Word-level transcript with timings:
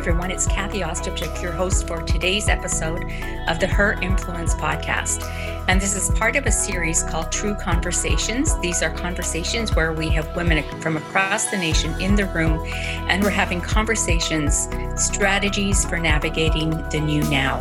everyone. 0.00 0.30
It's 0.30 0.46
Cathie 0.46 0.80
Ostapchuk, 0.80 1.42
your 1.42 1.52
host 1.52 1.86
for 1.86 2.00
today's 2.00 2.48
episode 2.48 3.02
of 3.48 3.60
the 3.60 3.66
Her 3.66 4.00
Influence 4.00 4.54
podcast. 4.54 5.22
And 5.68 5.78
this 5.78 5.94
is 5.94 6.08
part 6.18 6.36
of 6.36 6.46
a 6.46 6.50
series 6.50 7.02
called 7.02 7.30
True 7.30 7.54
Conversations. 7.54 8.58
These 8.60 8.82
are 8.82 8.88
conversations 8.88 9.76
where 9.76 9.92
we 9.92 10.08
have 10.08 10.34
women 10.34 10.64
from 10.80 10.96
across 10.96 11.50
the 11.50 11.58
nation 11.58 12.00
in 12.00 12.14
the 12.14 12.24
room, 12.28 12.64
and 13.10 13.22
we're 13.22 13.28
having 13.28 13.60
conversations, 13.60 14.68
strategies 14.96 15.84
for 15.84 15.98
navigating 15.98 16.70
the 16.88 16.98
new 16.98 17.22
now. 17.24 17.60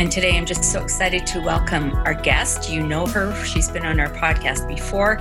And 0.00 0.10
today 0.10 0.36
I'm 0.36 0.44
just 0.44 0.64
so 0.64 0.82
excited 0.82 1.24
to 1.28 1.40
welcome 1.40 1.94
our 2.04 2.14
guest. 2.14 2.68
You 2.68 2.84
know 2.84 3.06
her, 3.06 3.32
she's 3.44 3.70
been 3.70 3.86
on 3.86 4.00
our 4.00 4.08
podcast 4.08 4.66
before, 4.66 5.16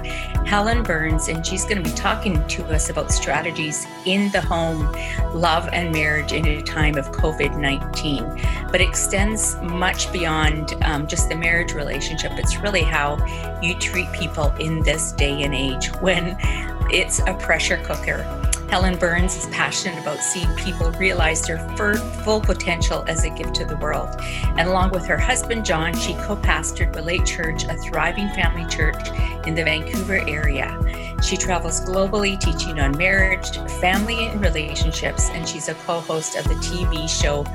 Helen 0.48 0.82
Burns, 0.82 1.28
and 1.28 1.46
she's 1.46 1.64
going 1.64 1.84
to 1.84 1.88
be 1.88 1.96
talking 1.96 2.46
to 2.48 2.66
us 2.66 2.90
about 2.90 3.12
strategies 3.12 3.86
in 4.06 4.32
the 4.32 4.42
home, 4.42 4.92
love, 5.32 5.70
and 5.74 5.92
marriage 5.92 6.34
in 6.34 6.48
a 6.48 6.64
time 6.64 6.98
of 6.98 7.12
COVID 7.12 7.56
19. 7.60 8.26
But 8.72 8.82
extends 8.82 9.56
much 9.62 10.12
beyond 10.12 10.74
um, 10.84 11.06
just 11.06 11.30
the 11.30 11.36
marriage 11.36 11.74
relationship. 11.74 12.32
It's 12.38 12.58
really 12.58 12.82
how 12.82 13.24
you 13.62 13.76
treat 13.76 14.12
people 14.12 14.50
in 14.56 14.82
this 14.82 15.12
day 15.12 15.44
and 15.44 15.54
age 15.54 15.90
when 16.02 16.36
it's 16.92 17.20
a 17.20 17.36
pressure 17.36 17.78
cooker 17.84 18.43
Helen 18.74 18.98
Burns 18.98 19.36
is 19.36 19.46
passionate 19.52 20.02
about 20.02 20.24
seeing 20.24 20.52
people 20.56 20.90
realize 20.94 21.44
their 21.44 21.60
full 22.24 22.42
potential 22.42 23.06
as 23.08 23.24
a 23.24 23.30
gift 23.30 23.54
to 23.54 23.66
the 23.66 23.78
world. 23.78 24.10
And 24.58 24.62
along 24.62 24.94
with 24.94 25.06
her 25.06 25.16
husband, 25.16 25.64
John, 25.64 25.96
she 25.96 26.16
co 26.16 26.36
pastored 26.38 26.96
Relate 26.96 27.24
Church, 27.24 27.66
a 27.66 27.78
thriving 27.78 28.30
family 28.30 28.66
church 28.66 29.10
in 29.46 29.54
the 29.54 29.64
Vancouver 29.64 30.28
area. 30.28 30.76
She 31.22 31.38
travels 31.38 31.82
globally 31.82 32.40
teaching 32.40 32.80
on 32.80 32.98
marriage, 32.98 33.58
family, 33.80 34.28
and 34.28 34.42
relationships, 34.42 35.30
and 35.30 35.48
she's 35.48 35.70
a 35.70 35.74
co 35.74 36.00
host 36.00 36.36
of 36.36 36.46
the 36.46 36.56
TV 36.56 37.08
show 37.08 37.46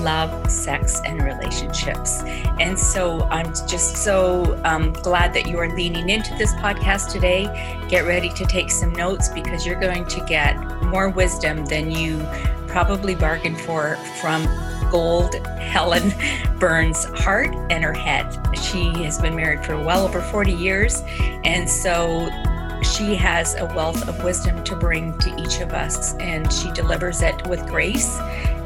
love, 0.00 0.50
sex, 0.50 1.00
and 1.04 1.22
relationships. 1.22 2.22
And 2.60 2.78
so 2.78 3.22
I'm 3.24 3.52
just 3.66 3.98
so 3.98 4.60
um, 4.64 4.92
glad 4.92 5.34
that 5.34 5.46
you 5.46 5.58
are 5.58 5.74
leaning 5.74 6.08
into 6.08 6.34
this 6.36 6.52
podcast 6.54 7.12
today. 7.12 7.44
Get 7.88 8.06
ready 8.06 8.30
to 8.30 8.46
take 8.46 8.70
some 8.70 8.92
notes 8.92 9.28
because 9.28 9.66
you're 9.66 9.80
going 9.80 10.06
to 10.06 10.24
get 10.24 10.56
more 10.82 11.08
wisdom 11.08 11.64
than 11.66 11.90
you 11.90 12.26
probably 12.68 13.14
bargained 13.14 13.60
for 13.60 13.96
from 14.20 14.46
gold 14.90 15.34
Helen 15.58 16.12
Burns' 16.58 17.04
heart 17.04 17.54
and 17.70 17.82
her 17.84 17.92
head. 17.92 18.38
She 18.56 18.90
has 19.04 19.18
been 19.18 19.34
married 19.34 19.64
for 19.64 19.76
well 19.76 20.04
over 20.04 20.20
40 20.20 20.52
years. 20.52 21.02
And 21.44 21.68
so 21.68 22.28
she 22.92 23.14
has 23.14 23.54
a 23.54 23.64
wealth 23.64 24.06
of 24.06 24.22
wisdom 24.22 24.62
to 24.64 24.76
bring 24.76 25.16
to 25.18 25.34
each 25.40 25.60
of 25.60 25.72
us, 25.72 26.14
and 26.16 26.52
she 26.52 26.70
delivers 26.72 27.22
it 27.22 27.46
with 27.46 27.66
grace 27.66 28.18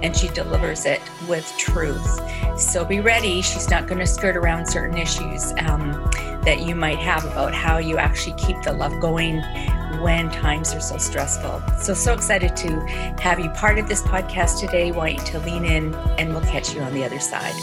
and 0.02 0.16
she 0.16 0.28
delivers 0.28 0.84
it 0.84 1.00
with 1.28 1.50
truth. 1.56 2.20
So 2.60 2.84
be 2.84 3.00
ready. 3.00 3.40
She's 3.40 3.70
not 3.70 3.86
going 3.86 3.98
to 3.98 4.06
skirt 4.06 4.36
around 4.36 4.66
certain 4.66 4.98
issues 4.98 5.52
um, 5.58 5.92
that 6.44 6.60
you 6.60 6.74
might 6.74 6.98
have 6.98 7.24
about 7.24 7.54
how 7.54 7.78
you 7.78 7.98
actually 7.98 8.36
keep 8.36 8.60
the 8.62 8.72
love 8.72 9.00
going 9.00 9.40
when 10.02 10.30
times 10.30 10.74
are 10.74 10.80
so 10.80 10.98
stressful. 10.98 11.62
So, 11.78 11.94
so 11.94 12.12
excited 12.12 12.56
to 12.56 12.80
have 13.20 13.38
you 13.38 13.48
part 13.50 13.78
of 13.78 13.88
this 13.88 14.02
podcast 14.02 14.60
today. 14.60 14.92
Want 14.92 15.14
you 15.14 15.24
to 15.24 15.38
lean 15.40 15.64
in, 15.64 15.94
and 16.18 16.30
we'll 16.30 16.42
catch 16.42 16.74
you 16.74 16.82
on 16.82 16.92
the 16.92 17.04
other 17.04 17.20
side. 17.20 17.54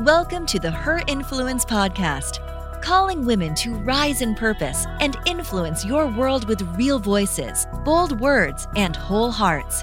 Welcome 0.00 0.46
to 0.46 0.58
the 0.58 0.70
Her 0.70 1.02
Influence 1.08 1.64
Podcast 1.64 2.45
calling 2.82 3.24
women 3.24 3.54
to 3.56 3.74
rise 3.74 4.22
in 4.22 4.34
purpose 4.34 4.86
and 5.00 5.16
influence 5.26 5.84
your 5.84 6.06
world 6.06 6.48
with 6.48 6.62
real 6.76 6.98
voices, 6.98 7.66
bold 7.84 8.20
words, 8.20 8.68
and 8.76 8.94
whole 8.94 9.30
hearts. 9.30 9.82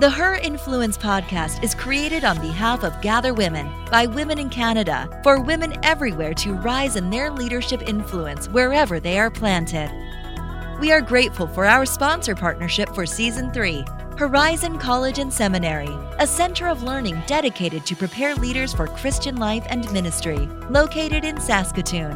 The 0.00 0.08
Her 0.08 0.36
Influence 0.36 0.96
podcast 0.96 1.62
is 1.62 1.74
created 1.74 2.24
on 2.24 2.40
behalf 2.40 2.84
of 2.84 2.98
Gather 3.02 3.34
Women 3.34 3.68
by 3.90 4.06
Women 4.06 4.38
in 4.38 4.48
Canada 4.48 5.08
for 5.22 5.40
women 5.40 5.74
everywhere 5.82 6.32
to 6.34 6.54
rise 6.54 6.96
in 6.96 7.10
their 7.10 7.30
leadership 7.30 7.82
influence 7.86 8.48
wherever 8.48 8.98
they 8.98 9.18
are 9.18 9.30
planted. 9.30 9.90
We 10.80 10.90
are 10.90 11.02
grateful 11.02 11.46
for 11.46 11.66
our 11.66 11.84
sponsor 11.84 12.34
partnership 12.34 12.94
for 12.94 13.04
Season 13.04 13.52
3, 13.52 13.84
Horizon 14.20 14.76
College 14.76 15.18
and 15.18 15.32
Seminary, 15.32 15.88
a 16.18 16.26
center 16.26 16.68
of 16.68 16.82
learning 16.82 17.22
dedicated 17.26 17.86
to 17.86 17.96
prepare 17.96 18.34
leaders 18.34 18.70
for 18.70 18.86
Christian 18.86 19.36
life 19.36 19.64
and 19.70 19.90
ministry, 19.94 20.46
located 20.68 21.24
in 21.24 21.40
Saskatoon. 21.40 22.12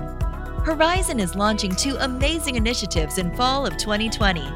Horizon 0.67 1.19
is 1.19 1.35
launching 1.35 1.75
two 1.75 1.97
amazing 2.01 2.57
initiatives 2.57 3.17
in 3.17 3.35
fall 3.35 3.65
of 3.67 3.79
2020 3.79 4.47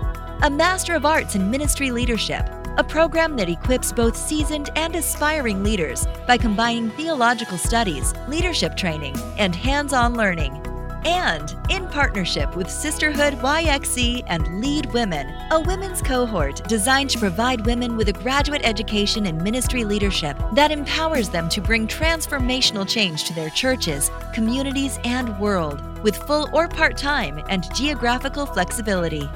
a 0.43 0.51
Master 0.51 0.95
of 0.95 1.07
Arts 1.07 1.37
in 1.37 1.51
Ministry 1.51 1.91
Leadership, 1.91 2.47
a 2.77 2.85
program 2.85 3.35
that 3.37 3.49
equips 3.49 3.93
both 3.93 4.15
seasoned 4.15 4.69
and 4.77 4.95
aspiring 4.95 5.65
leaders 5.65 6.07
by 6.27 6.37
combining 6.37 6.91
theological 6.91 7.57
studies, 7.57 8.13
leadership 8.29 8.77
training, 8.77 9.17
and 9.39 9.57
hands 9.57 9.95
on 9.95 10.15
learning 10.15 10.68
and 11.09 11.57
in 11.71 11.89
partnership 11.89 12.55
with 12.55 12.71
Sisterhood 12.71 13.33
YXC 13.39 14.25
and 14.27 14.61
Lead 14.61 14.93
Women, 14.93 15.27
a 15.51 15.59
women's 15.59 16.03
cohort 16.03 16.63
designed 16.69 17.09
to 17.11 17.19
provide 17.19 17.65
women 17.65 17.97
with 17.97 18.11
a 18.11 18.13
graduate 18.13 18.61
education 18.63 19.25
in 19.25 19.43
ministry 19.43 19.85
leadership 19.85 20.37
that 20.53 20.71
empowers 20.71 21.31
them 21.31 21.49
to 21.49 21.63
bring 21.63 21.87
transformational 21.89 22.87
change 22.87 23.25
to 23.25 23.33
their 23.35 23.49
churches, 23.49 24.11
communities, 24.35 24.99
and 25.05 25.37
world 25.41 25.81
with 26.03 26.15
full 26.15 26.51
or 26.53 26.69
part 26.69 26.99
time 26.99 27.43
and 27.49 27.75
geographical 27.75 28.45
flexibility. 28.45 29.27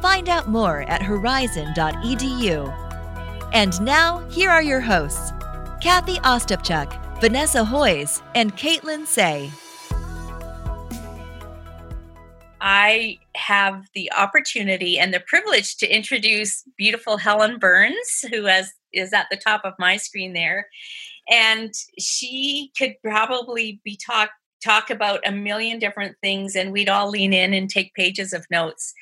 Find 0.00 0.30
out 0.30 0.48
more 0.48 0.82
at 0.82 1.02
horizon.edu. 1.02 2.74
And 3.52 3.80
now, 3.82 4.20
here 4.30 4.48
are 4.48 4.62
your 4.62 4.80
hosts 4.80 5.32
Cathie 5.82 6.20
Ostapchuk, 6.20 7.20
Vanessa 7.20 7.64
Hoyes, 7.64 8.22
and 8.34 8.56
Kaitlyn 8.56 9.06
Cey. 9.06 9.50
I 12.60 13.18
have 13.36 13.84
the 13.94 14.10
opportunity 14.12 14.98
and 14.98 15.12
the 15.12 15.22
privilege 15.26 15.76
to 15.78 15.94
introduce 15.94 16.64
beautiful 16.76 17.16
Helen 17.16 17.58
Burns, 17.58 18.24
who 18.30 18.44
has, 18.44 18.72
is 18.92 19.12
at 19.12 19.26
the 19.30 19.36
top 19.36 19.62
of 19.64 19.74
my 19.78 19.96
screen 19.96 20.32
there. 20.32 20.68
And 21.30 21.72
she 21.98 22.72
could 22.76 22.94
probably 23.02 23.80
be 23.84 23.98
talk 24.04 24.30
talk 24.62 24.90
about 24.90 25.20
a 25.24 25.30
million 25.30 25.78
different 25.78 26.16
things 26.20 26.56
and 26.56 26.72
we'd 26.72 26.88
all 26.88 27.08
lean 27.08 27.32
in 27.32 27.54
and 27.54 27.70
take 27.70 27.94
pages 27.94 28.32
of 28.32 28.44
notes. 28.50 28.92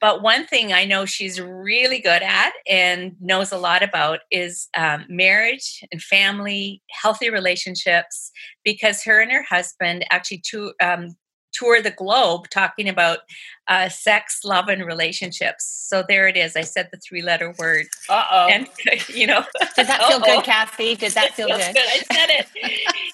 But 0.00 0.20
one 0.22 0.46
thing 0.46 0.72
I 0.72 0.84
know 0.84 1.06
she's 1.06 1.40
really 1.40 2.00
good 2.00 2.22
at 2.22 2.52
and 2.68 3.14
knows 3.20 3.52
a 3.52 3.58
lot 3.58 3.84
about 3.84 4.20
is 4.32 4.68
um, 4.76 5.04
marriage 5.08 5.84
and 5.92 6.02
family, 6.02 6.82
healthy 6.90 7.30
relationships, 7.30 8.32
because 8.64 9.04
her 9.04 9.20
and 9.20 9.30
her 9.30 9.44
husband 9.44 10.04
actually 10.10 10.42
two, 10.44 10.72
um, 10.82 11.16
tour 11.56 11.80
the 11.80 11.90
globe 11.90 12.48
talking 12.50 12.88
about 12.88 13.20
uh, 13.68 13.88
sex, 13.88 14.40
love, 14.44 14.68
and 14.68 14.84
relationships. 14.84 15.76
So 15.88 16.02
there 16.08 16.26
it 16.26 16.36
is. 16.36 16.56
I 16.56 16.62
said 16.62 16.88
the 16.90 16.98
three 16.98 17.22
letter 17.22 17.54
word. 17.58 17.86
Uh 18.08 18.24
oh. 18.30 18.48
And, 18.50 18.66
you 19.08 19.26
know. 19.26 19.44
Did 19.76 19.86
that 19.86 20.02
feel 20.08 20.18
good, 20.18 20.44
Cathie? 20.44 20.96
Did 20.96 21.12
that 21.12 21.34
feel 21.34 21.46
good? 21.46 21.74
good? 21.74 21.76
I 21.76 22.02
said 22.12 22.30
it. 22.30 22.46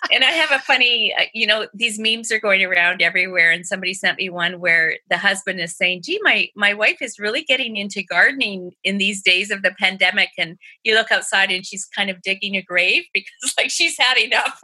and 0.12 0.24
I 0.24 0.30
have 0.30 0.50
a 0.50 0.58
funny, 0.58 1.14
uh, 1.18 1.24
you 1.34 1.46
know, 1.46 1.66
these 1.74 1.98
memes 1.98 2.32
are 2.32 2.40
going 2.40 2.64
around 2.64 3.02
everywhere. 3.02 3.50
And 3.50 3.66
somebody 3.66 3.92
sent 3.92 4.18
me 4.18 4.30
one 4.30 4.58
where 4.58 4.96
the 5.10 5.18
husband 5.18 5.60
is 5.60 5.76
saying, 5.76 6.02
gee, 6.02 6.18
my, 6.22 6.48
my 6.56 6.72
wife 6.72 7.02
is 7.02 7.18
really 7.18 7.42
getting 7.42 7.76
into 7.76 8.02
gardening 8.02 8.72
in 8.84 8.96
these 8.96 9.22
days 9.22 9.50
of 9.50 9.62
the 9.62 9.74
pandemic. 9.78 10.30
And 10.38 10.56
you 10.82 10.94
look 10.94 11.12
outside 11.12 11.50
and 11.50 11.66
she's 11.66 11.84
kind 11.84 12.08
of 12.08 12.22
digging 12.22 12.56
a 12.56 12.62
grave 12.62 13.04
because, 13.14 13.54
like, 13.58 13.70
she's 13.70 13.98
had 13.98 14.16
enough. 14.16 14.58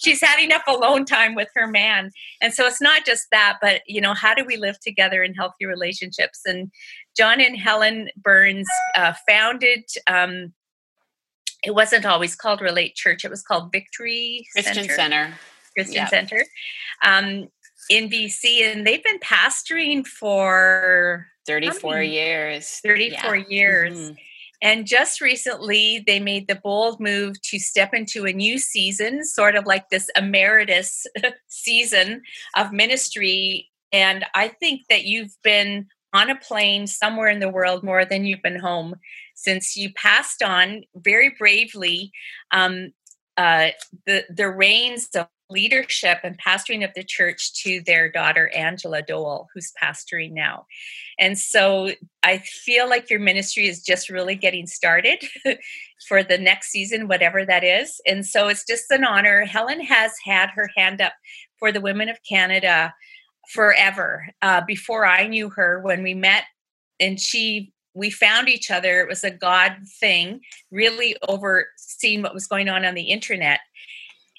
she's 0.00 0.20
had 0.20 0.40
enough 0.40 0.62
alone 0.66 1.04
time 1.04 1.36
with 1.36 1.48
her 1.54 1.68
man. 1.68 2.10
And 2.40 2.52
so 2.52 2.66
it's 2.66 2.80
not 2.80 3.04
just 3.04 3.28
that, 3.30 3.58
but, 3.62 3.82
you 3.86 4.00
know, 4.00 4.14
how 4.14 4.34
do 4.34 4.44
we 4.44 4.56
live 4.56 4.80
together 4.80 5.22
and 5.32 5.36
healthy 5.38 5.66
relationships. 5.66 6.40
And 6.44 6.70
John 7.16 7.40
and 7.40 7.56
Helen 7.56 8.08
Burns 8.16 8.68
uh, 8.96 9.14
founded. 9.28 9.84
Um, 10.06 10.52
it 11.64 11.74
wasn't 11.74 12.04
always 12.04 12.34
called 12.34 12.60
Relate 12.60 12.94
Church; 12.94 13.24
it 13.24 13.30
was 13.30 13.42
called 13.42 13.72
Victory 13.72 14.44
Christian 14.52 14.74
Center. 14.74 14.94
Center. 14.94 15.34
Christian 15.74 15.94
yep. 15.94 16.10
Center 16.10 16.44
um, 17.02 17.48
in 17.90 18.08
BC, 18.08 18.62
and 18.62 18.86
they've 18.86 19.02
been 19.02 19.18
pastoring 19.20 20.06
for 20.06 21.26
34 21.46 22.02
years. 22.02 22.80
34 22.84 23.36
yeah. 23.36 23.44
years. 23.48 23.98
Mm-hmm. 23.98 24.14
And 24.62 24.86
just 24.86 25.20
recently, 25.20 26.04
they 26.06 26.20
made 26.20 26.46
the 26.46 26.54
bold 26.54 27.00
move 27.00 27.40
to 27.42 27.58
step 27.58 27.92
into 27.92 28.26
a 28.26 28.32
new 28.32 28.58
season, 28.58 29.24
sort 29.24 29.56
of 29.56 29.66
like 29.66 29.88
this 29.88 30.08
emeritus 30.16 31.04
season 31.48 32.22
of 32.56 32.72
ministry 32.72 33.71
and 33.92 34.24
I 34.34 34.48
think 34.48 34.82
that 34.88 35.04
you've 35.04 35.36
been 35.42 35.86
on 36.12 36.30
a 36.30 36.36
plane 36.36 36.86
somewhere 36.86 37.28
in 37.28 37.40
the 37.40 37.48
world 37.48 37.82
more 37.82 38.04
than 38.04 38.24
you've 38.24 38.42
been 38.42 38.58
home 38.58 38.94
since 39.34 39.76
you 39.76 39.92
passed 39.94 40.42
on 40.42 40.82
very 40.94 41.34
bravely 41.38 42.12
um, 42.50 42.92
uh, 43.36 43.68
the 44.06 44.24
the 44.28 44.48
reins 44.48 45.08
of 45.14 45.26
leadership 45.52 46.18
and 46.24 46.40
pastoring 46.40 46.84
of 46.84 46.90
the 46.94 47.04
church 47.04 47.52
to 47.62 47.82
their 47.86 48.10
daughter 48.10 48.50
Angela 48.54 49.02
Dole, 49.02 49.48
who's 49.54 49.72
pastoring 49.80 50.32
now. 50.32 50.66
And 51.18 51.38
so 51.38 51.90
I 52.22 52.38
feel 52.38 52.88
like 52.88 53.10
your 53.10 53.20
ministry 53.20 53.68
is 53.68 53.82
just 53.82 54.08
really 54.08 54.34
getting 54.34 54.66
started 54.66 55.24
for 56.08 56.22
the 56.22 56.38
next 56.38 56.70
season, 56.70 57.06
whatever 57.06 57.44
that 57.44 57.62
is. 57.62 58.00
And 58.06 58.24
so 58.24 58.48
it's 58.48 58.64
just 58.64 58.90
an 58.90 59.04
honor. 59.04 59.44
Helen 59.44 59.80
has 59.80 60.12
had 60.24 60.50
her 60.50 60.70
hand 60.74 61.00
up 61.00 61.12
for 61.58 61.70
the 61.70 61.82
Women 61.82 62.08
of 62.08 62.18
Canada 62.26 62.94
forever. 63.48 64.28
Uh, 64.40 64.62
before 64.66 65.06
I 65.06 65.26
knew 65.26 65.50
her, 65.50 65.80
when 65.80 66.02
we 66.02 66.14
met, 66.14 66.44
and 67.00 67.20
she 67.20 67.72
we 67.94 68.10
found 68.10 68.48
each 68.48 68.70
other. 68.70 69.00
It 69.00 69.08
was 69.08 69.24
a 69.24 69.30
God 69.30 69.76
thing, 70.00 70.40
really 70.70 71.16
overseeing 71.28 72.22
what 72.22 72.34
was 72.34 72.46
going 72.46 72.68
on 72.68 72.84
on 72.84 72.94
the 72.94 73.02
internet. 73.02 73.60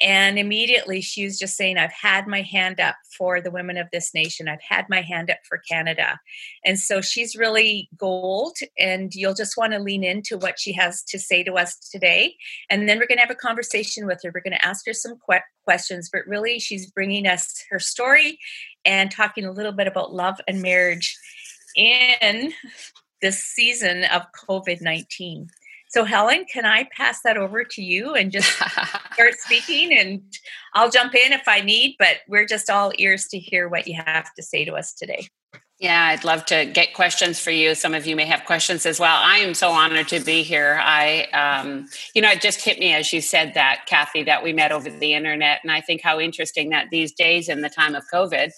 And 0.03 0.37
immediately 0.37 0.99
she 0.99 1.23
was 1.23 1.39
just 1.39 1.55
saying, 1.55 1.77
I've 1.77 1.93
had 1.93 2.27
my 2.27 2.41
hand 2.41 2.81
up 2.81 2.95
for 3.17 3.39
the 3.39 3.49
women 3.49 3.77
of 3.77 3.87
this 3.93 4.13
nation. 4.13 4.49
I've 4.49 4.61
had 4.61 4.85
my 4.89 5.01
hand 5.01 5.31
up 5.31 5.37
for 5.47 5.61
Canada. 5.69 6.19
And 6.65 6.77
so 6.77 6.99
she's 6.99 7.37
really 7.37 7.87
gold, 7.95 8.57
and 8.77 9.15
you'll 9.15 9.33
just 9.33 9.55
want 9.55 9.71
to 9.71 9.79
lean 9.79 10.03
into 10.03 10.37
what 10.37 10.59
she 10.59 10.73
has 10.73 11.03
to 11.03 11.17
say 11.17 11.41
to 11.43 11.53
us 11.53 11.77
today. 11.89 12.35
And 12.69 12.87
then 12.89 12.99
we're 12.99 13.07
going 13.07 13.17
to 13.17 13.23
have 13.23 13.31
a 13.31 13.35
conversation 13.35 14.05
with 14.05 14.19
her. 14.23 14.31
We're 14.33 14.41
going 14.41 14.57
to 14.59 14.65
ask 14.65 14.85
her 14.87 14.93
some 14.93 15.15
que- 15.29 15.39
questions, 15.63 16.09
but 16.11 16.27
really 16.27 16.59
she's 16.59 16.91
bringing 16.91 17.25
us 17.25 17.63
her 17.69 17.79
story 17.79 18.39
and 18.83 19.09
talking 19.09 19.45
a 19.45 19.51
little 19.51 19.71
bit 19.71 19.87
about 19.87 20.13
love 20.13 20.39
and 20.49 20.61
marriage 20.61 21.17
in 21.77 22.51
this 23.21 23.41
season 23.41 24.03
of 24.03 24.23
COVID 24.47 24.81
19. 24.81 25.47
So, 25.93 26.03
Helen, 26.05 26.45
can 26.51 26.65
I 26.65 26.87
pass 26.97 27.21
that 27.21 27.37
over 27.37 27.63
to 27.63 27.83
you 27.83 28.15
and 28.15 28.31
just 28.31 28.49
start 29.13 29.35
speaking? 29.37 29.95
And 29.95 30.23
I'll 30.73 30.89
jump 30.89 31.13
in 31.13 31.33
if 31.33 31.47
I 31.47 31.61
need, 31.61 31.97
but 31.99 32.17
we're 32.27 32.47
just 32.47 32.67
all 32.67 32.91
ears 32.97 33.27
to 33.27 33.37
hear 33.37 33.69
what 33.69 33.87
you 33.87 34.01
have 34.03 34.33
to 34.33 34.41
say 34.41 34.65
to 34.65 34.73
us 34.73 34.91
today. 34.95 35.27
Yeah, 35.77 36.07
I'd 36.07 36.23
love 36.23 36.45
to 36.45 36.65
get 36.65 36.95
questions 36.95 37.39
for 37.39 37.51
you. 37.51 37.75
Some 37.75 37.93
of 37.93 38.07
you 38.07 38.15
may 38.15 38.25
have 38.25 38.43
questions 38.45 38.87
as 38.87 38.99
well. 38.99 39.19
I 39.21 39.37
am 39.37 39.53
so 39.53 39.69
honored 39.69 40.07
to 40.07 40.19
be 40.19 40.41
here. 40.41 40.79
I, 40.81 41.25
um, 41.25 41.85
you 42.15 42.23
know, 42.23 42.31
it 42.31 42.41
just 42.41 42.61
hit 42.61 42.79
me 42.79 42.91
as 42.93 43.13
you 43.13 43.21
said 43.21 43.53
that, 43.53 43.85
Cathie, 43.87 44.23
that 44.23 44.43
we 44.43 44.51
met 44.51 44.71
over 44.71 44.89
the 44.89 45.13
internet. 45.13 45.59
And 45.61 45.71
I 45.71 45.81
think 45.81 46.01
how 46.01 46.19
interesting 46.19 46.69
that 46.69 46.87
these 46.89 47.11
days 47.11 47.49
in 47.49 47.61
the 47.61 47.69
time 47.69 47.93
of 47.93 48.03
COVID, 48.11 48.49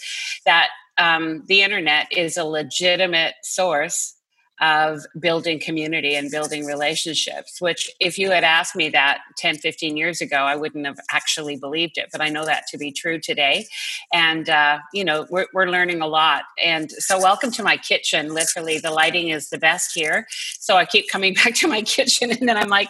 that 0.46 0.70
um, 0.98 1.44
the 1.48 1.64
internet 1.64 2.08
is 2.12 2.38
a 2.38 2.46
legitimate 2.46 3.34
source 3.44 4.15
of 4.62 5.02
building 5.20 5.60
community 5.60 6.16
and 6.16 6.32
building 6.32 6.66
relationships 6.66 7.60
which 7.60 7.92
if 8.00 8.18
you 8.18 8.32
had 8.32 8.44
asked 8.44 8.76
me 8.76 8.90
that 8.90 9.20
10 9.38 9.58
15 9.58 9.98
years 9.98 10.22
ago 10.22 10.38
i 10.38 10.56
wouldn't 10.56 10.86
have 10.86 11.00
actually 11.12 11.58
believed 11.58 11.98
it 11.98 12.08
but 12.12 12.22
i 12.22 12.30
know 12.30 12.46
that 12.46 12.66
to 12.68 12.78
be 12.78 12.92
true 12.92 13.20
today. 13.20 13.68
And 14.14 14.50
uh, 14.50 14.80
you 14.94 15.04
know 15.04 15.26
we're, 15.30 15.48
we're 15.54 15.68
learning 15.68 16.02
a 16.02 16.08
lot. 16.08 16.44
And 16.64 16.92
so 16.92 17.20
welcome 17.20 17.52
to 17.52 17.64
my 17.64 17.78
kitchen. 17.78 18.34
Literally 18.34 18.80
the 18.80 18.92
lighting 18.92 19.30
is 19.30 19.50
the 19.50 19.58
best 19.58 19.92
here. 19.94 20.28
So 20.60 20.78
i 20.78 20.86
keep 20.86 21.10
coming 21.10 21.34
back 21.44 21.56
to 21.56 21.68
my 21.68 21.82
kitchen 21.82 22.32
and 22.32 22.48
then 22.48 22.58
i'm 22.58 22.70
like 22.70 22.90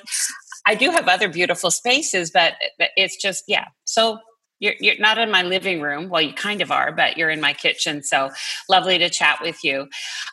i 0.66 0.76
do 0.76 0.92
have 0.92 1.08
other 1.08 1.30
beautiful 1.30 1.72
spaces 1.72 2.32
but 2.32 2.54
it's 2.96 3.18
just 3.22 3.44
yeah. 3.48 3.66
So 3.86 4.20
you're, 4.60 4.74
you're 4.80 5.00
not 5.00 5.18
in 5.18 5.30
my 5.30 5.44
living 5.44 5.81
room. 5.81 6.10
Well, 6.10 6.22
you 6.22 6.34
kind 6.34 6.62
of 6.62 6.72
are, 6.72 6.92
but 6.92 7.18
you're 7.18 7.30
in 7.30 7.42
my 7.42 7.54
kitchen. 7.54 8.04
So 8.04 8.31
lovely 8.69 8.98
to 8.98 9.10
chat 9.10 9.40
with 9.42 9.63
you. 9.63 9.88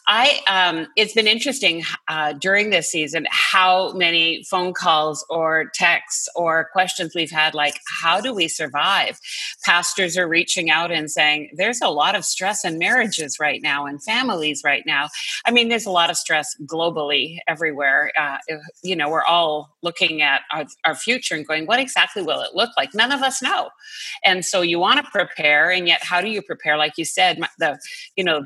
I 0.07 0.41
um, 0.49 0.87
it's 0.97 1.15
been 1.15 1.27
interesting 1.27 1.83
uh, 2.09 2.35
during 2.35 2.71
this 2.71 2.91
season 2.91 3.27
how 3.31 3.93
many 3.93 4.45
phone 4.45 4.73
calls 4.73 5.25
or 5.29 5.71
texts 5.75 6.29
or 6.37 6.69
questions 6.73 7.15
we've 7.15 7.31
had. 7.31 7.55
Like, 7.55 7.81
how 8.03 8.21
do 8.21 8.35
we 8.35 8.49
survive? 8.49 9.19
Pastors 9.65 10.17
are 10.17 10.29
reaching 10.29 10.71
out 10.71 10.93
and 10.93 11.11
saying 11.11 11.51
there's 11.57 11.81
a 11.81 11.89
lot 11.89 12.15
of 12.15 12.25
stress 12.25 12.65
in 12.65 12.79
marriages 12.79 13.39
right 13.41 13.61
now 13.63 13.87
and 13.87 14.03
families 14.03 14.63
right 14.65 14.85
now. 14.87 15.09
I 15.45 15.51
mean, 15.51 15.69
there's 15.69 15.87
a 15.87 15.91
lot 15.91 16.11
of 16.11 16.17
stress 16.17 16.55
globally 16.65 17.39
everywhere. 17.49 18.13
Uh, 18.19 18.39
you 18.83 18.95
know, 18.95 19.11
we're 19.11 19.25
all 19.25 19.77
looking 19.83 20.23
at 20.23 20.43
our, 20.53 20.67
our 20.85 20.95
future 20.95 21.35
and 21.35 21.47
going, 21.47 21.67
what 21.67 21.81
exactly 21.81 22.23
will 22.23 22.41
it 22.41 22.55
look 22.55 22.71
like? 22.77 22.95
None 22.95 23.13
of 23.13 23.23
us 23.23 23.43
know 23.43 23.71
and 24.25 24.45
so 24.45 24.61
you 24.61 24.79
want 24.79 25.05
to 25.05 25.11
prepare 25.11 25.71
and 25.71 25.89
yet 25.89 26.03
how 26.03 26.21
do 26.21 26.29
you 26.29 26.43
prepare 26.43 26.77
like 26.77 26.93
you 26.97 27.05
said 27.05 27.39
the 27.59 27.79
you 28.17 28.25
know 28.25 28.43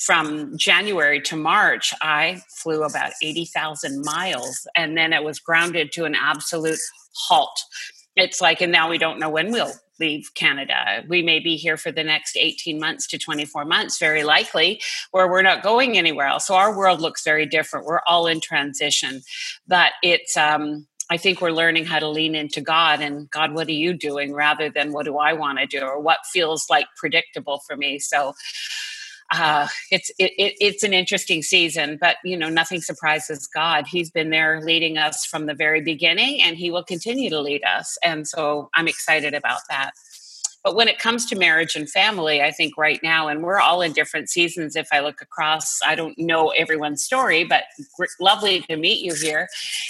from 0.00 0.56
January 0.56 1.20
to 1.20 1.36
March, 1.36 1.92
I 2.00 2.40
flew 2.48 2.84
about 2.84 3.12
80,000 3.22 4.02
miles 4.02 4.66
and 4.74 4.96
then 4.96 5.12
it 5.12 5.22
was 5.22 5.38
grounded 5.38 5.92
to 5.92 6.06
an 6.06 6.14
absolute 6.14 6.78
halt. 7.12 7.60
It's 8.16 8.40
like, 8.40 8.62
and 8.62 8.72
now 8.72 8.88
we 8.88 8.98
don't 8.98 9.20
know 9.20 9.28
when 9.28 9.52
we'll 9.52 9.72
leave 10.00 10.30
Canada. 10.34 11.04
We 11.08 11.22
may 11.22 11.38
be 11.38 11.56
here 11.56 11.76
for 11.76 11.92
the 11.92 12.02
next 12.02 12.36
18 12.36 12.80
months 12.80 13.06
to 13.08 13.18
24 13.18 13.66
months, 13.66 13.98
very 13.98 14.24
likely, 14.24 14.80
where 15.10 15.28
we're 15.28 15.42
not 15.42 15.62
going 15.62 15.98
anywhere 15.98 16.26
else. 16.26 16.46
So 16.46 16.54
our 16.54 16.76
world 16.76 17.00
looks 17.00 17.22
very 17.22 17.44
different. 17.44 17.86
We're 17.86 18.00
all 18.08 18.26
in 18.26 18.40
transition. 18.40 19.20
But 19.68 19.92
it's, 20.02 20.36
um, 20.36 20.86
I 21.10 21.16
think 21.16 21.40
we're 21.40 21.50
learning 21.50 21.86
how 21.86 21.98
to 21.98 22.08
lean 22.08 22.36
into 22.36 22.60
God 22.60 23.00
and 23.00 23.28
God, 23.30 23.52
what 23.52 23.66
are 23.66 23.72
you 23.72 23.92
doing 23.92 24.32
rather 24.32 24.70
than 24.70 24.92
what 24.92 25.06
do 25.06 25.18
I 25.18 25.32
want 25.32 25.58
to 25.58 25.66
do 25.66 25.80
or 25.80 26.00
what 26.00 26.18
feels 26.32 26.66
like 26.70 26.86
predictable 26.96 27.60
for 27.66 27.76
me. 27.76 27.98
So 27.98 28.34
uh, 29.32 29.68
it's 29.90 30.10
it, 30.18 30.32
it's 30.36 30.82
an 30.82 30.92
interesting 30.92 31.42
season, 31.42 31.98
but 32.00 32.16
you 32.24 32.36
know 32.36 32.48
nothing 32.48 32.80
surprises 32.80 33.48
God. 33.52 33.86
He's 33.86 34.10
been 34.10 34.30
there 34.30 34.60
leading 34.60 34.98
us 34.98 35.24
from 35.24 35.46
the 35.46 35.54
very 35.54 35.80
beginning, 35.80 36.42
and 36.42 36.56
He 36.56 36.70
will 36.70 36.82
continue 36.82 37.30
to 37.30 37.40
lead 37.40 37.62
us. 37.64 37.96
And 38.04 38.26
so 38.26 38.70
I'm 38.74 38.88
excited 38.88 39.34
about 39.34 39.60
that. 39.68 39.92
But 40.62 40.76
when 40.76 40.88
it 40.88 40.98
comes 40.98 41.26
to 41.26 41.36
marriage 41.36 41.74
and 41.74 41.88
family, 41.88 42.42
I 42.42 42.50
think 42.50 42.76
right 42.76 43.00
now, 43.02 43.28
and 43.28 43.42
we're 43.42 43.60
all 43.60 43.80
in 43.80 43.92
different 43.92 44.28
seasons. 44.28 44.76
If 44.76 44.88
I 44.92 45.00
look 45.00 45.22
across, 45.22 45.80
I 45.84 45.94
don't 45.94 46.18
know 46.18 46.48
everyone's 46.50 47.02
story, 47.02 47.44
but 47.44 47.64
lovely 48.20 48.60
to 48.62 48.76
meet 48.76 49.02
you 49.02 49.14
here. 49.14 49.48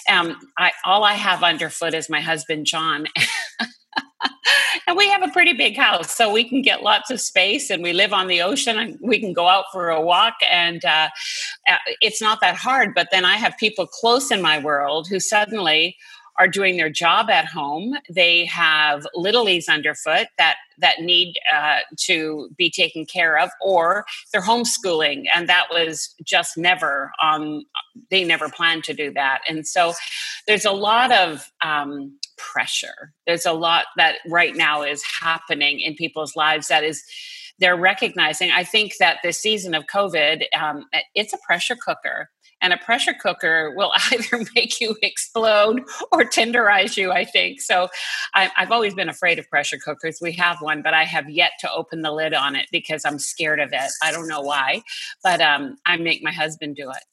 Um, 0.09 0.37
I, 0.59 0.71
all 0.85 1.03
I 1.03 1.15
have 1.15 1.43
underfoot 1.43 1.95
is 1.95 2.09
my 2.09 2.21
husband, 2.21 2.67
John. 2.67 3.07
and 4.87 4.97
we 4.97 5.09
have 5.09 5.23
a 5.23 5.29
pretty 5.29 5.53
big 5.53 5.77
house 5.77 6.15
so 6.17 6.33
we 6.33 6.45
can 6.45 6.63
get 6.63 6.83
lots 6.83 7.11
of 7.11 7.21
space 7.21 7.71
and 7.71 7.83
we 7.83 7.93
live 7.93 8.13
on 8.13 8.27
the 8.27 8.43
ocean 8.43 8.79
and 8.79 8.99
we 9.01 9.19
can 9.19 9.33
go 9.33 9.49
out 9.49 9.65
for 9.73 9.89
a 9.91 10.01
walk 10.01 10.35
and 10.51 10.85
uh, 10.85 11.09
uh 11.69 11.77
it's 12.01 12.21
not 12.21 12.41
that 12.41 12.55
hard 12.55 12.95
but 12.95 13.09
then 13.11 13.25
i 13.25 13.37
have 13.37 13.57
people 13.59 13.87
close 13.87 14.31
in 14.31 14.43
my 14.43 14.59
world 14.59 15.07
who 15.09 15.21
suddenly 15.21 15.97
are 16.39 16.49
doing 16.49 16.77
their 16.77 16.91
job 16.91 17.31
at 17.31 17.47
home. 17.47 17.95
They 18.09 18.45
have 18.47 19.07
littlies 19.17 19.69
underfoot 19.69 20.29
that 20.39 20.57
that 20.79 21.01
need 21.01 21.35
uh, 21.55 21.81
to 22.07 22.49
be 22.57 22.71
taken 22.71 23.05
care 23.05 23.39
of, 23.39 23.51
or 23.61 24.07
they're 24.33 24.43
homeschooling, 24.43 25.25
and 25.35 25.49
that 25.49 25.67
was 25.71 26.15
just 26.25 26.57
never 26.57 27.13
on. 27.23 27.65
They 28.11 28.25
never 28.25 28.49
planned 28.49 28.85
to 28.85 28.95
do 28.95 29.13
that, 29.15 29.41
and 29.49 29.67
so 29.67 29.95
there's 30.47 30.65
a 30.65 30.73
lot 30.73 31.13
of 31.13 31.51
um, 31.63 32.19
pressure. 32.37 33.13
There's 33.27 33.47
a 33.47 33.53
lot 33.53 33.87
that 33.97 34.17
right 34.29 34.57
now 34.57 34.83
is 34.83 35.03
happening 35.21 35.81
in 35.81 35.95
people's 35.95 36.35
lives 36.37 36.69
that 36.69 36.85
is 36.85 37.03
they're 37.59 37.77
recognizing. 37.77 38.51
I 38.51 38.65
think 38.65 38.95
that 38.99 39.19
this 39.23 39.39
season 39.39 39.75
of 39.75 39.85
COVID, 39.87 40.45
um, 40.59 40.87
it's 41.15 41.35
a 41.35 41.39
pressure 41.47 41.77
cooker 41.77 42.31
and 42.61 42.73
a 42.73 42.79
pressure 42.79 43.15
cooker 43.15 43.73
will 43.77 43.93
either 44.13 44.45
make 44.55 44.81
you 44.81 44.97
explode 45.03 45.81
or 46.13 46.25
tenderize 46.25 46.97
you 46.97 47.13
i 47.13 47.25
think. 47.25 47.61
So 47.61 47.89
I, 48.35 48.51
have 48.57 48.73
always 48.73 48.95
been 48.95 49.09
afraid 49.09 49.39
of 49.39 49.49
pressure 49.49 49.79
cookers. 49.79 50.19
We 50.21 50.33
have 50.33 50.59
one 50.61 50.83
but 50.83 50.95
i 50.95 51.05
have 51.05 51.29
yet 51.29 51.53
to 51.61 51.73
open 51.73 52.03
the 52.03 52.13
lid 52.13 52.35
on 52.35 52.57
it 52.57 52.67
because 52.73 53.05
i'm 53.05 53.19
scared 53.19 53.61
of 53.61 53.71
it. 53.73 53.91
I 54.03 54.13
don't 54.13 54.29
know 54.29 54.41
why 54.41 54.83
but 55.23 55.41
um, 55.41 55.77
i 55.87 55.97
make 55.97 56.23
my 56.23 56.33
husband 56.33 56.77
do 56.77 56.91
it. 56.91 57.05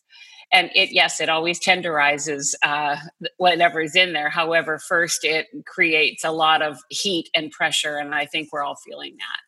And 0.51 0.69
it 0.75 0.91
yes 0.91 1.19
it 1.19 1.29
always 1.29 1.59
tenderizes 1.59 2.55
uh, 2.63 2.97
whatever 3.37 3.81
is 3.81 3.95
in 3.95 4.13
there. 4.13 4.29
However 4.29 4.79
first 4.79 5.23
it 5.23 5.47
creates 5.65 6.23
a 6.23 6.31
lot 6.31 6.61
of 6.61 6.77
heat 6.89 7.29
and 7.35 7.51
pressure 7.51 7.97
and 7.97 8.13
i 8.13 8.25
think 8.25 8.49
we're 8.51 8.63
all 8.63 8.77
feeling 8.85 9.15
that. 9.17 9.41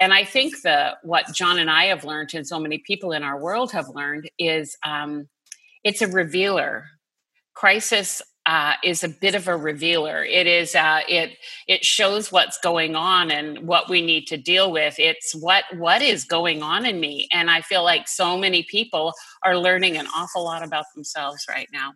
And 0.00 0.12
I 0.12 0.24
think 0.24 0.62
the 0.62 0.96
what 1.02 1.32
John 1.32 1.58
and 1.58 1.70
I 1.70 1.86
have 1.86 2.04
learned, 2.04 2.34
and 2.34 2.46
so 2.46 2.58
many 2.58 2.78
people 2.78 3.12
in 3.12 3.22
our 3.22 3.40
world 3.40 3.72
have 3.72 3.88
learned, 3.88 4.28
is 4.38 4.76
um, 4.84 5.28
it's 5.84 6.02
a 6.02 6.08
revealer. 6.08 6.86
Crisis 7.54 8.20
uh, 8.46 8.74
is 8.82 9.02
a 9.02 9.08
bit 9.08 9.34
of 9.34 9.48
a 9.48 9.56
revealer. 9.56 10.22
It 10.24 10.46
is 10.46 10.74
uh, 10.74 11.00
it 11.08 11.38
it 11.66 11.84
shows 11.84 12.30
what's 12.32 12.58
going 12.58 12.94
on 12.96 13.30
and 13.30 13.66
what 13.66 13.88
we 13.88 14.04
need 14.04 14.26
to 14.26 14.36
deal 14.36 14.72
with. 14.72 14.96
It's 14.98 15.34
what 15.34 15.64
what 15.76 16.02
is 16.02 16.24
going 16.24 16.62
on 16.62 16.84
in 16.84 17.00
me, 17.00 17.28
and 17.32 17.50
I 17.50 17.60
feel 17.62 17.84
like 17.84 18.08
so 18.08 18.36
many 18.36 18.62
people 18.64 19.14
are 19.44 19.56
learning 19.56 19.96
an 19.96 20.08
awful 20.14 20.44
lot 20.44 20.62
about 20.62 20.86
themselves 20.94 21.46
right 21.48 21.68
now. 21.72 21.92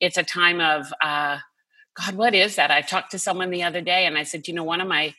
It's 0.00 0.16
a 0.16 0.24
time 0.24 0.60
of 0.60 0.92
uh, 1.02 1.38
God. 1.98 2.16
What 2.16 2.34
is 2.34 2.56
that? 2.56 2.70
I 2.70 2.80
talked 2.80 3.12
to 3.12 3.18
someone 3.18 3.50
the 3.50 3.62
other 3.62 3.80
day, 3.80 4.06
and 4.06 4.18
I 4.18 4.24
said, 4.24 4.48
you 4.48 4.54
know, 4.54 4.64
one 4.64 4.80
of 4.80 4.88
my 4.88 5.14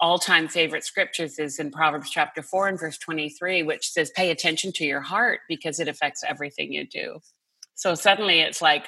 all-time 0.00 0.48
favorite 0.48 0.84
scriptures 0.84 1.38
is 1.38 1.58
in 1.58 1.70
Proverbs 1.70 2.10
chapter 2.10 2.42
four 2.42 2.66
and 2.66 2.78
verse 2.78 2.98
twenty-three, 2.98 3.62
which 3.62 3.88
says, 3.90 4.10
"Pay 4.16 4.30
attention 4.30 4.72
to 4.72 4.84
your 4.84 5.00
heart 5.00 5.40
because 5.48 5.78
it 5.78 5.86
affects 5.86 6.24
everything 6.26 6.72
you 6.72 6.86
do." 6.86 7.20
So 7.78 7.94
suddenly 7.94 8.40
it's 8.40 8.60
like, 8.60 8.86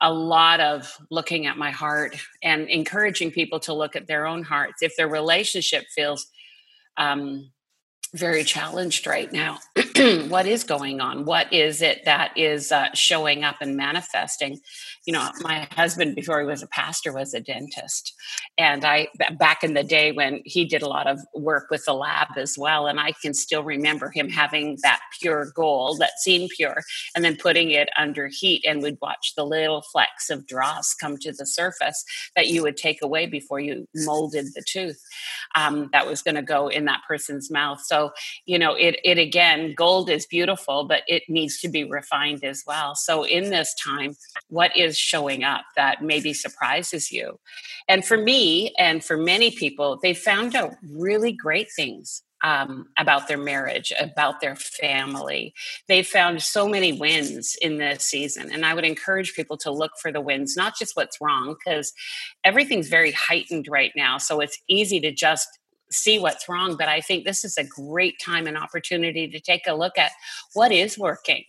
a 0.00 0.12
lot 0.12 0.60
of 0.60 0.94
looking 1.10 1.46
at 1.46 1.56
my 1.56 1.70
heart 1.70 2.16
and 2.42 2.68
encouraging 2.68 3.30
people 3.30 3.58
to 3.60 3.72
look 3.72 3.96
at 3.96 4.06
their 4.06 4.26
own 4.26 4.42
hearts. 4.42 4.82
If 4.82 4.94
their 4.96 5.08
relationship 5.08 5.86
feels 5.94 6.26
um, 6.98 7.50
very 8.16 8.44
challenged 8.44 9.06
right 9.06 9.32
now. 9.32 9.58
what 10.28 10.46
is 10.46 10.64
going 10.64 11.00
on? 11.00 11.24
What 11.24 11.52
is 11.52 11.82
it 11.82 12.04
that 12.04 12.36
is 12.36 12.72
uh, 12.72 12.88
showing 12.94 13.44
up 13.44 13.56
and 13.60 13.76
manifesting? 13.76 14.60
You 15.06 15.12
know, 15.12 15.30
my 15.40 15.68
husband, 15.72 16.16
before 16.16 16.40
he 16.40 16.46
was 16.46 16.62
a 16.62 16.68
pastor, 16.68 17.12
was 17.12 17.34
a 17.34 17.40
dentist. 17.40 18.14
And 18.58 18.84
I, 18.84 19.08
back 19.38 19.62
in 19.62 19.74
the 19.74 19.84
day 19.84 20.12
when 20.12 20.40
he 20.44 20.64
did 20.64 20.82
a 20.82 20.88
lot 20.88 21.06
of 21.06 21.20
work 21.34 21.68
with 21.70 21.84
the 21.84 21.94
lab 21.94 22.28
as 22.36 22.56
well, 22.58 22.86
and 22.86 22.98
I 22.98 23.12
can 23.12 23.34
still 23.34 23.62
remember 23.62 24.10
him 24.10 24.28
having 24.28 24.78
that 24.82 25.00
pure 25.20 25.52
gold 25.54 25.98
that 26.00 26.18
seemed 26.18 26.50
pure 26.56 26.82
and 27.14 27.24
then 27.24 27.36
putting 27.36 27.70
it 27.70 27.88
under 27.96 28.28
heat 28.28 28.64
and 28.66 28.82
we'd 28.82 28.98
watch 29.00 29.34
the 29.36 29.44
little 29.44 29.82
flecks 29.82 30.30
of 30.30 30.46
dross 30.46 30.94
come 30.94 31.16
to 31.18 31.32
the 31.32 31.46
surface 31.46 32.04
that 32.34 32.48
you 32.48 32.62
would 32.62 32.76
take 32.76 33.02
away 33.02 33.26
before 33.26 33.60
you 33.60 33.86
molded 33.94 34.46
the 34.54 34.62
tooth 34.66 35.00
um, 35.54 35.88
that 35.92 36.06
was 36.06 36.22
going 36.22 36.34
to 36.34 36.42
go 36.42 36.68
in 36.68 36.84
that 36.86 37.02
person's 37.06 37.50
mouth. 37.50 37.80
So, 37.80 38.05
you 38.44 38.58
know, 38.58 38.74
it, 38.74 38.98
it 39.04 39.18
again, 39.18 39.74
gold 39.76 40.10
is 40.10 40.26
beautiful, 40.26 40.84
but 40.84 41.02
it 41.06 41.22
needs 41.28 41.60
to 41.60 41.68
be 41.68 41.84
refined 41.84 42.44
as 42.44 42.62
well. 42.66 42.94
So, 42.94 43.24
in 43.24 43.50
this 43.50 43.74
time, 43.82 44.16
what 44.48 44.76
is 44.76 44.98
showing 44.98 45.44
up 45.44 45.64
that 45.76 46.02
maybe 46.02 46.32
surprises 46.32 47.10
you? 47.10 47.38
And 47.88 48.04
for 48.04 48.16
me, 48.16 48.72
and 48.78 49.04
for 49.04 49.16
many 49.16 49.50
people, 49.50 49.98
they 50.02 50.14
found 50.14 50.54
out 50.54 50.74
really 50.82 51.32
great 51.32 51.68
things 51.74 52.22
um, 52.44 52.86
about 52.98 53.28
their 53.28 53.38
marriage, 53.38 53.92
about 53.98 54.40
their 54.40 54.56
family. 54.56 55.54
They 55.88 56.02
found 56.02 56.42
so 56.42 56.68
many 56.68 56.92
wins 56.92 57.56
in 57.60 57.78
this 57.78 58.04
season. 58.04 58.52
And 58.52 58.64
I 58.64 58.74
would 58.74 58.84
encourage 58.84 59.34
people 59.34 59.56
to 59.58 59.70
look 59.70 59.92
for 60.00 60.12
the 60.12 60.20
wins, 60.20 60.56
not 60.56 60.76
just 60.76 60.96
what's 60.96 61.20
wrong, 61.20 61.56
because 61.64 61.92
everything's 62.44 62.88
very 62.88 63.12
heightened 63.12 63.66
right 63.68 63.92
now. 63.96 64.18
So 64.18 64.40
it's 64.40 64.60
easy 64.68 65.00
to 65.00 65.12
just 65.12 65.48
see 65.90 66.18
what's 66.18 66.48
wrong. 66.48 66.76
But 66.76 66.88
I 66.88 67.00
think 67.00 67.24
this 67.24 67.44
is 67.44 67.56
a 67.56 67.64
great 67.64 68.16
time 68.24 68.46
and 68.46 68.56
opportunity 68.56 69.28
to 69.28 69.40
take 69.40 69.66
a 69.66 69.74
look 69.74 69.98
at 69.98 70.12
what 70.54 70.72
is 70.72 70.98
working 70.98 71.44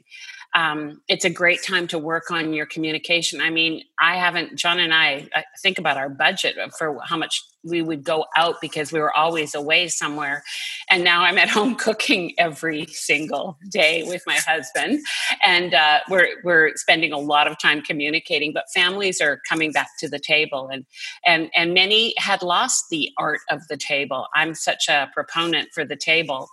um, 0.56 1.02
it's 1.08 1.26
a 1.26 1.30
great 1.30 1.62
time 1.64 1.88
to 1.88 2.00
work 2.00 2.32
on 2.32 2.54
your 2.54 2.66
communication. 2.66 3.42
I 3.42 3.50
mean, 3.50 3.84
I 4.00 4.16
haven't, 4.18 4.56
John 4.56 4.80
and 4.80 4.94
I, 4.94 5.28
I 5.36 5.44
think 5.62 5.78
about 5.78 5.98
our 5.98 6.10
budget 6.10 6.56
for 6.78 7.00
how 7.04 7.18
much 7.18 7.44
we 7.70 7.82
would 7.82 8.04
go 8.04 8.26
out 8.36 8.56
because 8.62 8.92
we 8.92 9.00
were 9.00 9.16
always 9.16 9.56
away 9.56 9.88
somewhere. 9.88 10.44
And 10.90 11.04
now 11.04 11.24
I'm 11.24 11.38
at 11.38 11.50
home 11.58 11.76
cooking 11.76 12.34
every 12.38 12.86
single 12.88 13.58
day 13.72 14.04
with 14.04 14.24
my 14.26 14.36
husband. 14.36 15.00
And 15.44 15.74
uh, 15.74 16.00
we're, 16.10 16.30
we're 16.44 16.72
spending 16.76 17.12
a 17.12 17.20
lot 17.20 17.48
of 17.48 17.60
time 17.60 17.82
communicating, 17.82 18.54
but 18.54 18.66
families 18.74 19.22
are 19.22 19.40
coming 19.48 19.72
back 19.72 19.90
to 20.00 20.10
the 20.10 20.20
table. 20.20 20.70
And, 20.72 20.86
and, 21.26 21.50
and 21.56 21.74
many 21.74 22.14
had 22.18 22.42
lost 22.42 22.86
the 22.90 23.12
art 23.18 23.40
of 23.50 23.62
the 23.70 23.78
table. 23.78 24.28
I'm 24.36 24.54
such 24.54 24.88
a 24.90 25.10
proponent 25.14 25.70
for 25.74 25.86
the 25.86 25.96
table. 25.96 26.48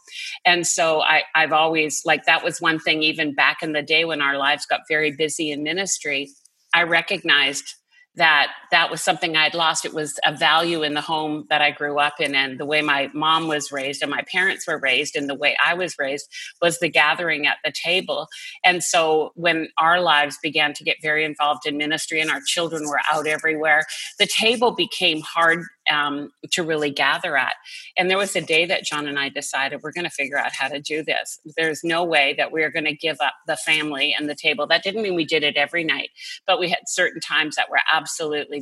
And 0.45 0.67
so 0.67 1.03
I, 1.03 1.23
I've 1.35 1.53
always, 1.53 2.03
like, 2.05 2.25
that 2.25 2.45
was 2.45 2.61
one 2.61 2.79
thing 2.79 3.03
even 3.03 3.35
back 3.35 3.63
in 3.63 3.73
the 3.73 3.83
day 3.83 4.05
when 4.05 4.21
our 4.21 4.39
lives 4.39 4.67
got 4.67 4.81
very 4.89 5.13
busy 5.13 5.51
in 5.51 5.63
ministry. 5.63 6.31
I 6.75 6.83
recognized 6.83 7.75
that 8.17 8.53
that 8.71 8.91
was 8.91 9.03
something 9.03 9.37
I'd 9.37 9.55
lost. 9.55 9.85
It 9.85 9.93
was 9.93 10.19
a 10.25 10.35
value 10.35 10.83
in 10.83 10.95
the 10.95 11.01
home 11.01 11.47
that 11.51 11.63
I 11.63 11.71
grew 11.71 11.99
up 11.99 12.21
in, 12.21 12.35
and 12.35 12.59
the 12.59 12.67
way 12.67 12.83
my 12.83 13.11
mom 13.13 13.49
was 13.49 13.73
raised, 13.73 14.03
and 14.03 14.11
my 14.11 14.23
parents 14.23 14.67
were 14.67 14.79
raised, 14.79 15.17
and 15.17 15.29
the 15.29 15.35
way 15.35 15.57
I 15.65 15.75
was 15.75 15.99
raised 15.99 16.29
was 16.63 16.79
the 16.79 16.89
gathering 16.89 17.47
at 17.47 17.59
the 17.65 17.73
table. 17.73 18.29
And 18.65 18.83
so, 18.83 19.33
when 19.35 19.69
our 19.79 20.01
lives 20.01 20.39
began 20.43 20.75
to 20.75 20.85
get 20.85 20.97
very 21.03 21.25
involved 21.25 21.67
in 21.67 21.77
ministry, 21.77 22.21
and 22.21 22.31
our 22.31 22.41
children 22.47 22.87
were 22.89 23.01
out 23.13 23.27
everywhere, 23.27 23.85
the 24.19 24.27
table 24.27 24.73
became 24.73 25.21
hard 25.21 25.65
um, 25.91 26.31
to 26.53 26.63
really 26.63 26.91
gather 26.91 27.37
at. 27.37 27.55
And 27.97 28.09
there 28.11 28.19
was 28.19 28.35
a 28.37 28.41
day 28.41 28.65
that 28.67 28.85
John 28.85 29.07
and 29.07 29.19
I 29.19 29.29
decided 29.29 29.83
we're 29.83 29.93
going 29.93 30.05
to 30.05 30.11
figure 30.11 30.39
out 30.39 30.53
how 30.53 30.69
to 30.69 30.81
do 30.81 31.03
this. 31.03 31.39
There's 31.57 31.85
no 31.85 32.05
way 32.05 32.35
that 32.39 32.53
we're 32.53 32.71
going 32.71 32.87
to 32.87 32.95
give 32.95 33.19
up 33.21 33.35
the 33.47 33.57
family 33.57 34.15
and 34.19 34.29
the 34.29 34.35
table. 34.35 34.67
That 34.67 34.83
didn't 34.83 35.03
mean 35.03 35.15
we 35.15 35.27
did 35.27 35.43
it 35.43 35.57
every 35.57 35.85
night, 35.85 36.11
but 36.47 36.59
we 36.59 36.69
had 36.71 36.81
certain 36.87 37.21
times 37.21 37.57
that 37.57 37.71
were 37.71 37.81
absolutely 37.93 38.04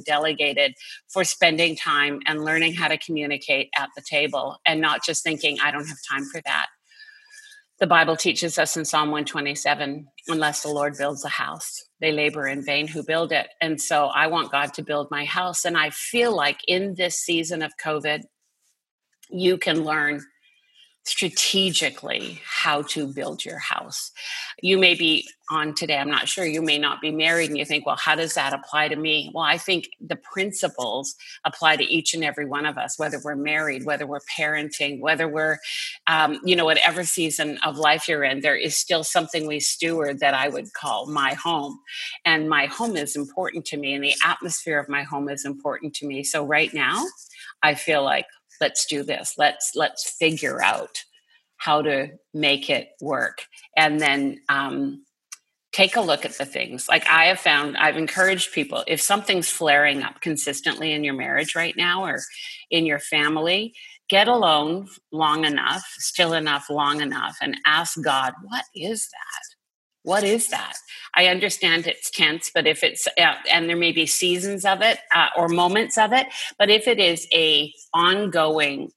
delegated 0.07 0.75
for 1.09 1.25
spending 1.25 1.77
time 1.77 2.21
and 2.27 2.45
learning 2.45 2.75
how 2.75 2.89
to 2.89 2.99
communicate 2.99 3.69
at 3.77 3.89
the 3.97 4.03
table 4.03 4.57
and 4.67 4.81
not 4.81 5.05
just 5.05 5.23
thinking, 5.23 5.59
I 5.63 5.71
don't 5.71 5.87
have 5.87 5.99
time 6.11 6.25
for 6.25 6.41
that. 6.45 6.67
The 7.81 7.87
Bible 7.87 8.17
teaches 8.17 8.59
us 8.59 8.77
in 8.77 8.85
Psalm 8.85 9.11
127 9.11 10.07
unless 10.29 10.63
the 10.63 10.69
Lord 10.69 10.97
builds 10.97 11.25
a 11.25 11.29
house, 11.29 11.83
they 12.01 12.13
labor 12.13 12.47
in 12.47 12.65
vain 12.65 12.87
who 12.87 13.03
build 13.03 13.33
it. 13.33 13.49
And 13.61 13.81
so 13.81 14.07
I 14.07 14.29
want 14.29 14.53
God 14.53 14.73
to 14.75 14.85
build 14.85 15.09
my 15.11 15.25
house. 15.25 15.65
And 15.65 15.77
I 15.77 15.91
feel 15.91 16.35
like 16.35 16.61
in 16.69 16.95
this 16.95 17.17
season 17.17 17.61
of 17.61 17.73
COVID, 17.85 18.23
you 19.31 19.59
can 19.59 19.83
learn 19.83 20.23
strategically 21.05 22.41
how 22.45 22.83
to 22.83 23.13
build 23.13 23.45
your 23.45 23.59
house. 23.59 24.13
You 24.63 24.79
may 24.79 24.95
be 24.95 25.29
on 25.53 25.75
today, 25.75 25.99
I'm 25.99 26.11
not 26.11 26.29
sure, 26.29 26.45
you 26.45 26.63
may 26.63 26.79
not 26.79 27.01
be 27.01 27.11
married 27.11 27.51
and 27.51 27.59
you 27.59 27.65
think, 27.65 27.87
well, 27.87 27.97
how 27.97 28.15
does 28.15 28.35
that 28.35 28.53
apply 28.53 28.89
to 28.89 28.97
me? 28.97 29.31
Well, 29.35 29.45
I 29.45 29.59
think 29.59 29.91
the 30.01 30.17
principles 30.17 31.15
apply 31.45 31.77
to 31.77 31.85
each 31.85 32.15
and 32.15 32.25
every 32.25 32.47
one 32.47 32.67
of 32.67 32.79
us, 32.79 32.99
whether 32.99 33.21
we're 33.23 33.37
married, 33.37 33.85
whether 33.85 34.07
we're 34.07 34.21
parenting, 34.21 35.01
whether 35.01 35.29
we're, 35.29 35.59
um, 36.07 36.41
you 36.45 36.57
know, 36.57 36.65
whatever 36.65 37.05
season 37.05 37.59
of 37.65 37.77
life 37.77 38.09
you're 38.09 38.25
in, 38.25 38.41
there 38.41 38.57
is 38.57 38.77
still 38.77 39.05
something 39.05 39.47
we 39.47 39.61
steward 39.61 40.21
that 40.21 40.35
I 40.35 40.49
would 40.49 40.73
call 40.73 41.07
my 41.07 41.35
home. 41.35 41.79
And 42.25 42.49
my 42.49 42.67
home 42.67 42.97
is 42.97 43.15
important 43.15 43.65
to 43.67 43.77
me 43.77 43.95
and 43.95 44.03
the 44.03 44.15
atmosphere 44.25 44.79
of 44.79 44.89
my 44.89 45.03
home 45.03 45.29
is 45.29 45.45
important 45.45 45.95
to 45.97 46.07
me. 46.07 46.25
So 46.25 46.45
right 46.45 46.73
now, 46.73 47.05
I 47.63 47.75
feel 47.75 48.03
like 48.03 48.27
let's 48.63 48.87
do 48.87 49.03
this 49.03 49.35
let's 49.39 49.73
let's 49.75 50.09
figure 50.19 50.63
out 50.63 51.03
how 51.57 51.83
to 51.83 52.09
make 52.33 52.71
it 52.71 52.91
work 53.01 53.43
and 53.77 54.01
then 54.01 54.41
um, 54.49 55.05
take 55.73 55.97
a 55.97 56.01
look 56.01 56.25
at 56.25 56.39
the 56.39 56.45
things. 56.45 56.89
Like 56.89 57.07
i 57.09 57.25
have 57.27 57.41
found 57.41 57.77
i've 57.77 57.97
encouraged 57.97 58.53
people 58.53 58.85
if 58.87 59.01
something's 59.01 59.51
flaring 59.51 60.03
up 60.03 60.21
consistently 60.21 60.93
in 60.93 61.05
your 61.05 61.15
marriage 61.15 61.55
right 61.55 61.77
now 61.77 62.05
or 62.05 62.21
in 62.71 62.87
your 62.87 62.99
family 62.99 63.75
get 64.09 64.29
alone 64.29 64.89
long 65.11 65.45
enough 65.45 65.85
still 65.99 66.35
enough 66.35 66.69
long 66.69 67.01
enough 67.01 67.37
and 67.41 67.57
ask 67.67 68.03
god 68.03 68.33
what 68.43 68.65
is 68.75 69.09
that? 69.09 69.57
What 70.05 70.25
is 70.25 70.49
that? 70.49 70.75
I 71.15 71.27
understand 71.27 71.87
it's 71.87 72.11
tense 72.11 72.51
but 72.53 72.67
if 72.67 72.83
it's 72.83 73.07
uh, 73.19 73.35
and 73.51 73.69
there 73.69 73.77
may 73.77 73.93
be 73.93 74.07
seasons 74.07 74.65
of 74.65 74.83
it 74.83 74.99
uh, 75.15 75.29
or 75.37 75.49
moments 75.49 75.97
of 75.97 76.13
it 76.13 76.27
but 76.59 76.71
if 76.71 76.89
it 76.89 76.99
is 76.99 77.27
a 77.33 77.73
ongoing 77.95 78.91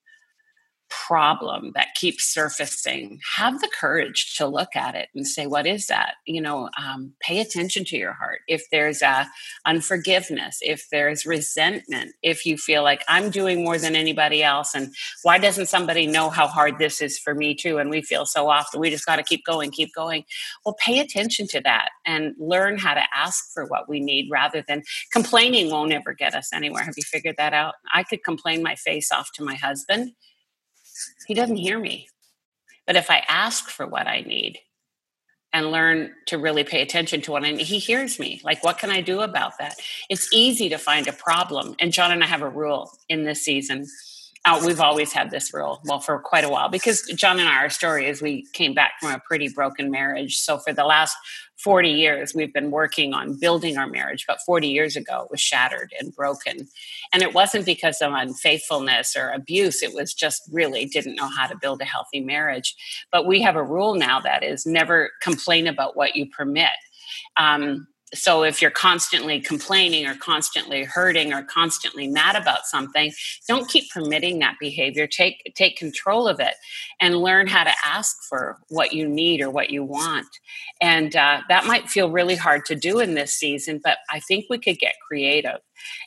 problem 1.08 1.72
that 1.76 1.96
keeps 1.96 2.26
surfacing 2.26 3.20
have 3.36 3.60
the 3.62 3.70
courage 3.80 4.36
to 4.38 4.48
look 4.48 4.76
at 4.76 4.96
it 4.96 5.10
and 5.16 5.28
say 5.28 5.48
what 5.48 5.68
is 5.68 5.88
that? 5.88 6.16
You 6.26 6.42
know 6.42 6.70
um, 6.82 7.14
pay 7.22 7.40
attention 7.40 7.86
to 7.86 7.98
your 7.98 8.14
heart. 8.14 8.42
If 8.48 8.64
there's 8.72 9.02
a 9.02 9.28
unforgiveness 9.66 10.58
if 10.62 10.88
there's 10.92 11.26
resentment 11.26 12.14
if 12.22 12.46
you 12.46 12.58
feel 12.58 12.84
like 12.84 13.04
i'm 13.08 13.30
doing 13.30 13.64
more 13.64 13.78
than 13.78 13.96
anybody 13.96 14.44
else 14.44 14.74
and 14.76 14.94
why 15.24 15.38
doesn't 15.38 15.68
somebody 15.68 16.08
know 16.08 16.30
how 16.30 16.48
hard 16.48 16.78
this 16.78 17.02
is 17.02 17.18
for 17.18 17.34
me 17.34 17.56
too 17.56 17.78
and 17.78 17.90
we 17.90 18.02
feel 18.02 18.26
so 18.26 18.50
often 18.50 18.80
we 18.80 18.90
just 18.90 19.06
got 19.06 19.18
to 19.18 19.24
keep 19.24 19.44
going 19.46 19.72
keep 19.72 19.94
going? 19.94 20.24
Well 20.66 20.76
pay 20.80 21.00
attention 21.00 21.48
to 21.48 21.62
that 21.62 21.90
and 22.06 22.34
learn 22.38 22.78
how 22.78 22.94
to 22.94 23.04
ask 23.16 23.52
for 23.54 23.66
what 23.66 23.90
we 23.90 24.00
need 24.00 24.30
rather 24.32 24.64
than 24.68 24.84
complaining 25.12 25.72
won't 25.72 25.92
ever 25.92 26.14
get 26.14 26.36
us 26.36 26.50
anywhere. 26.54 26.84
Have 26.84 26.96
you 26.98 27.04
figured 27.04 27.36
that 27.38 27.54
out? 27.54 27.76
I 27.94 28.04
could 28.04 28.24
complain 28.24 28.64
my 28.64 28.76
face 28.76 29.12
off 29.12 29.30
to 29.36 29.44
my 29.44 29.56
husband 29.56 30.12
he 31.28 31.34
doesn't 31.34 31.58
hear 31.58 31.80
me. 31.80 32.08
But 32.88 32.96
if 32.96 33.10
I 33.10 33.24
ask 33.28 33.70
for 33.70 33.88
what 33.88 34.08
I 34.08 34.22
need 34.22 34.60
and 35.54 35.72
learn 35.72 36.12
to 36.28 36.38
really 36.38 36.64
pay 36.64 36.82
attention 36.82 37.22
to 37.22 37.32
what 37.32 37.44
I 37.44 37.52
need, 37.52 37.66
he 37.66 37.80
hears 37.80 38.20
me. 38.20 38.42
Like, 38.44 38.64
what 38.64 38.78
can 38.78 38.90
I 38.90 39.02
do 39.02 39.22
about 39.22 39.58
that? 39.60 39.76
It's 40.10 40.32
easy 40.32 40.70
to 40.70 40.78
find 40.78 41.08
a 41.08 41.14
problem. 41.14 41.76
And 41.80 41.92
John 41.92 42.12
and 42.12 42.24
I 42.24 42.28
have 42.28 42.42
a 42.42 42.50
rule 42.50 42.92
in 43.10 43.24
this 43.24 43.42
season 43.42 43.88
uh, 44.46 44.62
we've 44.64 44.80
always 44.80 45.12
had 45.12 45.32
this 45.32 45.54
rule, 45.54 45.82
well, 45.86 46.00
for 46.00 46.20
quite 46.20 46.44
a 46.44 46.50
while, 46.50 46.70
because 46.70 47.02
John 47.16 47.40
and 47.40 47.50
I, 47.50 47.58
our 47.58 47.70
story 47.70 48.08
is 48.08 48.22
we 48.22 48.46
came 48.54 48.76
back 48.76 48.94
from 49.02 49.12
a 49.12 49.20
pretty 49.20 49.50
broken 49.50 49.90
marriage. 49.90 50.38
So 50.38 50.60
for 50.60 50.72
the 50.72 50.86
last 50.86 51.18
40 51.58 51.90
years, 51.90 52.34
we've 52.36 52.54
been 52.54 52.72
working 52.72 53.14
on 53.14 53.40
building 53.40 53.78
our 53.78 53.88
marriage. 53.88 54.26
But 54.28 54.40
40 54.46 54.68
years 54.68 54.96
ago, 54.96 55.24
it 55.24 55.32
was 55.32 55.42
shattered 55.42 55.94
and 56.00 56.14
broken. 56.14 56.68
And 57.14 57.24
it 57.24 57.34
wasn't 57.34 57.66
because 57.66 58.02
of 58.02 58.12
unfaithfulness 58.14 59.16
or 59.16 59.30
abuse, 59.30 59.82
it 59.82 59.94
was 59.94 60.14
just 60.14 60.42
really 60.52 60.86
didn't 60.86 61.16
know 61.16 61.28
how 61.28 61.48
to 61.48 61.58
build 61.58 61.82
a 61.82 61.86
healthy 61.86 62.20
marriage. 62.20 62.76
But 63.12 63.26
we 63.26 63.42
have 63.42 63.56
a 63.56 63.64
rule 63.64 63.96
now 63.96 64.20
that 64.20 64.44
is 64.44 64.66
never 64.66 65.12
complain 65.22 65.68
about 65.68 65.96
what 65.96 66.16
you 66.16 66.28
permit. 66.30 66.70
Um, 67.38 67.88
so 68.14 68.44
if 68.44 68.62
you're 68.62 68.72
constantly 68.72 69.40
complaining 69.40 70.06
or 70.06 70.16
constantly 70.16 70.84
hurting 70.84 71.34
or 71.34 71.44
constantly 71.44 72.08
mad 72.08 72.36
about 72.36 72.66
something 72.66 73.12
don't 73.48 73.70
keep 73.70 73.90
permitting 73.92 74.40
that 74.40 74.56
behavior. 74.60 75.08
Take 75.08 75.54
take 75.56 75.78
control 75.78 76.28
of 76.28 76.40
it 76.40 76.54
and 77.02 77.18
learn 77.18 77.48
how 77.48 77.64
to 77.64 77.74
ask 77.84 78.16
for 78.30 78.58
what 78.70 78.94
you 78.94 79.08
need 79.08 79.42
or 79.42 79.50
what 79.50 79.70
you 79.70 79.84
want. 79.84 80.28
And 80.82 81.16
uh, 81.16 81.42
that 81.50 81.66
might 81.66 81.90
feel 81.90 82.10
really 82.10 82.36
hard 82.36 82.66
to 82.66 82.76
do 82.76 83.00
in 83.00 83.16
this 83.16 83.34
season 83.34 83.80
but 83.84 83.98
i 84.10 84.20
think 84.20 84.46
we 84.50 84.58
could 84.58 84.78
get 84.78 84.94
creative 85.08 85.60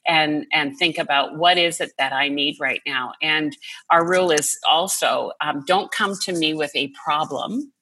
and 0.07 0.47
and 0.53 0.77
think 0.77 0.99
about 0.99 1.37
what 1.37 1.59
is 1.59 1.81
it 1.81 1.93
that 1.99 2.13
i 2.13 2.29
need 2.29 2.57
right 2.61 2.81
now. 2.87 3.13
And 3.23 3.57
our 3.91 4.09
rule 4.09 4.31
is 4.31 4.59
also 4.69 5.33
um, 5.41 5.65
don't 5.67 5.91
come 5.93 6.15
to 6.23 6.33
me 6.33 6.55
with 6.55 6.75
a 6.75 6.93
problem 7.05 7.73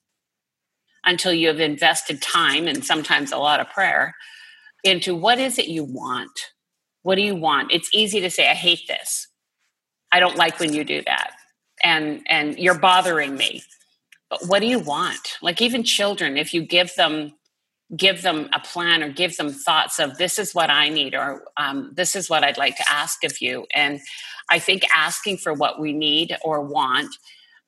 until 1.06 1.32
you 1.32 1.48
have 1.48 1.60
invested 1.60 2.20
time 2.20 2.66
and 2.66 2.84
sometimes 2.84 3.32
a 3.32 3.38
lot 3.38 3.60
of 3.60 3.70
prayer 3.70 4.14
into 4.84 5.14
what 5.14 5.38
is 5.38 5.58
it 5.58 5.68
you 5.68 5.84
want? 5.84 6.38
What 7.02 7.14
do 7.14 7.22
you 7.22 7.36
want? 7.36 7.72
It's 7.72 7.88
easy 7.94 8.20
to 8.20 8.30
say, 8.30 8.50
I 8.50 8.54
hate 8.54 8.86
this. 8.88 9.28
I 10.12 10.20
don't 10.20 10.36
like 10.36 10.60
when 10.60 10.72
you 10.72 10.84
do 10.84 11.02
that. 11.06 11.32
And 11.82 12.22
and 12.28 12.58
you're 12.58 12.78
bothering 12.78 13.36
me. 13.36 13.62
But 14.30 14.40
what 14.46 14.60
do 14.60 14.66
you 14.66 14.80
want? 14.80 15.36
Like 15.42 15.62
even 15.62 15.84
children, 15.84 16.36
if 16.36 16.52
you 16.52 16.62
give 16.62 16.94
them 16.96 17.34
give 17.96 18.22
them 18.22 18.48
a 18.52 18.58
plan 18.58 19.02
or 19.02 19.08
give 19.08 19.36
them 19.36 19.50
thoughts 19.50 20.00
of 20.00 20.18
this 20.18 20.38
is 20.38 20.54
what 20.54 20.70
I 20.70 20.88
need 20.88 21.14
or 21.14 21.44
um, 21.56 21.92
this 21.94 22.16
is 22.16 22.28
what 22.28 22.42
I'd 22.42 22.58
like 22.58 22.76
to 22.76 22.84
ask 22.90 23.22
of 23.22 23.40
you. 23.40 23.66
And 23.74 24.00
I 24.50 24.58
think 24.58 24.82
asking 24.94 25.38
for 25.38 25.52
what 25.52 25.80
we 25.80 25.92
need 25.92 26.36
or 26.42 26.60
want 26.62 27.14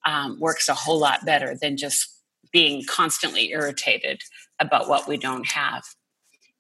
um, 0.05 0.39
works 0.41 0.69
a 0.69 0.75
whole 0.75 0.99
lot 0.99 1.25
better 1.25 1.57
than 1.61 1.77
just 1.77 2.18
being 2.53 2.85
constantly 2.89 3.51
irritated 3.51 4.21
about 4.61 4.89
what 4.89 5.07
we 5.07 5.17
don't 5.17 5.47
have. 5.49 5.85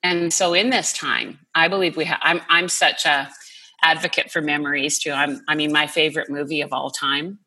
And 0.02 0.33
so 0.33 0.54
in 0.54 0.71
this 0.71 0.92
time, 0.92 1.40
I 1.54 1.68
believe 1.68 1.97
we 1.97 2.04
have 2.04 2.21
I'm 2.23 2.40
I'm 2.49 2.68
such 2.68 3.04
a 3.04 3.28
advocate 3.83 4.30
for 4.30 4.40
memories 4.40 4.99
too. 4.99 5.12
I'm 5.12 5.40
I 5.49 5.54
mean 5.54 5.73
my 5.73 5.87
favorite 5.87 6.30
movie 6.30 6.61
of 6.61 6.73
all 6.73 6.90
time 6.90 7.40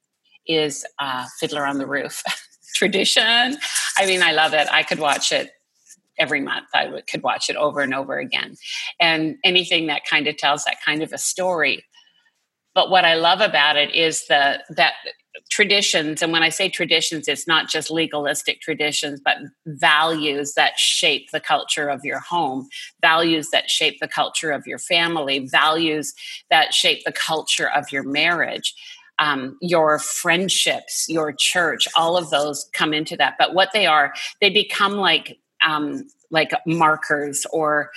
is 0.48 0.86
uh, 1.00 1.26
Fiddler 1.40 1.66
on 1.66 1.78
the 1.78 1.88
Roof. 1.88 2.22
Tradition. 2.76 3.58
I 3.98 4.06
mean 4.06 4.22
I 4.22 4.32
love 4.32 4.54
it. 4.54 4.68
I 4.72 4.84
could 4.84 5.00
watch 5.00 5.32
it 5.32 5.52
every 6.20 6.42
month. 6.42 6.68
I 6.74 7.02
could 7.10 7.24
watch 7.24 7.50
it 7.50 7.56
over 7.56 7.82
and 7.82 7.94
over 7.94 8.20
again. 8.20 8.56
And 9.00 9.38
anything 9.44 9.88
that 9.88 10.06
kind 10.06 10.28
of 10.28 10.38
tells 10.38 10.66
that 10.66 10.78
kind 10.84 11.02
of 11.02 11.14
a 11.14 11.18
story. 11.18 11.84
But 12.76 12.90
what 12.90 13.06
I 13.06 13.16
love 13.16 13.42
about 13.42 13.76
it 13.76 13.94
is 13.94 14.28
the 14.28 14.62
that 14.70 14.94
traditions 15.52 16.22
and 16.22 16.32
when 16.32 16.44
i 16.44 16.50
say 16.50 16.70
traditions 16.70 17.28
it's 17.28 17.48
not 17.48 17.70
just 17.70 17.92
legalistic 17.92 18.62
traditions 18.62 19.20
but 19.24 19.38
values 19.68 20.54
that 20.54 20.80
shape 20.80 21.30
the 21.32 21.40
culture 21.40 21.90
of 21.90 22.04
your 22.04 22.20
home 22.20 22.68
values 23.02 23.50
that 23.52 23.70
shape 23.70 24.00
the 24.00 24.08
culture 24.08 24.52
of 24.52 24.66
your 24.66 24.80
family 24.80 25.48
values 25.48 26.14
that 26.50 26.74
shape 26.74 27.04
the 27.06 27.12
culture 27.12 27.70
of 27.70 27.92
your 27.92 28.04
marriage 28.04 28.74
um, 29.20 29.58
your 29.62 30.00
friendships 30.00 31.06
your 31.08 31.32
church 31.32 31.88
all 31.96 32.18
of 32.18 32.30
those 32.32 32.70
come 32.74 32.94
into 32.94 33.16
that. 33.18 33.36
But 33.38 33.54
what 33.54 33.70
they 33.72 33.86
are 33.86 34.14
they 34.42 34.50
become 34.50 34.94
like 34.94 35.38
um, 35.66 36.08
like 36.32 36.52
markers 36.66 37.46
or 37.54 37.92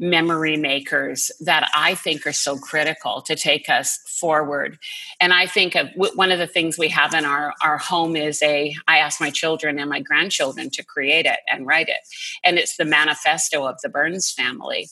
memory 0.00 0.56
makers 0.56 1.30
that 1.40 1.70
I 1.74 1.94
think 1.94 2.26
are 2.26 2.32
so 2.32 2.56
critical 2.56 3.20
to 3.22 3.36
take 3.36 3.68
us 3.68 3.98
forward. 4.06 4.78
And 5.20 5.32
I 5.32 5.46
think 5.46 5.76
of 5.76 5.90
one 5.94 6.32
of 6.32 6.38
the 6.38 6.46
things 6.46 6.78
we 6.78 6.88
have 6.88 7.12
in 7.12 7.26
our, 7.26 7.52
our 7.62 7.76
home 7.76 8.16
is 8.16 8.42
a, 8.42 8.74
I 8.88 8.96
ask 8.96 9.20
my 9.20 9.30
children 9.30 9.78
and 9.78 9.90
my 9.90 10.00
grandchildren 10.00 10.70
to 10.70 10.82
create 10.82 11.26
it 11.26 11.40
and 11.52 11.66
write 11.66 11.90
it. 11.90 12.00
And 12.42 12.58
it's 12.58 12.78
the 12.78 12.86
manifesto 12.86 13.66
of 13.66 13.76
the 13.82 13.90
Burns 13.90 14.32
family. 14.32 14.88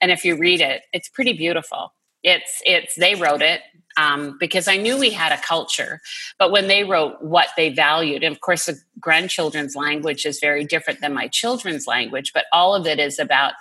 And 0.00 0.12
if 0.12 0.24
you 0.24 0.38
read 0.38 0.60
it, 0.60 0.82
it's 0.92 1.08
pretty 1.08 1.32
beautiful. 1.32 1.92
It's, 2.22 2.62
it's, 2.64 2.94
they 2.94 3.16
wrote 3.16 3.42
it 3.42 3.62
um, 3.96 4.36
because 4.38 4.68
I 4.68 4.76
knew 4.76 4.96
we 4.96 5.10
had 5.10 5.32
a 5.32 5.42
culture. 5.42 6.00
But 6.38 6.52
when 6.52 6.68
they 6.68 6.84
wrote 6.84 7.20
what 7.20 7.48
they 7.56 7.70
valued, 7.70 8.22
and 8.22 8.32
of 8.32 8.40
course, 8.40 8.66
the 8.66 8.78
grandchildren's 9.00 9.74
language 9.74 10.24
is 10.24 10.38
very 10.40 10.64
different 10.64 11.00
than 11.00 11.12
my 11.12 11.26
children's 11.26 11.88
language, 11.88 12.32
but 12.32 12.44
all 12.52 12.76
of 12.76 12.86
it 12.86 13.00
is 13.00 13.18
about 13.18 13.54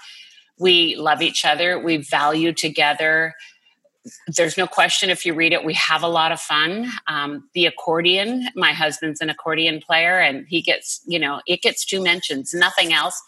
we 0.61 0.95
love 0.95 1.23
each 1.23 1.43
other. 1.43 1.79
We 1.79 1.97
value 1.97 2.53
together. 2.53 3.33
There's 4.35 4.57
no 4.57 4.67
question 4.67 5.09
if 5.09 5.25
you 5.25 5.33
read 5.33 5.53
it, 5.53 5.63
we 5.63 5.73
have 5.73 6.01
a 6.03 6.07
lot 6.07 6.31
of 6.31 6.39
fun. 6.39 6.89
Um, 7.07 7.49
the 7.53 7.65
accordion, 7.65 8.47
my 8.55 8.71
husband's 8.71 9.21
an 9.21 9.29
accordion 9.29 9.79
player, 9.79 10.19
and 10.19 10.45
he 10.47 10.61
gets, 10.61 11.01
you 11.05 11.19
know, 11.19 11.41
it 11.45 11.61
gets 11.61 11.85
two 11.85 12.01
mentions. 12.01 12.53
Nothing 12.53 12.93
else 12.93 13.19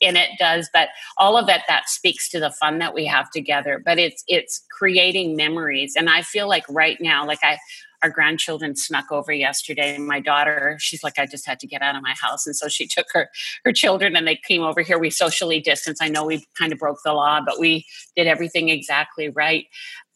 in 0.00 0.16
it 0.16 0.30
does, 0.38 0.70
but 0.72 0.88
all 1.18 1.36
of 1.36 1.46
that 1.48 1.64
that 1.68 1.88
speaks 1.88 2.30
to 2.30 2.40
the 2.40 2.50
fun 2.50 2.78
that 2.78 2.94
we 2.94 3.04
have 3.06 3.30
together. 3.30 3.82
But 3.84 3.98
it's 3.98 4.24
it's 4.26 4.64
creating 4.70 5.36
memories, 5.36 5.94
and 5.96 6.08
I 6.08 6.22
feel 6.22 6.48
like 6.48 6.64
right 6.68 6.98
now, 7.00 7.26
like 7.26 7.40
I 7.42 7.58
our 8.02 8.10
grandchildren 8.10 8.76
snuck 8.76 9.10
over 9.10 9.32
yesterday. 9.32 9.96
My 9.98 10.20
daughter, 10.20 10.76
she's 10.80 11.02
like, 11.02 11.18
I 11.18 11.26
just 11.26 11.46
had 11.46 11.60
to 11.60 11.66
get 11.66 11.82
out 11.82 11.96
of 11.96 12.02
my 12.02 12.14
house. 12.20 12.46
And 12.46 12.56
so 12.56 12.68
she 12.68 12.86
took 12.86 13.06
her, 13.12 13.28
her 13.64 13.72
children 13.72 14.16
and 14.16 14.26
they 14.26 14.36
came 14.36 14.62
over 14.62 14.82
here. 14.82 14.98
We 14.98 15.10
socially 15.10 15.60
distanced. 15.60 16.02
I 16.02 16.08
know 16.08 16.24
we 16.24 16.46
kind 16.58 16.72
of 16.72 16.78
broke 16.78 16.98
the 17.04 17.12
law, 17.12 17.40
but 17.44 17.58
we 17.58 17.86
did 18.16 18.26
everything 18.26 18.68
exactly 18.68 19.28
right. 19.28 19.66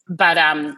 But 0.08 0.38
um, 0.38 0.76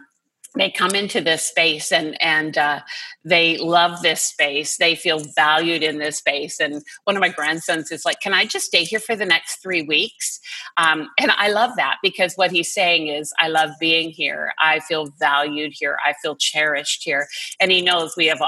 they 0.55 0.71
come 0.71 0.95
into 0.95 1.21
this 1.21 1.43
space 1.43 1.91
and 1.91 2.19
and 2.21 2.57
uh, 2.57 2.79
they 3.23 3.57
love 3.57 4.01
this 4.01 4.21
space. 4.21 4.77
They 4.77 4.95
feel 4.95 5.21
valued 5.35 5.83
in 5.83 5.99
this 5.99 6.17
space. 6.17 6.59
And 6.59 6.81
one 7.03 7.15
of 7.15 7.21
my 7.21 7.29
grandsons 7.29 7.91
is 7.91 8.03
like 8.05 8.19
can 8.19 8.33
i 8.33 8.45
just 8.45 8.65
stay 8.65 8.83
here 8.83 8.99
for 8.99 9.15
the 9.15 9.25
next 9.25 9.61
three 9.61 9.83
weeks? 9.83 10.39
Um, 10.77 11.09
and 11.19 11.31
i 11.37 11.49
love 11.49 11.75
that 11.75 11.97
because 12.01 12.33
what 12.35 12.51
he's 12.51 12.73
saying 12.73 13.07
is 13.07 13.31
i 13.39 13.47
love 13.47 13.71
being 13.79 14.09
here. 14.09 14.53
I 14.59 14.79
feel 14.79 15.13
valued 15.19 15.73
here. 15.75 15.97
I 16.05 16.13
feel 16.21 16.35
cherished 16.35 17.03
here. 17.03 17.27
And 17.59 17.71
he 17.71 17.81
knows 17.81 18.15
we 18.17 18.27
have 18.27 18.41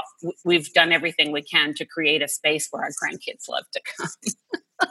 we've 0.44 0.72
done 0.72 0.92
everything 0.92 1.30
we 1.30 1.42
can 1.42 1.74
to 1.74 1.84
create 1.84 2.22
a 2.22 2.28
space 2.28 2.68
where 2.70 2.82
our 2.82 2.90
grandkids 2.90 3.48
love 3.48 3.64
to 3.72 3.80
come 3.96 4.88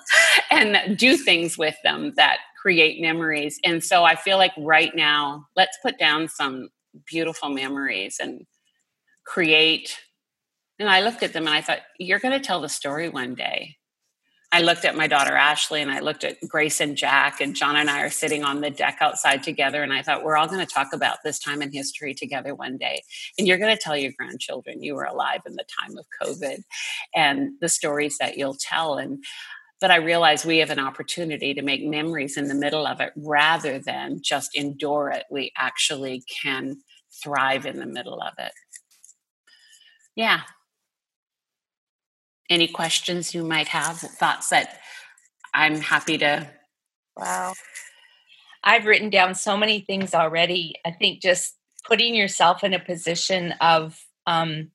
and 0.51 0.97
do 0.97 1.17
things 1.17 1.57
with 1.57 1.75
them 1.83 2.13
that 2.15 2.37
create 2.61 3.01
memories. 3.01 3.59
And 3.65 3.83
so 3.83 4.05
i 4.05 4.15
feel 4.15 4.37
like 4.37 4.53
right 4.57 4.95
now 4.95 5.47
let's 5.57 5.77
put 5.83 5.99
down 5.99 6.29
some 6.29 6.69
beautiful 7.05 7.49
memories 7.49 8.17
and 8.21 8.45
create. 9.25 9.97
And 10.79 10.89
I 10.89 11.01
looked 11.01 11.23
at 11.23 11.33
them 11.33 11.47
and 11.47 11.55
I 11.55 11.61
thought, 11.61 11.79
you're 11.99 12.19
going 12.19 12.39
to 12.39 12.45
tell 12.45 12.61
the 12.61 12.69
story 12.69 13.09
one 13.09 13.35
day. 13.35 13.77
I 14.53 14.61
looked 14.61 14.83
at 14.83 14.97
my 14.97 15.07
daughter 15.07 15.33
Ashley 15.33 15.81
and 15.81 15.89
I 15.89 15.99
looked 16.01 16.25
at 16.25 16.35
Grace 16.45 16.81
and 16.81 16.97
Jack, 16.97 17.39
and 17.39 17.55
John 17.55 17.77
and 17.77 17.89
I 17.89 18.01
are 18.01 18.09
sitting 18.09 18.43
on 18.43 18.59
the 18.59 18.69
deck 18.69 18.97
outside 18.99 19.43
together. 19.43 19.81
And 19.81 19.93
I 19.93 20.01
thought, 20.01 20.25
we're 20.25 20.35
all 20.35 20.47
going 20.47 20.59
to 20.59 20.65
talk 20.65 20.89
about 20.91 21.19
this 21.23 21.39
time 21.39 21.61
in 21.61 21.71
history 21.71 22.13
together 22.13 22.53
one 22.53 22.77
day. 22.77 23.01
And 23.37 23.47
you're 23.47 23.57
going 23.57 23.73
to 23.73 23.81
tell 23.81 23.95
your 23.95 24.11
grandchildren 24.17 24.83
you 24.83 24.95
were 24.95 25.05
alive 25.05 25.39
in 25.45 25.53
the 25.53 25.63
time 25.79 25.97
of 25.97 26.05
COVID 26.21 26.63
and 27.15 27.51
the 27.61 27.69
stories 27.69 28.17
that 28.17 28.37
you'll 28.37 28.57
tell. 28.59 28.95
And 28.97 29.23
but 29.81 29.89
I 29.89 29.95
realize 29.97 30.45
we 30.45 30.59
have 30.59 30.69
an 30.69 30.79
opportunity 30.79 31.55
to 31.55 31.63
make 31.63 31.83
memories 31.83 32.37
in 32.37 32.47
the 32.47 32.53
middle 32.53 32.85
of 32.85 33.01
it 33.01 33.11
rather 33.17 33.79
than 33.79 34.19
just 34.21 34.55
endure 34.55 35.09
it. 35.09 35.23
We 35.31 35.51
actually 35.57 36.23
can 36.41 36.77
thrive 37.23 37.65
in 37.65 37.79
the 37.79 37.87
middle 37.87 38.21
of 38.21 38.33
it. 38.37 38.51
Yeah. 40.15 40.41
Any 42.47 42.67
questions 42.67 43.33
you 43.33 43.43
might 43.43 43.69
have, 43.69 43.97
thoughts 43.97 44.49
that 44.49 44.79
I'm 45.53 45.81
happy 45.81 46.19
to. 46.19 46.47
Wow. 47.17 47.53
I've 48.63 48.85
written 48.85 49.09
down 49.09 49.33
so 49.33 49.57
many 49.57 49.79
things 49.79 50.13
already. 50.13 50.75
I 50.85 50.91
think 50.91 51.23
just 51.23 51.55
putting 51.87 52.13
yourself 52.13 52.63
in 52.63 52.73
a 52.73 52.79
position 52.79 53.55
of 53.59 53.99
um, 54.27 54.69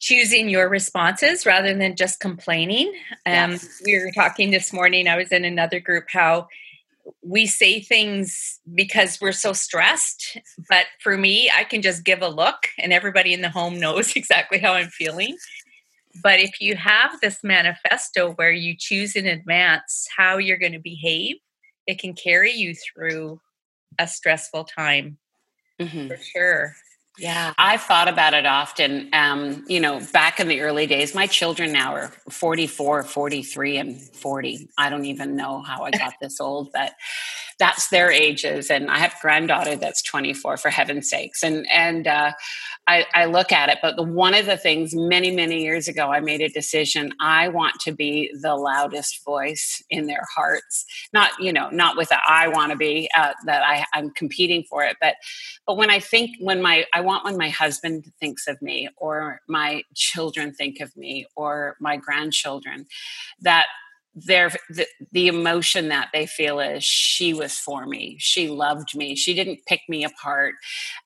choosing 0.00 0.48
your 0.48 0.68
responses 0.68 1.46
rather 1.46 1.74
than 1.74 1.94
just 1.94 2.20
complaining. 2.20 2.88
Um, 3.26 3.52
yes. 3.52 3.82
We 3.84 3.98
were 3.98 4.10
talking 4.12 4.50
this 4.50 4.72
morning, 4.72 5.06
I 5.06 5.16
was 5.16 5.30
in 5.30 5.44
another 5.44 5.78
group, 5.78 6.06
how 6.08 6.48
we 7.22 7.46
say 7.46 7.80
things 7.80 8.60
because 8.74 9.20
we're 9.20 9.32
so 9.32 9.52
stressed. 9.52 10.38
But 10.68 10.86
for 11.00 11.16
me, 11.16 11.50
I 11.54 11.64
can 11.64 11.82
just 11.82 12.04
give 12.04 12.22
a 12.22 12.28
look, 12.28 12.68
and 12.78 12.92
everybody 12.92 13.32
in 13.34 13.42
the 13.42 13.50
home 13.50 13.78
knows 13.78 14.12
exactly 14.16 14.58
how 14.58 14.72
I'm 14.74 14.88
feeling. 14.88 15.36
But 16.22 16.40
if 16.40 16.60
you 16.60 16.74
have 16.76 17.20
this 17.20 17.38
manifesto 17.44 18.32
where 18.32 18.50
you 18.50 18.74
choose 18.76 19.14
in 19.14 19.26
advance 19.26 20.08
how 20.16 20.38
you're 20.38 20.58
going 20.58 20.72
to 20.72 20.80
behave, 20.80 21.36
it 21.86 21.98
can 21.98 22.14
carry 22.14 22.52
you 22.52 22.74
through 22.74 23.40
a 23.98 24.08
stressful 24.08 24.64
time 24.64 25.18
mm-hmm. 25.80 26.08
for 26.08 26.16
sure. 26.16 26.74
Yeah, 27.18 27.52
I've 27.58 27.82
thought 27.82 28.08
about 28.08 28.34
it 28.34 28.46
often. 28.46 29.10
Um, 29.12 29.64
you 29.68 29.80
know, 29.80 30.00
back 30.12 30.40
in 30.40 30.48
the 30.48 30.60
early 30.62 30.86
days, 30.86 31.14
my 31.14 31.26
children 31.26 31.72
now 31.72 31.92
are 31.94 32.08
44, 32.30 33.02
43, 33.02 33.76
and 33.78 34.00
40. 34.00 34.68
I 34.78 34.88
don't 34.88 35.04
even 35.04 35.36
know 35.36 35.60
how 35.60 35.82
I 35.82 35.90
got 35.90 36.14
this 36.20 36.40
old, 36.40 36.70
but 36.72 36.92
that's 37.58 37.88
their 37.88 38.10
ages. 38.10 38.70
And 38.70 38.90
I 38.90 38.98
have 38.98 39.12
a 39.12 39.20
granddaughter 39.20 39.76
that's 39.76 40.02
24, 40.02 40.56
for 40.56 40.70
heaven's 40.70 41.10
sakes. 41.10 41.42
And, 41.42 41.66
and, 41.70 42.06
uh, 42.06 42.32
I, 42.90 43.06
I 43.14 43.24
look 43.26 43.52
at 43.52 43.68
it, 43.68 43.78
but 43.80 43.94
the, 43.94 44.02
one 44.02 44.34
of 44.34 44.46
the 44.46 44.56
things 44.56 44.96
many, 44.96 45.30
many 45.30 45.62
years 45.62 45.86
ago, 45.86 46.08
I 46.08 46.18
made 46.18 46.40
a 46.40 46.48
decision. 46.48 47.12
I 47.20 47.46
want 47.46 47.78
to 47.82 47.92
be 47.92 48.34
the 48.42 48.56
loudest 48.56 49.24
voice 49.24 49.80
in 49.90 50.08
their 50.08 50.26
hearts. 50.34 50.84
Not, 51.12 51.30
you 51.38 51.52
know, 51.52 51.70
not 51.70 51.96
with 51.96 52.10
I 52.26 52.48
want 52.48 52.72
to 52.72 52.76
be 52.76 53.08
uh, 53.16 53.32
that 53.46 53.62
I, 53.62 53.84
I'm 53.94 54.10
competing 54.10 54.64
for 54.68 54.82
it, 54.82 54.96
but, 55.00 55.14
but 55.68 55.76
when 55.76 55.88
I 55.88 56.00
think, 56.00 56.32
when 56.40 56.60
my, 56.60 56.84
I 56.92 57.00
want 57.00 57.24
when 57.24 57.36
my 57.36 57.48
husband 57.48 58.10
thinks 58.18 58.48
of 58.48 58.60
me, 58.60 58.88
or 58.96 59.40
my 59.48 59.84
children 59.94 60.52
think 60.52 60.80
of 60.80 60.96
me, 60.96 61.26
or 61.36 61.76
my 61.78 61.96
grandchildren, 61.96 62.86
that 63.40 63.66
their 64.16 64.50
the, 64.68 64.84
the 65.12 65.28
emotion 65.28 65.88
that 65.90 66.08
they 66.12 66.26
feel 66.26 66.58
is 66.58 66.82
she 66.82 67.32
was 67.32 67.56
for 67.56 67.86
me 67.86 68.16
she 68.18 68.48
loved 68.48 68.96
me 68.96 69.14
she 69.14 69.34
didn't 69.34 69.60
pick 69.68 69.80
me 69.88 70.02
apart 70.02 70.54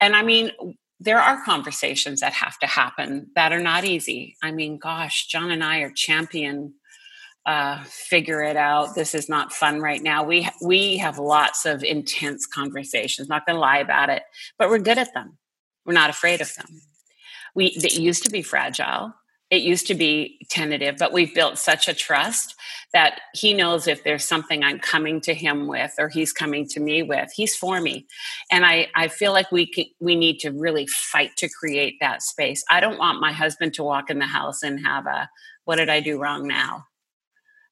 and 0.01 0.17
i 0.17 0.23
mean 0.23 0.51
there 1.01 1.21
are 1.21 1.45
conversations 1.45 2.21
that 2.21 2.33
have 2.33 2.59
to 2.61 2.67
happen 2.67 3.31
that 3.35 3.53
are 3.53 3.61
not 3.61 3.85
easy. 3.85 4.37
I 4.43 4.53
mean, 4.53 4.79
gosh, 4.79 5.27
John 5.27 5.51
and 5.51 5.63
I 5.63 5.79
are 5.81 5.91
champion 5.91 6.75
uh, 7.47 7.83
figure 7.85 8.43
it 8.43 8.57
out. 8.57 8.95
This 8.95 9.15
is 9.15 9.29
not 9.29 9.53
fun 9.53 9.81
right 9.81 10.03
now. 10.03 10.25
We 10.25 10.49
we 10.63 10.97
have 10.99 11.19
lots 11.19 11.67
of 11.67 11.83
intense 11.83 12.47
conversations. 12.47 13.29
Not 13.29 13.45
going 13.45 13.57
to 13.57 13.61
lie 13.61 13.79
about 13.79 14.09
it, 14.09 14.23
but 14.59 14.71
we're 14.71 14.79
good 14.79 14.99
at 14.99 15.13
them. 15.13 15.37
We're 15.85 15.93
not 15.93 16.11
afraid 16.11 16.41
of 16.41 16.55
them. 16.55 16.67
We 17.55 17.67
it 17.67 17.99
used 17.99 18.25
to 18.25 18.31
be 18.31 18.41
fragile, 18.41 19.13
it 19.55 19.63
used 19.63 19.87
to 19.87 19.95
be 19.95 20.39
tentative, 20.51 20.97
but 20.99 21.13
we've 21.13 21.33
built 21.33 21.59
such 21.59 21.87
a 21.87 21.95
trust 21.95 22.57
that 22.93 23.21
he 23.35 23.55
knows 23.55 23.87
if 23.87 24.03
there's 24.03 24.25
something 24.25 24.65
I'm 24.65 24.81
coming 24.81 25.21
to 25.23 25.35
him 25.35 25.69
with 25.69 25.93
or 25.97 26.09
he's 26.09 26.33
coming 26.33 26.67
to 26.69 26.81
me 26.81 27.05
with, 27.05 27.31
he's 27.35 27.55
for 27.57 27.81
me. 27.81 28.07
And 28.51 28.67
I, 28.67 28.89
I 28.97 29.07
feel 29.09 29.33
like 29.33 29.53
we 29.53 29.67
can, 29.67 29.85
we 30.01 30.17
need 30.17 30.41
to 30.41 30.51
really 30.51 30.87
fight 30.89 31.37
to 31.37 31.49
create 31.49 31.95
that 32.01 32.23
space. 32.23 32.65
I 32.69 32.81
don't 32.81 32.99
want 32.99 33.21
my 33.21 33.33
husband 33.33 33.75
to 33.75 33.85
walk 33.85 34.11
in 34.11 34.19
the 34.19 34.27
house 34.27 34.63
and 34.65 34.85
have 34.85 35.07
a, 35.07 35.31
what 35.65 35.77
did 35.77 35.89
I 35.89 36.01
do 36.01 36.21
wrong 36.21 36.49
now? 36.49 36.87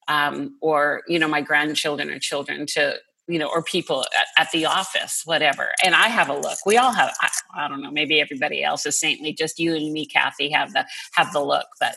Um, 0.06 0.56
or, 0.60 1.02
you 1.08 1.18
know, 1.18 1.28
my 1.28 1.40
grandchildren 1.40 2.10
or 2.10 2.18
children 2.20 2.66
to 2.74 2.96
you 3.28 3.38
know, 3.38 3.46
or 3.46 3.62
people 3.62 4.04
at, 4.18 4.26
at, 4.36 4.50
the 4.52 4.66
office, 4.66 5.22
whatever. 5.24 5.70
And 5.84 5.94
I 5.94 6.08
have 6.08 6.28
a 6.28 6.34
look. 6.34 6.58
We 6.66 6.76
all 6.76 6.92
have. 6.92 7.14
I, 7.20 7.28
I, 7.56 7.68
don't 7.68 7.80
know. 7.80 7.90
Maybe 7.90 8.20
everybody 8.20 8.64
else 8.64 8.84
is 8.84 8.98
saintly. 8.98 9.32
Just 9.32 9.58
you 9.58 9.74
and 9.74 9.92
me, 9.92 10.06
Cathie, 10.06 10.50
have 10.50 10.72
the 10.72 10.84
have 11.14 11.32
the 11.32 11.40
look. 11.40 11.66
But 11.78 11.94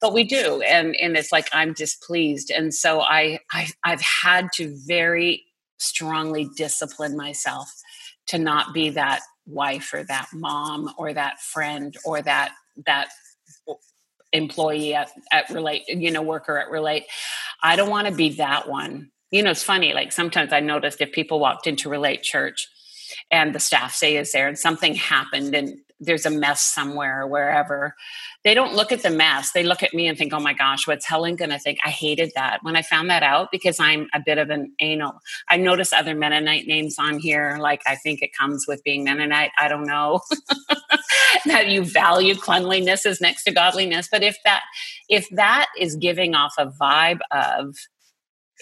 but 0.00 0.12
we 0.12 0.24
do, 0.24 0.62
and 0.62 0.96
and 0.96 1.16
it's 1.16 1.32
like 1.32 1.48
I'm 1.52 1.72
displeased, 1.72 2.50
and 2.50 2.74
so 2.74 3.00
I, 3.00 3.38
I 3.52 3.68
I've 3.84 4.00
had 4.00 4.48
to 4.54 4.76
very 4.86 5.44
strongly 5.78 6.48
discipline 6.56 7.16
myself 7.16 7.70
to 8.26 8.38
not 8.38 8.74
be 8.74 8.90
that 8.90 9.20
wife 9.46 9.92
or 9.92 10.02
that 10.04 10.28
mom 10.32 10.90
or 10.96 11.12
that 11.12 11.40
friend 11.40 11.96
or 12.04 12.22
that 12.22 12.52
that 12.86 13.08
employee 14.32 14.94
at, 14.94 15.10
at 15.30 15.48
relate 15.50 15.84
you 15.86 16.10
know 16.10 16.22
worker 16.22 16.58
at 16.58 16.68
relate 16.70 17.04
i 17.62 17.76
don't 17.76 17.90
want 17.90 18.08
to 18.08 18.14
be 18.14 18.30
that 18.30 18.68
one 18.68 19.10
you 19.34 19.42
know, 19.42 19.50
it's 19.50 19.64
funny. 19.64 19.92
Like 19.92 20.12
sometimes 20.12 20.52
I 20.52 20.60
noticed 20.60 21.00
if 21.00 21.10
people 21.10 21.40
walked 21.40 21.66
into 21.66 21.88
Relate 21.88 22.22
Church 22.22 22.68
and 23.32 23.52
the 23.52 23.58
staff 23.58 23.92
say 23.92 24.16
is 24.16 24.30
there 24.30 24.46
and 24.46 24.56
something 24.56 24.94
happened 24.94 25.56
and 25.56 25.76
there's 25.98 26.24
a 26.24 26.30
mess 26.30 26.60
somewhere 26.60 27.22
or 27.22 27.26
wherever, 27.26 27.96
they 28.44 28.54
don't 28.54 28.74
look 28.74 28.92
at 28.92 29.02
the 29.02 29.10
mess. 29.10 29.50
They 29.50 29.64
look 29.64 29.82
at 29.82 29.92
me 29.92 30.06
and 30.06 30.16
think, 30.16 30.32
oh 30.32 30.38
my 30.38 30.52
gosh, 30.52 30.86
what's 30.86 31.04
Helen 31.04 31.34
going 31.34 31.50
to 31.50 31.58
think? 31.58 31.80
I 31.84 31.90
hated 31.90 32.30
that 32.36 32.60
when 32.62 32.76
I 32.76 32.82
found 32.82 33.10
that 33.10 33.24
out 33.24 33.48
because 33.50 33.80
I'm 33.80 34.06
a 34.14 34.20
bit 34.24 34.38
of 34.38 34.50
an 34.50 34.72
anal. 34.78 35.18
I 35.48 35.56
notice 35.56 35.92
other 35.92 36.14
Mennonite 36.14 36.68
names 36.68 36.96
on 37.00 37.18
here. 37.18 37.56
Like 37.58 37.82
I 37.86 37.96
think 37.96 38.22
it 38.22 38.30
comes 38.38 38.66
with 38.68 38.84
being 38.84 39.02
Mennonite. 39.02 39.50
I 39.58 39.66
don't 39.66 39.86
know. 39.86 40.20
that 41.46 41.70
you 41.70 41.84
value 41.84 42.36
cleanliness 42.36 43.04
is 43.04 43.20
next 43.20 43.42
to 43.44 43.50
godliness. 43.50 44.08
But 44.08 44.22
if 44.22 44.36
that, 44.44 44.62
if 45.08 45.28
that 45.30 45.66
is 45.76 45.96
giving 45.96 46.36
off 46.36 46.54
a 46.56 46.66
vibe 46.66 47.18
of, 47.32 47.74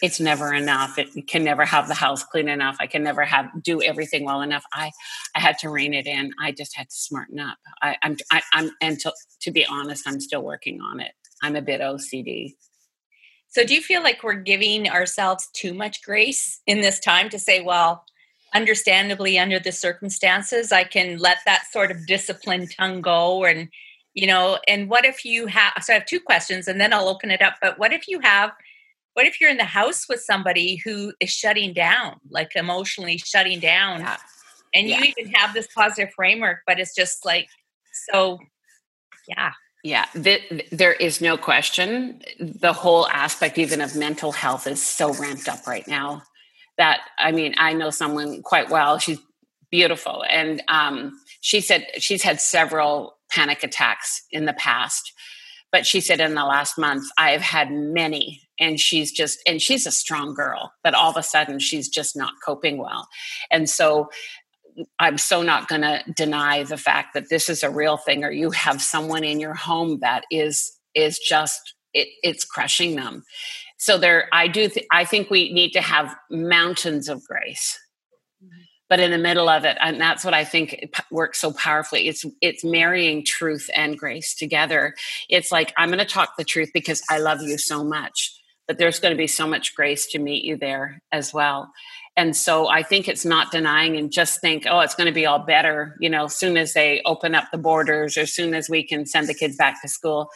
it's 0.00 0.20
never 0.20 0.54
enough. 0.54 0.98
It 0.98 1.26
can 1.26 1.44
never 1.44 1.64
have 1.64 1.86
the 1.86 1.94
house 1.94 2.24
clean 2.24 2.48
enough. 2.48 2.76
I 2.80 2.86
can 2.86 3.02
never 3.02 3.24
have 3.24 3.50
do 3.62 3.82
everything 3.82 4.24
well 4.24 4.40
enough. 4.40 4.64
I 4.72 4.90
i 5.34 5.40
had 5.40 5.58
to 5.58 5.70
rein 5.70 5.94
it 5.94 6.06
in. 6.06 6.32
I 6.40 6.52
just 6.52 6.76
had 6.76 6.88
to 6.88 6.96
smarten 6.96 7.38
up. 7.38 7.58
I, 7.82 7.96
i'm 8.02 8.16
I, 8.30 8.42
i'm 8.52 8.70
and 8.80 8.98
to, 9.00 9.12
to 9.42 9.50
be 9.50 9.66
honest 9.66 10.04
i'm 10.06 10.20
still 10.20 10.42
working 10.42 10.80
on 10.80 11.00
it. 11.00 11.12
I'm 11.42 11.56
a 11.56 11.62
bit 11.62 11.80
ocd 11.80 12.54
so 13.52 13.64
do 13.64 13.74
you 13.74 13.82
feel 13.82 14.02
like 14.02 14.22
we're 14.22 14.34
giving 14.34 14.88
ourselves 14.88 15.48
too 15.52 15.74
much 15.74 16.02
grace 16.02 16.60
in 16.66 16.80
this 16.80 16.98
time 16.98 17.28
to 17.28 17.38
say 17.38 17.60
well 17.60 18.04
understandably 18.54 19.38
under 19.38 19.58
the 19.58 19.72
circumstances 19.72 20.72
i 20.72 20.84
can 20.84 21.18
let 21.18 21.38
that 21.46 21.64
sort 21.70 21.90
of 21.90 22.06
disciplined 22.06 22.70
tongue 22.76 23.00
go 23.00 23.44
and 23.44 23.68
you 24.14 24.26
know 24.26 24.58
and 24.66 24.88
what 24.88 25.04
if 25.04 25.24
you 25.24 25.46
have 25.46 25.72
so 25.80 25.92
i 25.92 25.96
have 25.98 26.06
two 26.06 26.20
questions 26.20 26.68
and 26.68 26.80
then 26.80 26.92
i'll 26.92 27.08
open 27.08 27.30
it 27.30 27.42
up 27.42 27.54
but 27.60 27.78
what 27.78 27.92
if 27.92 28.08
you 28.08 28.20
have 28.20 28.50
what 29.14 29.26
if 29.26 29.40
you're 29.40 29.50
in 29.50 29.56
the 29.56 29.64
house 29.64 30.06
with 30.08 30.20
somebody 30.20 30.76
who 30.84 31.12
is 31.20 31.30
shutting 31.30 31.72
down 31.72 32.16
like 32.30 32.54
emotionally 32.56 33.18
shutting 33.18 33.60
down 33.60 34.00
yeah. 34.00 34.16
and 34.74 34.88
yeah. 34.88 34.98
you 34.98 35.12
even 35.16 35.32
have 35.32 35.54
this 35.54 35.68
positive 35.74 36.12
framework 36.14 36.58
but 36.66 36.78
it's 36.78 36.94
just 36.94 37.24
like 37.24 37.48
so 38.06 38.38
yeah. 39.28 39.52
Yeah 39.84 40.06
th- 40.20 40.68
there 40.70 40.92
is 40.92 41.20
no 41.20 41.36
question. 41.36 42.22
The 42.40 42.72
whole 42.72 43.08
aspect 43.08 43.58
even 43.58 43.80
of 43.80 43.94
mental 43.94 44.32
health 44.32 44.66
is 44.66 44.82
so 44.82 45.12
ramped 45.14 45.48
up 45.48 45.66
right 45.66 45.86
now 45.86 46.22
that 46.78 47.00
i 47.18 47.30
mean 47.30 47.54
i 47.58 47.72
know 47.72 47.90
someone 47.90 48.42
quite 48.42 48.70
well. 48.70 48.98
She's 48.98 49.18
beautiful. 49.72 50.22
And 50.28 50.62
um, 50.68 51.18
she 51.40 51.60
said 51.60 51.86
she's 51.98 52.22
had 52.22 52.40
several 52.40 53.16
panic 53.32 53.64
attacks 53.64 54.24
in 54.30 54.44
the 54.44 54.52
past 54.52 55.12
but 55.72 55.86
she 55.86 56.00
said 56.00 56.20
in 56.20 56.34
the 56.34 56.44
last 56.44 56.78
month 56.78 57.04
i've 57.18 57.40
had 57.40 57.72
many 57.72 58.42
and 58.62 58.78
she's 58.78 59.10
just 59.10 59.40
and 59.46 59.60
she's 59.60 59.86
a 59.86 59.90
strong 59.90 60.34
girl 60.34 60.72
but 60.84 60.94
all 60.94 61.10
of 61.10 61.16
a 61.16 61.22
sudden 61.22 61.58
she's 61.58 61.88
just 61.88 62.16
not 62.16 62.34
coping 62.44 62.78
well. 62.78 63.08
And 63.50 63.68
so 63.68 64.08
i'm 64.98 65.18
so 65.18 65.42
not 65.42 65.68
going 65.68 65.82
to 65.82 66.02
deny 66.16 66.62
the 66.62 66.78
fact 66.78 67.12
that 67.12 67.28
this 67.28 67.50
is 67.50 67.62
a 67.62 67.70
real 67.70 67.98
thing 67.98 68.24
or 68.24 68.30
you 68.30 68.50
have 68.50 68.80
someone 68.80 69.24
in 69.24 69.38
your 69.40 69.54
home 69.54 69.98
that 70.00 70.24
is 70.30 70.78
is 70.94 71.18
just 71.18 71.74
it, 71.94 72.08
it's 72.22 72.44
crushing 72.44 72.96
them. 72.96 73.22
So 73.78 73.98
there 73.98 74.28
i 74.32 74.48
do 74.48 74.68
th- 74.68 74.86
i 74.90 75.04
think 75.04 75.28
we 75.28 75.52
need 75.52 75.72
to 75.72 75.82
have 75.82 76.14
mountains 76.30 77.08
of 77.08 77.22
grace 77.24 77.78
but 78.92 79.00
in 79.00 79.10
the 79.10 79.16
middle 79.16 79.48
of 79.48 79.64
it 79.64 79.78
and 79.80 79.98
that's 79.98 80.22
what 80.22 80.34
i 80.34 80.44
think 80.44 80.94
works 81.10 81.40
so 81.40 81.50
powerfully. 81.50 82.08
It's 82.08 82.26
it's 82.42 82.62
marrying 82.62 83.24
truth 83.24 83.70
and 83.74 83.96
grace 83.96 84.34
together. 84.34 84.94
It's 85.30 85.50
like 85.50 85.72
i'm 85.78 85.88
going 85.88 85.98
to 85.98 86.04
talk 86.04 86.36
the 86.36 86.44
truth 86.44 86.68
because 86.74 87.02
i 87.08 87.18
love 87.18 87.40
you 87.40 87.56
so 87.56 87.82
much 87.82 88.38
but 88.68 88.76
there's 88.76 89.00
going 89.00 89.12
to 89.12 89.18
be 89.18 89.26
so 89.26 89.46
much 89.46 89.74
grace 89.74 90.06
to 90.08 90.18
meet 90.18 90.44
you 90.44 90.56
there 90.56 91.02
as 91.10 91.32
well. 91.32 91.72
And 92.18 92.36
so 92.36 92.68
i 92.68 92.82
think 92.82 93.08
it's 93.08 93.24
not 93.24 93.50
denying 93.50 93.96
and 93.96 94.12
just 94.12 94.42
think 94.42 94.66
oh 94.68 94.80
it's 94.80 94.94
going 94.94 95.06
to 95.06 95.20
be 95.20 95.24
all 95.24 95.38
better 95.38 95.96
you 95.98 96.10
know 96.10 96.24
as 96.26 96.36
soon 96.36 96.58
as 96.58 96.74
they 96.74 97.00
open 97.06 97.34
up 97.34 97.44
the 97.50 97.56
borders 97.56 98.18
or 98.18 98.20
as 98.20 98.34
soon 98.34 98.52
as 98.52 98.68
we 98.68 98.86
can 98.86 99.06
send 99.06 99.26
the 99.26 99.32
kids 99.32 99.56
back 99.56 99.80
to 99.80 99.88
school. 99.88 100.28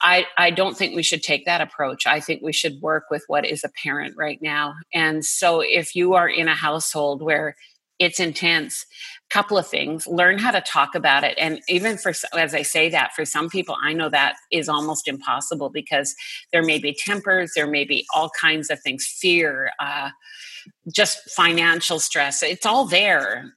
I 0.00 0.26
i 0.36 0.50
don't 0.50 0.76
think 0.76 0.96
we 0.96 1.04
should 1.04 1.22
take 1.22 1.44
that 1.44 1.60
approach. 1.60 2.04
I 2.04 2.18
think 2.18 2.42
we 2.42 2.52
should 2.52 2.80
work 2.80 3.04
with 3.12 3.22
what 3.28 3.46
is 3.46 3.62
apparent 3.62 4.16
right 4.16 4.42
now. 4.42 4.74
And 4.92 5.24
so 5.24 5.60
if 5.60 5.94
you 5.94 6.14
are 6.14 6.28
in 6.28 6.48
a 6.48 6.56
household 6.56 7.22
where 7.22 7.54
it's 8.02 8.20
intense. 8.20 8.86
Couple 9.30 9.56
of 9.56 9.66
things 9.66 10.06
learn 10.06 10.36
how 10.36 10.50
to 10.50 10.60
talk 10.60 10.94
about 10.94 11.24
it 11.24 11.34
and 11.38 11.58
even 11.66 11.96
for 11.96 12.12
as 12.34 12.54
i 12.54 12.60
say 12.60 12.90
that 12.90 13.14
for 13.14 13.24
some 13.24 13.48
people 13.48 13.74
i 13.82 13.90
know 13.90 14.10
that 14.10 14.36
is 14.50 14.68
almost 14.68 15.08
impossible 15.08 15.70
because 15.70 16.14
there 16.52 16.62
may 16.62 16.78
be 16.78 16.92
tempers 16.92 17.52
there 17.56 17.66
may 17.66 17.86
be 17.86 18.04
all 18.14 18.30
kinds 18.38 18.68
of 18.68 18.78
things 18.82 19.06
fear 19.06 19.70
uh, 19.80 20.10
just 20.94 21.30
financial 21.30 21.98
stress 21.98 22.42
it's 22.42 22.66
all 22.66 22.84
there. 22.84 23.54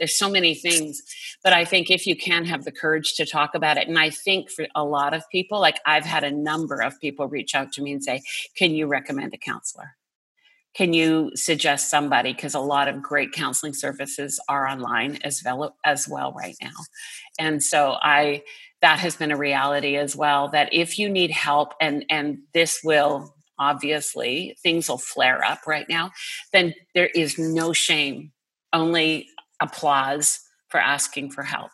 There's 0.00 0.18
so 0.18 0.28
many 0.28 0.56
things 0.56 1.00
but 1.44 1.52
i 1.52 1.64
think 1.64 1.90
if 1.90 2.04
you 2.04 2.16
can 2.16 2.44
have 2.44 2.64
the 2.64 2.72
courage 2.72 3.14
to 3.14 3.24
talk 3.24 3.54
about 3.54 3.76
it 3.76 3.86
and 3.86 4.00
i 4.00 4.10
think 4.10 4.50
for 4.50 4.66
a 4.74 4.84
lot 4.84 5.14
of 5.14 5.22
people 5.30 5.60
like 5.60 5.78
i've 5.86 6.04
had 6.04 6.24
a 6.24 6.30
number 6.30 6.80
of 6.80 6.98
people 7.00 7.28
reach 7.28 7.54
out 7.54 7.70
to 7.72 7.82
me 7.82 7.92
and 7.92 8.02
say 8.02 8.20
can 8.56 8.72
you 8.72 8.88
recommend 8.88 9.32
a 9.32 9.38
counselor 9.38 9.96
can 10.78 10.92
you 10.92 11.32
suggest 11.34 11.90
somebody 11.90 12.32
because 12.32 12.54
a 12.54 12.60
lot 12.60 12.86
of 12.86 13.02
great 13.02 13.32
counseling 13.32 13.74
services 13.74 14.38
are 14.48 14.68
online 14.68 15.18
as 15.24 15.42
well 15.44 15.76
as 15.84 16.08
well 16.08 16.32
right 16.32 16.54
now. 16.62 16.76
And 17.36 17.60
so 17.62 17.96
i 18.00 18.42
that 18.80 19.00
has 19.00 19.16
been 19.16 19.32
a 19.32 19.36
reality 19.36 19.96
as 19.96 20.14
well 20.14 20.46
that 20.50 20.72
if 20.72 20.96
you 21.00 21.08
need 21.08 21.32
help 21.32 21.74
and 21.80 22.04
and 22.08 22.38
this 22.54 22.80
will 22.84 23.34
obviously 23.58 24.56
things 24.62 24.88
will 24.88 24.98
flare 24.98 25.44
up 25.44 25.66
right 25.66 25.88
now 25.88 26.12
then 26.52 26.72
there 26.94 27.10
is 27.12 27.36
no 27.38 27.72
shame 27.72 28.30
only 28.72 29.26
applause 29.60 30.38
for 30.68 30.78
asking 30.78 31.28
for 31.32 31.42
help. 31.42 31.72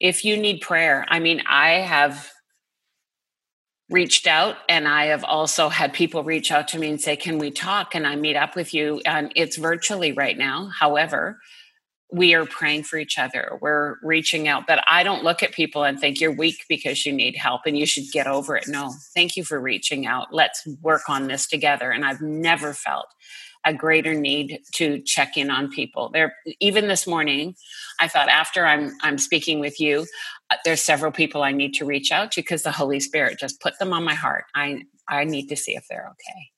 If 0.00 0.24
you 0.24 0.36
need 0.36 0.60
prayer 0.60 1.06
i 1.08 1.20
mean 1.20 1.40
i 1.48 1.74
have 1.74 2.33
reached 3.90 4.26
out 4.26 4.56
and 4.68 4.88
i 4.88 5.06
have 5.06 5.24
also 5.24 5.68
had 5.68 5.92
people 5.92 6.24
reach 6.24 6.50
out 6.50 6.68
to 6.68 6.78
me 6.78 6.88
and 6.88 7.00
say 7.00 7.16
can 7.16 7.38
we 7.38 7.50
talk 7.50 7.94
and 7.94 8.06
i 8.06 8.16
meet 8.16 8.36
up 8.36 8.56
with 8.56 8.72
you 8.72 9.00
and 9.04 9.30
it's 9.36 9.56
virtually 9.56 10.12
right 10.12 10.38
now 10.38 10.70
however 10.78 11.38
we 12.14 12.32
are 12.34 12.46
praying 12.46 12.84
for 12.84 12.96
each 12.96 13.18
other. 13.18 13.58
We're 13.60 13.96
reaching 14.02 14.46
out. 14.46 14.66
But 14.68 14.84
I 14.88 15.02
don't 15.02 15.24
look 15.24 15.42
at 15.42 15.52
people 15.52 15.82
and 15.82 15.98
think 15.98 16.20
you're 16.20 16.32
weak 16.32 16.64
because 16.68 17.04
you 17.04 17.12
need 17.12 17.36
help 17.36 17.62
and 17.66 17.76
you 17.76 17.86
should 17.86 18.04
get 18.12 18.28
over 18.28 18.56
it. 18.56 18.68
No, 18.68 18.92
thank 19.14 19.36
you 19.36 19.44
for 19.44 19.60
reaching 19.60 20.06
out. 20.06 20.28
Let's 20.32 20.66
work 20.80 21.08
on 21.08 21.26
this 21.26 21.48
together. 21.48 21.90
And 21.90 22.04
I've 22.04 22.20
never 22.20 22.72
felt 22.72 23.06
a 23.66 23.74
greater 23.74 24.14
need 24.14 24.60
to 24.74 25.00
check 25.00 25.36
in 25.36 25.50
on 25.50 25.70
people. 25.70 26.10
There, 26.10 26.34
even 26.60 26.86
this 26.86 27.06
morning, 27.06 27.56
I 27.98 28.08
thought 28.08 28.28
after 28.28 28.64
I'm 28.66 28.92
I'm 29.02 29.18
speaking 29.18 29.58
with 29.58 29.80
you, 29.80 30.06
there's 30.64 30.82
several 30.82 31.12
people 31.12 31.42
I 31.42 31.52
need 31.52 31.74
to 31.74 31.84
reach 31.84 32.12
out 32.12 32.32
to 32.32 32.40
because 32.40 32.62
the 32.62 32.72
Holy 32.72 33.00
Spirit 33.00 33.38
just 33.38 33.60
put 33.60 33.78
them 33.78 33.92
on 33.92 34.04
my 34.04 34.14
heart. 34.14 34.44
I 34.54 34.82
I 35.08 35.24
need 35.24 35.48
to 35.48 35.56
see 35.56 35.74
if 35.76 35.86
they're 35.88 36.08
okay. 36.10 36.48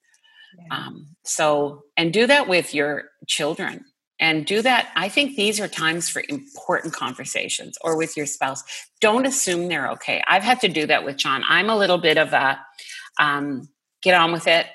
Yeah. 0.58 0.76
Um, 0.76 1.06
so, 1.24 1.82
and 1.96 2.12
do 2.12 2.26
that 2.26 2.48
with 2.48 2.74
your 2.74 3.04
children 3.26 3.84
and 4.18 4.46
do 4.46 4.62
that. 4.62 4.90
I 4.96 5.08
think 5.08 5.36
these 5.36 5.60
are 5.60 5.68
times 5.68 6.08
for 6.08 6.22
important 6.28 6.94
conversations 6.94 7.76
or 7.82 7.96
with 7.96 8.16
your 8.16 8.26
spouse. 8.26 8.62
Don't 9.00 9.26
assume 9.26 9.68
they're 9.68 9.90
okay. 9.92 10.22
I've 10.26 10.42
had 10.42 10.60
to 10.60 10.68
do 10.68 10.86
that 10.86 11.04
with 11.04 11.16
John. 11.16 11.42
I'm 11.48 11.68
a 11.68 11.76
little 11.76 11.98
bit 11.98 12.16
of 12.16 12.32
a 12.32 12.58
um, 13.20 13.68
get 14.02 14.14
on 14.14 14.32
with 14.32 14.46
it. 14.46 14.66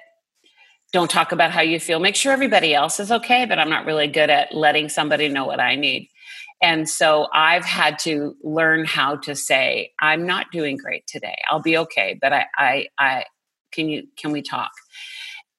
Don't 0.93 1.09
talk 1.09 1.31
about 1.31 1.51
how 1.51 1.61
you 1.61 1.79
feel. 1.79 1.99
Make 1.99 2.15
sure 2.15 2.33
everybody 2.33 2.75
else 2.75 2.99
is 2.99 3.11
okay, 3.11 3.45
but 3.45 3.57
I'm 3.57 3.69
not 3.69 3.85
really 3.85 4.07
good 4.07 4.29
at 4.29 4.53
letting 4.53 4.89
somebody 4.89 5.29
know 5.29 5.45
what 5.45 5.59
I 5.59 5.75
need. 5.75 6.09
And 6.61 6.87
so 6.87 7.27
I've 7.33 7.65
had 7.65 7.97
to 7.99 8.35
learn 8.43 8.85
how 8.85 9.15
to 9.17 9.35
say, 9.35 9.91
I'm 9.99 10.25
not 10.25 10.51
doing 10.51 10.77
great 10.77 11.07
today. 11.07 11.37
I'll 11.49 11.61
be 11.61 11.77
okay, 11.77 12.17
but 12.21 12.33
I, 12.33 12.45
I, 12.55 12.87
I 12.99 13.25
can 13.71 13.89
you, 13.89 14.03
can 14.17 14.31
we 14.31 14.41
talk? 14.41 14.71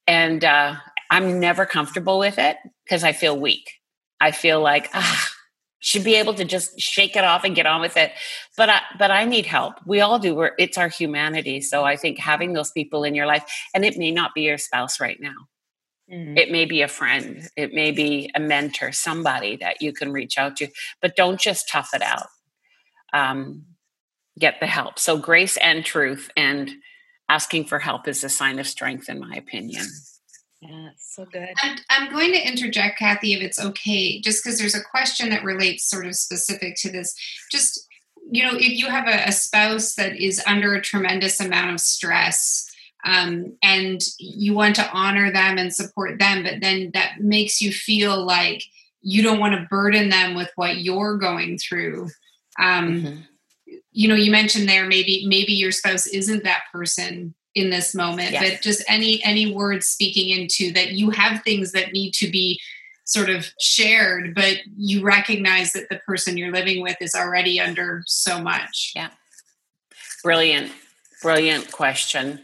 And 0.07 0.45
uh, 0.45 0.77
I'm 1.11 1.41
never 1.41 1.67
comfortable 1.67 2.19
with 2.19 2.39
it 2.39 2.57
because 2.85 3.03
I 3.03 3.13
feel 3.13 3.39
weak. 3.39 3.69
I 4.21 4.31
feel 4.31 4.61
like 4.61 4.91
ah, 4.95 5.29
should 5.81 6.05
be 6.05 6.15
able 6.15 6.35
to 6.35 6.45
just 6.45 6.79
shake 6.79 7.17
it 7.17 7.25
off 7.25 7.43
and 7.43 7.57
get 7.57 7.67
on 7.67 7.81
with 7.81 7.97
it. 7.97 8.13
But 8.57 8.69
I, 8.71 8.81
but 8.99 9.11
I 9.11 9.25
need 9.25 9.47
help. 9.47 9.75
We 9.85 10.01
all 10.01 10.21
do. 10.21 10.37
We're, 10.37 10.53
it's 10.59 10.79
our 10.79 10.89
humanity. 10.89 11.61
So 11.61 11.85
I 11.85 11.97
think 11.97 12.19
having 12.19 12.53
those 12.53 12.71
people 12.71 13.03
in 13.03 13.17
your 13.17 13.27
life, 13.27 13.45
and 13.75 13.85
it 13.85 13.99
may 13.99 14.13
not 14.13 14.35
be 14.35 14.43
your 14.43 14.59
spouse 14.59 15.01
right 15.01 15.19
now. 15.21 15.35
Mm-hmm. 16.13 16.37
It 16.37 16.51
may 16.51 16.67
be 16.67 16.83
a 16.83 16.89
friend. 16.89 17.49
It 17.57 17.73
may 17.73 17.91
be 17.91 18.31
a 18.35 18.41
mentor, 18.41 18.93
somebody 18.93 19.57
that 19.57 19.81
you 19.81 19.93
can 19.93 20.13
reach 20.13 20.37
out 20.37 20.57
to. 20.57 20.69
But 21.01 21.17
don't 21.17 21.41
just 21.41 21.69
tough 21.71 21.91
it 21.95 22.03
out. 22.03 22.27
Um, 23.15 23.65
get 24.39 24.61
the 24.61 24.67
help. 24.67 24.99
So 24.99 25.17
grace 25.17 25.57
and 25.57 25.85
truth 25.85 26.31
and 26.37 26.71
asking 27.29 27.65
for 27.65 27.79
help 27.79 28.09
is 28.09 28.25
a 28.25 28.29
sign 28.29 28.59
of 28.59 28.67
strength, 28.67 29.09
in 29.09 29.21
my 29.21 29.35
opinion. 29.35 29.87
Yeah, 30.61 30.91
so 30.99 31.25
good. 31.25 31.49
I'm, 31.63 31.77
I'm 31.91 32.13
going 32.13 32.33
to 32.33 32.47
interject, 32.47 32.99
Cathie, 32.99 33.35
if 33.35 33.43
it's 33.43 33.59
okay, 33.59 34.21
just 34.21 34.45
because 34.45 34.59
there's 34.59 34.75
a 34.75 34.83
question 34.83 35.31
that 35.31 35.43
relates 35.43 35.89
sort 35.89 36.07
of 36.07 36.15
specific 36.15 36.77
to 36.77 36.93
this. 36.93 37.15
Just, 37.51 37.89
you 38.31 38.45
know, 38.45 38.55
if 38.55 38.79
you 38.79 38.87
have 38.87 39.09
a, 39.09 39.29
a 39.29 39.33
spouse 39.33 39.95
that 39.95 40.17
is 40.17 40.43
under 40.47 40.75
a 40.75 40.81
tremendous 40.81 41.41
amount 41.41 41.73
of 41.73 41.81
stress, 41.81 42.71
um, 43.05 43.57
and 43.63 44.01
you 44.19 44.55
want 44.55 44.77
to 44.77 44.91
honor 44.93 45.33
them 45.33 45.59
and 45.59 45.75
support 45.75 46.19
them, 46.19 46.43
but 46.43 46.61
then 46.61 46.91
that 46.95 47.21
makes 47.21 47.61
you 47.61 47.73
feel 47.73 48.25
like 48.25 48.63
you 49.01 49.23
don't 49.23 49.41
want 49.41 49.55
to 49.55 49.67
burden 49.69 50.09
them 50.09 50.35
with 50.35 50.51
what 50.55 50.79
you're 50.79 51.17
going 51.17 51.59
through. 51.59 52.09
Um, 52.59 53.03
mm-hmm. 53.03 53.21
You 53.91 54.09
know, 54.09 54.15
you 54.15 54.31
mentioned 54.31 54.69
there 54.69 54.87
maybe 54.87 55.27
maybe 55.27 55.53
your 55.53 55.73
spouse 55.73 56.07
isn't 56.07 56.45
that 56.45 56.63
person 56.73 57.35
in 57.55 57.71
this 57.71 57.95
moment 57.95 58.33
yes. 58.33 58.51
but 58.51 58.63
just 58.63 58.83
any 58.89 59.23
any 59.25 59.53
words 59.53 59.87
speaking 59.87 60.31
into 60.31 60.73
that 60.73 60.93
you 60.93 61.11
have 61.11 61.43
things 61.43 61.73
that 61.73 61.93
need 61.93 62.13
to 62.13 62.31
be 62.31 62.59
sort 63.05 63.29
of 63.29 63.47
shared 63.61 64.35
but 64.35 64.57
you 64.77 65.03
recognize 65.03 65.73
that 65.73 65.89
the 65.91 66.01
person 66.07 66.37
you're 66.37 66.53
living 66.53 66.81
with 66.81 66.97
is 67.01 67.15
already 67.15 67.61
under 67.61 68.03
so 68.07 68.41
much 68.41 68.93
yeah 68.97 69.11
brilliant 70.23 70.73
brilliant 71.21 71.71
question 71.71 72.41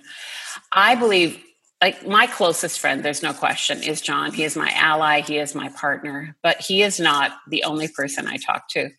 i 0.73 0.95
believe 0.95 1.43
like 1.83 2.07
my 2.07 2.27
closest 2.27 2.79
friend 2.79 3.05
there's 3.05 3.23
no 3.23 3.33
question 3.33 3.83
is 3.83 4.01
john 4.01 4.33
he 4.33 4.45
is 4.45 4.57
my 4.57 4.71
ally 4.75 5.21
he 5.21 5.39
is 5.39 5.55
my 5.55 5.69
partner 5.71 6.37
but 6.43 6.61
he 6.61 6.83
is 6.83 6.99
not 6.99 7.33
the 7.49 7.63
only 7.65 7.89
person 7.89 8.27
i 8.27 8.37
talk 8.37 8.69
to 8.69 8.91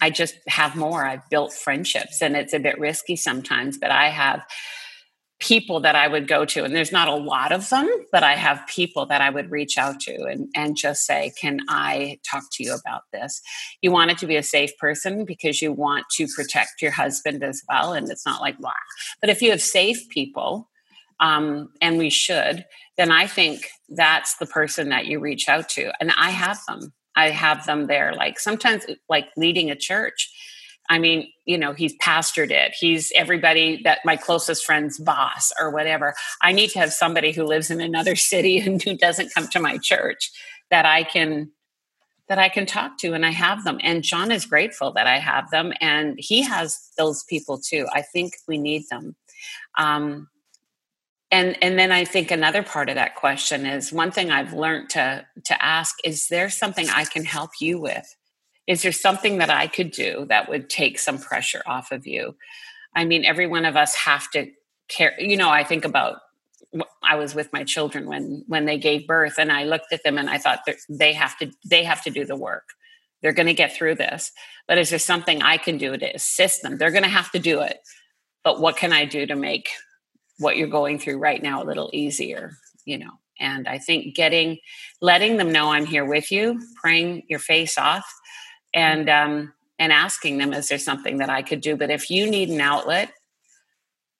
i 0.00 0.10
just 0.10 0.36
have 0.46 0.76
more 0.76 1.04
i've 1.04 1.28
built 1.30 1.52
friendships 1.52 2.22
and 2.22 2.36
it's 2.36 2.52
a 2.52 2.58
bit 2.58 2.78
risky 2.78 3.16
sometimes 3.16 3.78
but 3.78 3.90
i 3.90 4.08
have 4.08 4.44
people 5.40 5.80
that 5.80 5.96
I 5.96 6.06
would 6.06 6.28
go 6.28 6.44
to, 6.44 6.64
and 6.64 6.76
there's 6.76 6.92
not 6.92 7.08
a 7.08 7.14
lot 7.14 7.50
of 7.50 7.68
them, 7.70 7.88
but 8.12 8.22
I 8.22 8.34
have 8.36 8.62
people 8.68 9.06
that 9.06 9.22
I 9.22 9.30
would 9.30 9.50
reach 9.50 9.78
out 9.78 9.98
to 10.00 10.24
and, 10.24 10.48
and 10.54 10.76
just 10.76 11.04
say, 11.04 11.32
Can 11.40 11.60
I 11.68 12.20
talk 12.30 12.44
to 12.52 12.62
you 12.62 12.74
about 12.74 13.02
this? 13.12 13.40
You 13.80 13.90
want 13.90 14.10
it 14.10 14.18
to 14.18 14.26
be 14.26 14.36
a 14.36 14.42
safe 14.42 14.76
person 14.78 15.24
because 15.24 15.60
you 15.60 15.72
want 15.72 16.04
to 16.12 16.28
protect 16.36 16.82
your 16.82 16.92
husband 16.92 17.42
as 17.42 17.62
well. 17.68 17.94
And 17.94 18.10
it's 18.10 18.26
not 18.26 18.42
like, 18.42 18.58
blah. 18.58 18.72
But 19.20 19.30
if 19.30 19.42
you 19.42 19.50
have 19.50 19.62
safe 19.62 20.08
people, 20.10 20.68
um, 21.20 21.68
and 21.80 21.98
we 21.98 22.10
should, 22.10 22.64
then 22.96 23.12
I 23.12 23.26
think 23.26 23.68
that's 23.88 24.36
the 24.36 24.46
person 24.46 24.88
that 24.88 25.06
you 25.06 25.20
reach 25.20 25.48
out 25.48 25.68
to. 25.70 25.92
And 26.00 26.12
I 26.16 26.30
have 26.30 26.60
them. 26.66 26.92
I 27.16 27.30
have 27.30 27.66
them 27.66 27.86
there. 27.86 28.14
Like 28.14 28.38
sometimes, 28.38 28.86
like 29.08 29.28
leading 29.36 29.70
a 29.70 29.76
church, 29.76 30.30
I 30.88 30.98
mean, 30.98 31.28
you 31.44 31.56
know, 31.56 31.72
he's 31.72 31.96
pastored 31.98 32.50
it. 32.50 32.72
He's 32.78 33.12
everybody 33.14 33.80
that 33.84 34.00
my 34.04 34.16
closest 34.16 34.64
friend's 34.64 34.98
boss 34.98 35.52
or 35.58 35.70
whatever. 35.70 36.14
I 36.42 36.52
need 36.52 36.70
to 36.70 36.80
have 36.80 36.92
somebody 36.92 37.32
who 37.32 37.44
lives 37.44 37.70
in 37.70 37.80
another 37.80 38.16
city 38.16 38.58
and 38.58 38.82
who 38.82 38.96
doesn't 38.96 39.32
come 39.34 39.48
to 39.48 39.60
my 39.60 39.78
church 39.78 40.30
that 40.70 40.86
I 40.86 41.04
can 41.04 41.50
that 42.28 42.38
I 42.38 42.48
can 42.48 42.64
talk 42.64 42.96
to 42.98 43.12
and 43.12 43.26
I 43.26 43.30
have 43.30 43.64
them. 43.64 43.80
And 43.82 44.04
John 44.04 44.30
is 44.30 44.46
grateful 44.46 44.92
that 44.92 45.08
I 45.08 45.18
have 45.18 45.50
them 45.50 45.72
and 45.80 46.14
he 46.16 46.42
has 46.42 46.90
those 46.96 47.24
people 47.24 47.58
too. 47.58 47.88
I 47.92 48.02
think 48.02 48.34
we 48.46 48.56
need 48.56 48.84
them. 48.88 49.16
Um, 49.76 50.28
and 51.30 51.56
and 51.62 51.78
then 51.78 51.92
I 51.92 52.04
think 52.04 52.30
another 52.30 52.62
part 52.62 52.88
of 52.88 52.96
that 52.96 53.16
question 53.16 53.66
is 53.66 53.92
one 53.92 54.10
thing 54.10 54.30
I've 54.30 54.52
learned 54.52 54.90
to 54.90 55.26
to 55.44 55.64
ask 55.64 55.96
is 56.04 56.28
there 56.28 56.50
something 56.50 56.88
I 56.88 57.04
can 57.04 57.24
help 57.24 57.50
you 57.60 57.80
with? 57.80 58.14
is 58.70 58.82
there 58.82 58.92
something 58.92 59.38
that 59.38 59.50
I 59.50 59.66
could 59.66 59.90
do 59.90 60.26
that 60.28 60.48
would 60.48 60.70
take 60.70 61.00
some 61.00 61.18
pressure 61.18 61.62
off 61.66 61.90
of 61.90 62.06
you? 62.06 62.36
I 62.94 63.04
mean, 63.04 63.24
every 63.24 63.48
one 63.48 63.64
of 63.64 63.76
us 63.76 63.96
have 63.96 64.30
to 64.30 64.46
care. 64.88 65.12
You 65.18 65.36
know, 65.36 65.50
I 65.50 65.64
think 65.64 65.84
about 65.84 66.18
I 67.02 67.16
was 67.16 67.34
with 67.34 67.52
my 67.52 67.64
children 67.64 68.06
when 68.06 68.44
when 68.46 68.66
they 68.66 68.78
gave 68.78 69.08
birth, 69.08 69.38
and 69.38 69.50
I 69.50 69.64
looked 69.64 69.92
at 69.92 70.04
them 70.04 70.18
and 70.18 70.30
I 70.30 70.38
thought 70.38 70.60
they 70.88 71.12
have 71.14 71.36
to 71.38 71.50
they 71.68 71.82
have 71.82 72.04
to 72.04 72.10
do 72.10 72.24
the 72.24 72.36
work. 72.36 72.68
They're 73.22 73.32
going 73.32 73.48
to 73.48 73.54
get 73.54 73.74
through 73.74 73.96
this. 73.96 74.30
But 74.68 74.78
is 74.78 74.90
there 74.90 75.00
something 75.00 75.42
I 75.42 75.56
can 75.56 75.76
do 75.76 75.96
to 75.96 76.14
assist 76.14 76.62
them? 76.62 76.78
They're 76.78 76.92
going 76.92 77.02
to 77.02 77.08
have 77.08 77.32
to 77.32 77.40
do 77.40 77.60
it. 77.60 77.80
But 78.44 78.60
what 78.60 78.76
can 78.76 78.92
I 78.92 79.04
do 79.04 79.26
to 79.26 79.34
make 79.34 79.68
what 80.40 80.56
you're 80.56 80.68
going 80.68 80.98
through 80.98 81.18
right 81.18 81.42
now 81.42 81.62
a 81.62 81.64
little 81.64 81.90
easier? 81.92 82.56
You 82.84 82.98
know. 82.98 83.12
And 83.38 83.66
I 83.66 83.78
think 83.78 84.14
getting, 84.14 84.58
letting 85.00 85.38
them 85.38 85.50
know 85.50 85.72
I'm 85.72 85.86
here 85.86 86.04
with 86.04 86.30
you, 86.30 86.60
praying 86.76 87.22
your 87.28 87.38
face 87.38 87.78
off, 87.78 88.04
and 88.74 89.08
um, 89.08 89.54
and 89.78 89.92
asking 89.92 90.36
them, 90.36 90.52
is 90.52 90.68
there 90.68 90.78
something 90.78 91.16
that 91.18 91.30
I 91.30 91.40
could 91.40 91.62
do? 91.62 91.74
But 91.74 91.90
if 91.90 92.10
you 92.10 92.30
need 92.30 92.50
an 92.50 92.60
outlet, 92.60 93.12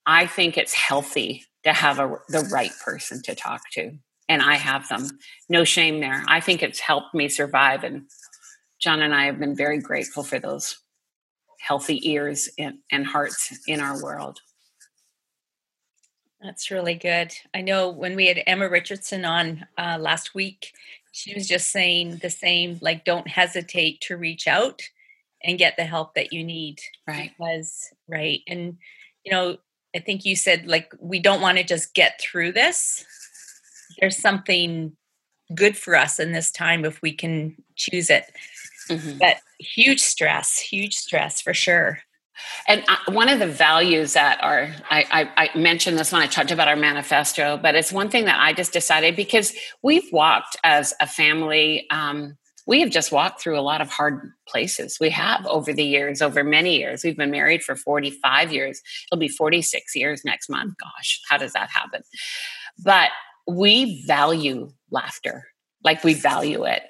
I 0.06 0.26
think 0.26 0.56
it's 0.56 0.72
healthy 0.72 1.44
to 1.64 1.74
have 1.74 1.98
a, 1.98 2.16
the 2.30 2.48
right 2.50 2.72
person 2.82 3.20
to 3.24 3.34
talk 3.34 3.60
to, 3.72 3.92
and 4.26 4.40
I 4.40 4.54
have 4.54 4.88
them. 4.88 5.18
No 5.50 5.64
shame 5.64 6.00
there. 6.00 6.24
I 6.26 6.40
think 6.40 6.62
it's 6.62 6.80
helped 6.80 7.14
me 7.14 7.28
survive, 7.28 7.84
and 7.84 8.06
John 8.80 9.02
and 9.02 9.14
I 9.14 9.26
have 9.26 9.38
been 9.38 9.54
very 9.54 9.80
grateful 9.80 10.24
for 10.24 10.38
those 10.38 10.78
healthy 11.60 12.00
ears 12.10 12.48
and, 12.58 12.78
and 12.90 13.06
hearts 13.06 13.52
in 13.66 13.80
our 13.80 14.02
world. 14.02 14.40
That's 16.42 16.70
really 16.70 16.94
good. 16.94 17.32
I 17.54 17.60
know 17.60 17.90
when 17.90 18.16
we 18.16 18.26
had 18.26 18.42
Emma 18.46 18.68
Richardson 18.68 19.24
on 19.24 19.66
uh, 19.76 19.98
last 20.00 20.34
week, 20.34 20.72
she 21.12 21.34
was 21.34 21.46
just 21.46 21.70
saying 21.70 22.18
the 22.18 22.30
same 22.30 22.78
like 22.80 23.04
don't 23.04 23.28
hesitate 23.28 24.00
to 24.02 24.16
reach 24.16 24.46
out 24.46 24.80
and 25.42 25.58
get 25.58 25.76
the 25.76 25.84
help 25.84 26.14
that 26.14 26.32
you 26.32 26.44
need 26.44 26.78
right 27.06 27.32
because 27.36 27.88
right 28.08 28.40
and 28.46 28.76
you 29.24 29.32
know 29.32 29.56
i 29.94 29.98
think 29.98 30.24
you 30.24 30.36
said 30.36 30.66
like 30.66 30.92
we 31.00 31.18
don't 31.18 31.40
want 31.40 31.58
to 31.58 31.64
just 31.64 31.94
get 31.94 32.20
through 32.20 32.52
this 32.52 33.04
there's 33.98 34.16
something 34.16 34.92
good 35.54 35.76
for 35.76 35.96
us 35.96 36.20
in 36.20 36.32
this 36.32 36.50
time 36.50 36.84
if 36.84 37.00
we 37.02 37.12
can 37.12 37.56
choose 37.74 38.10
it 38.10 38.24
mm-hmm. 38.88 39.18
but 39.18 39.36
huge 39.58 40.00
stress 40.00 40.58
huge 40.58 40.96
stress 40.96 41.40
for 41.40 41.54
sure 41.54 41.98
and 42.66 42.84
one 43.08 43.28
of 43.28 43.38
the 43.38 43.46
values 43.46 44.12
that 44.14 44.42
are, 44.42 44.74
I, 44.90 45.04
I, 45.36 45.48
I, 45.54 45.58
mentioned 45.58 45.98
this 45.98 46.12
when 46.12 46.22
I 46.22 46.26
talked 46.26 46.50
about 46.50 46.68
our 46.68 46.76
manifesto, 46.76 47.56
but 47.56 47.74
it's 47.74 47.92
one 47.92 48.08
thing 48.08 48.26
that 48.26 48.38
I 48.40 48.52
just 48.52 48.72
decided 48.72 49.16
because 49.16 49.54
we've 49.82 50.08
walked 50.12 50.56
as 50.62 50.94
a 51.00 51.06
family, 51.06 51.86
um, 51.90 52.36
we 52.66 52.80
have 52.80 52.90
just 52.90 53.10
walked 53.10 53.40
through 53.40 53.58
a 53.58 53.62
lot 53.62 53.80
of 53.80 53.90
hard 53.90 54.30
places. 54.46 54.98
We 55.00 55.10
have 55.10 55.44
over 55.46 55.72
the 55.72 55.82
years, 55.84 56.22
over 56.22 56.44
many 56.44 56.78
years. 56.78 57.02
We've 57.02 57.16
been 57.16 57.30
married 57.30 57.64
for 57.64 57.74
45 57.74 58.52
years. 58.52 58.80
It'll 59.10 59.18
be 59.18 59.28
46 59.28 59.96
years 59.96 60.22
next 60.24 60.48
month. 60.48 60.74
Gosh, 60.78 61.20
how 61.28 61.38
does 61.38 61.52
that 61.54 61.70
happen? 61.70 62.02
But 62.78 63.10
we 63.48 64.04
value 64.06 64.70
laughter 64.90 65.46
like 65.82 66.04
we 66.04 66.14
value 66.14 66.64
it 66.64 66.82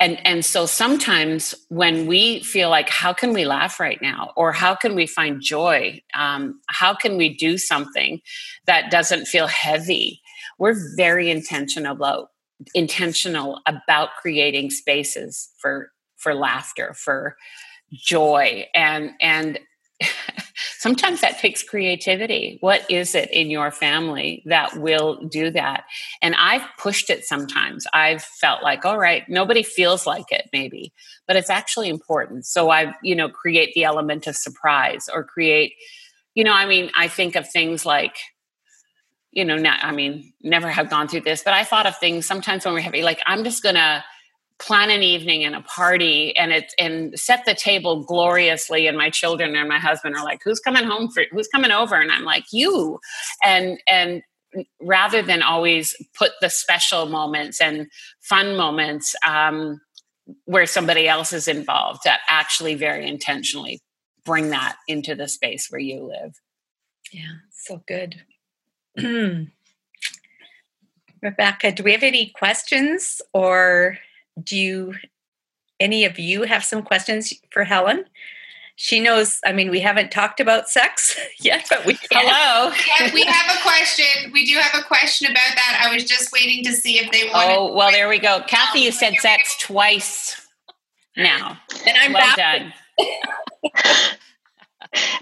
and 0.00 0.24
and 0.24 0.44
so 0.44 0.66
sometimes 0.66 1.54
when 1.68 2.06
we 2.06 2.40
feel 2.40 2.70
like 2.70 2.88
how 2.88 3.12
can 3.12 3.32
we 3.32 3.44
laugh 3.44 3.80
right 3.80 4.00
now? 4.00 4.32
Or 4.36 4.52
how 4.52 4.74
can 4.74 4.94
we 4.94 5.06
find 5.06 5.40
joy? 5.40 6.00
Um, 6.14 6.60
how 6.68 6.94
can 6.94 7.16
we 7.16 7.34
do 7.34 7.58
something 7.58 8.20
that 8.66 8.90
doesn't 8.90 9.26
feel 9.26 9.48
heavy? 9.48 10.20
We're 10.58 10.76
very 10.96 11.30
intentional 11.30 11.92
about 11.92 12.30
intentional 12.74 13.60
about 13.66 14.10
creating 14.20 14.70
spaces 14.70 15.50
for 15.60 15.90
for 16.16 16.34
laughter 16.34 16.94
for 16.94 17.36
joy. 17.92 18.66
And 18.74 19.10
and 19.20 19.58
sometimes 20.78 21.20
that 21.20 21.38
takes 21.38 21.62
creativity. 21.62 22.58
What 22.60 22.88
is 22.90 23.14
it 23.14 23.30
in 23.32 23.50
your 23.50 23.70
family 23.70 24.42
that 24.46 24.76
will 24.76 25.16
do 25.28 25.50
that? 25.50 25.84
And 26.22 26.34
I've 26.34 26.64
pushed 26.78 27.10
it 27.10 27.24
sometimes. 27.24 27.86
I've 27.92 28.22
felt 28.22 28.62
like, 28.62 28.84
all 28.84 28.98
right, 28.98 29.28
nobody 29.28 29.62
feels 29.62 30.06
like 30.06 30.30
it, 30.30 30.48
maybe, 30.52 30.92
but 31.26 31.36
it's 31.36 31.50
actually 31.50 31.88
important. 31.88 32.46
So 32.46 32.70
I, 32.70 32.94
you 33.02 33.14
know, 33.14 33.28
create 33.28 33.72
the 33.74 33.84
element 33.84 34.26
of 34.26 34.36
surprise 34.36 35.08
or 35.12 35.24
create, 35.24 35.72
you 36.34 36.44
know, 36.44 36.52
I 36.52 36.66
mean, 36.66 36.90
I 36.94 37.08
think 37.08 37.36
of 37.36 37.48
things 37.48 37.84
like, 37.86 38.16
you 39.30 39.44
know, 39.44 39.56
not, 39.56 39.84
I 39.84 39.92
mean, 39.92 40.32
never 40.42 40.68
have 40.68 40.90
gone 40.90 41.08
through 41.08 41.20
this, 41.20 41.42
but 41.42 41.52
I 41.52 41.64
thought 41.64 41.86
of 41.86 41.96
things 41.98 42.26
sometimes 42.26 42.64
when 42.64 42.74
we're 42.74 42.80
heavy, 42.80 43.02
like, 43.02 43.20
I'm 43.26 43.44
just 43.44 43.62
gonna, 43.62 44.04
plan 44.58 44.90
an 44.90 45.02
evening 45.02 45.44
and 45.44 45.54
a 45.54 45.60
party 45.62 46.36
and 46.36 46.52
it's 46.52 46.74
and 46.78 47.18
set 47.18 47.44
the 47.44 47.54
table 47.54 48.04
gloriously 48.04 48.86
and 48.86 48.96
my 48.96 49.10
children 49.10 49.54
and 49.54 49.68
my 49.68 49.78
husband 49.78 50.16
are 50.16 50.24
like 50.24 50.40
who's 50.44 50.60
coming 50.60 50.84
home 50.84 51.08
for 51.10 51.24
who's 51.30 51.48
coming 51.48 51.70
over? 51.70 51.94
And 51.94 52.10
i'm 52.10 52.24
like 52.24 52.44
you. 52.52 52.98
And 53.44 53.78
and 53.88 54.22
rather 54.80 55.22
than 55.22 55.42
always 55.42 55.94
put 56.16 56.32
the 56.40 56.48
special 56.48 57.06
moments 57.06 57.60
and 57.60 57.86
fun 58.20 58.56
moments 58.56 59.14
um, 59.26 59.78
where 60.46 60.66
somebody 60.66 61.06
else 61.06 61.32
is 61.32 61.48
involved 61.48 62.00
that 62.04 62.20
actually 62.28 62.74
very 62.74 63.06
intentionally 63.06 63.80
bring 64.24 64.50
that 64.50 64.76
into 64.88 65.14
the 65.14 65.28
space 65.28 65.68
where 65.70 65.80
you 65.80 66.02
live. 66.02 66.34
Yeah 67.12 67.38
so 67.68 67.82
good. 67.86 68.22
Rebecca 71.22 71.72
do 71.72 71.82
we 71.82 71.92
have 71.92 72.02
any 72.02 72.30
questions 72.30 73.20
or 73.34 73.98
do 74.42 74.56
you 74.56 74.94
any 75.80 76.04
of 76.04 76.18
you 76.18 76.42
have 76.42 76.64
some 76.64 76.82
questions 76.82 77.32
for 77.50 77.64
helen? 77.64 78.04
She 78.76 79.00
knows 79.00 79.40
i 79.44 79.52
mean 79.52 79.70
we 79.70 79.80
haven't 79.80 80.12
talked 80.12 80.40
about 80.40 80.68
sex 80.68 81.18
yet 81.40 81.66
but 81.68 81.84
we 81.84 81.94
can. 81.94 82.08
hello. 82.10 82.72
Yeah 83.00 83.12
we 83.12 83.24
have 83.24 83.56
a 83.56 83.62
question. 83.62 84.32
We 84.32 84.46
do 84.46 84.54
have 84.54 84.80
a 84.80 84.84
question 84.84 85.30
about 85.30 85.54
that. 85.54 85.84
I 85.84 85.92
was 85.92 86.04
just 86.04 86.32
waiting 86.32 86.64
to 86.64 86.72
see 86.72 86.98
if 86.98 87.10
they 87.10 87.24
want 87.32 87.50
oh 87.50 87.74
well 87.74 87.90
there 87.90 88.08
we 88.08 88.18
go. 88.18 88.40
Cathie 88.46 88.80
you 88.80 88.92
said 88.92 89.14
sex 89.14 89.56
twice 89.60 90.46
now. 91.16 91.58
And 91.86 91.96
i'm 91.98 92.12
well 92.12 92.36
done. 92.36 92.72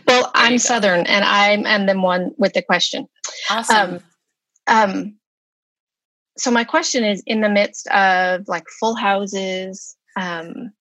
Well 0.06 0.30
i'm 0.34 0.58
southern 0.58 1.00
and 1.06 1.24
i'm 1.24 1.66
am 1.66 1.86
the 1.86 2.00
one 2.00 2.32
with 2.38 2.52
the 2.52 2.62
question. 2.62 3.08
Awesome. 3.50 4.00
Um, 4.68 4.84
um 4.84 5.14
so 6.38 6.50
my 6.50 6.64
question 6.64 7.04
is 7.04 7.22
in 7.26 7.40
the 7.40 7.48
midst 7.48 7.86
of 7.88 8.46
like 8.48 8.64
full 8.78 8.94
houses 8.94 9.96
um, 10.18 10.72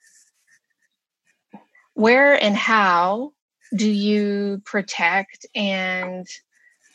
where 1.94 2.42
and 2.42 2.56
how 2.56 3.32
do 3.76 3.90
you 3.90 4.62
protect 4.66 5.46
and 5.56 6.28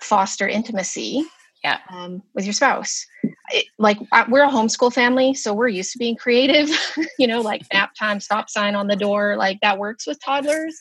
foster 0.01 0.49
intimacy 0.49 1.25
yeah. 1.65 1.79
um, 1.91 2.23
with 2.35 2.45
your 2.45 2.55
spouse 2.55 3.07
it, 3.51 3.67
like 3.79 3.99
we're 4.29 4.45
a 4.45 4.51
homeschool 4.51 4.93
family 4.93 5.35
so 5.35 5.53
we're 5.53 5.69
used 5.69 5.93
to 5.93 5.99
being 5.99 6.17
creative 6.17 6.69
you 7.19 7.27
know 7.27 7.41
like 7.41 7.63
nap 7.73 7.91
time 7.99 8.21
stop 8.21 8.49
sign 8.49 8.75
on 8.75 8.87
the 8.87 8.97
door 8.97 9.37
like 9.37 9.59
that 9.61 9.79
works 9.79 10.07
with 10.07 10.19
toddlers 10.25 10.79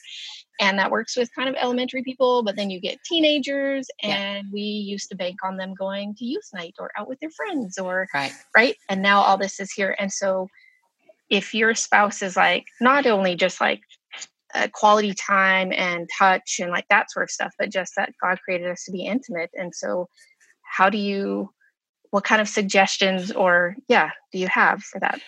and 0.59 0.77
that 0.77 0.91
works 0.91 1.15
with 1.15 1.33
kind 1.35 1.49
of 1.49 1.55
elementary 1.55 2.03
people 2.03 2.43
but 2.43 2.55
then 2.55 2.69
you 2.69 2.79
get 2.79 2.97
teenagers 3.03 3.87
and 4.03 4.45
yeah. 4.45 4.51
we 4.53 4.61
used 4.61 5.09
to 5.09 5.15
bank 5.15 5.37
on 5.43 5.57
them 5.57 5.73
going 5.73 6.13
to 6.15 6.25
youth 6.25 6.47
night 6.53 6.75
or 6.79 6.91
out 6.97 7.07
with 7.07 7.19
their 7.19 7.29
friends 7.31 7.77
or 7.77 8.07
right 8.13 8.33
right 8.55 8.75
and 8.89 9.01
now 9.01 9.21
all 9.21 9.37
this 9.37 9.59
is 9.59 9.71
here 9.71 9.95
and 9.99 10.11
so 10.11 10.47
if 11.29 11.53
your 11.53 11.75
spouse 11.75 12.21
is 12.21 12.35
like 12.35 12.65
not 12.81 13.05
only 13.05 13.35
just 13.35 13.61
like 13.61 13.81
quality 14.71 15.13
time 15.13 15.71
and 15.75 16.09
touch 16.17 16.57
and 16.59 16.71
like 16.71 16.85
that 16.89 17.11
sort 17.11 17.23
of 17.23 17.29
stuff 17.29 17.51
but 17.59 17.71
just 17.71 17.93
that 17.95 18.11
god 18.21 18.39
created 18.43 18.67
us 18.69 18.83
to 18.83 18.91
be 18.91 19.05
intimate 19.05 19.49
and 19.53 19.73
so 19.75 20.07
how 20.63 20.89
do 20.89 20.97
you 20.97 21.49
what 22.11 22.23
kind 22.23 22.41
of 22.41 22.49
suggestions 22.49 23.31
or 23.31 23.75
yeah 23.87 24.09
do 24.31 24.39
you 24.39 24.47
have 24.47 24.81
for 24.81 24.99
that 24.99 25.19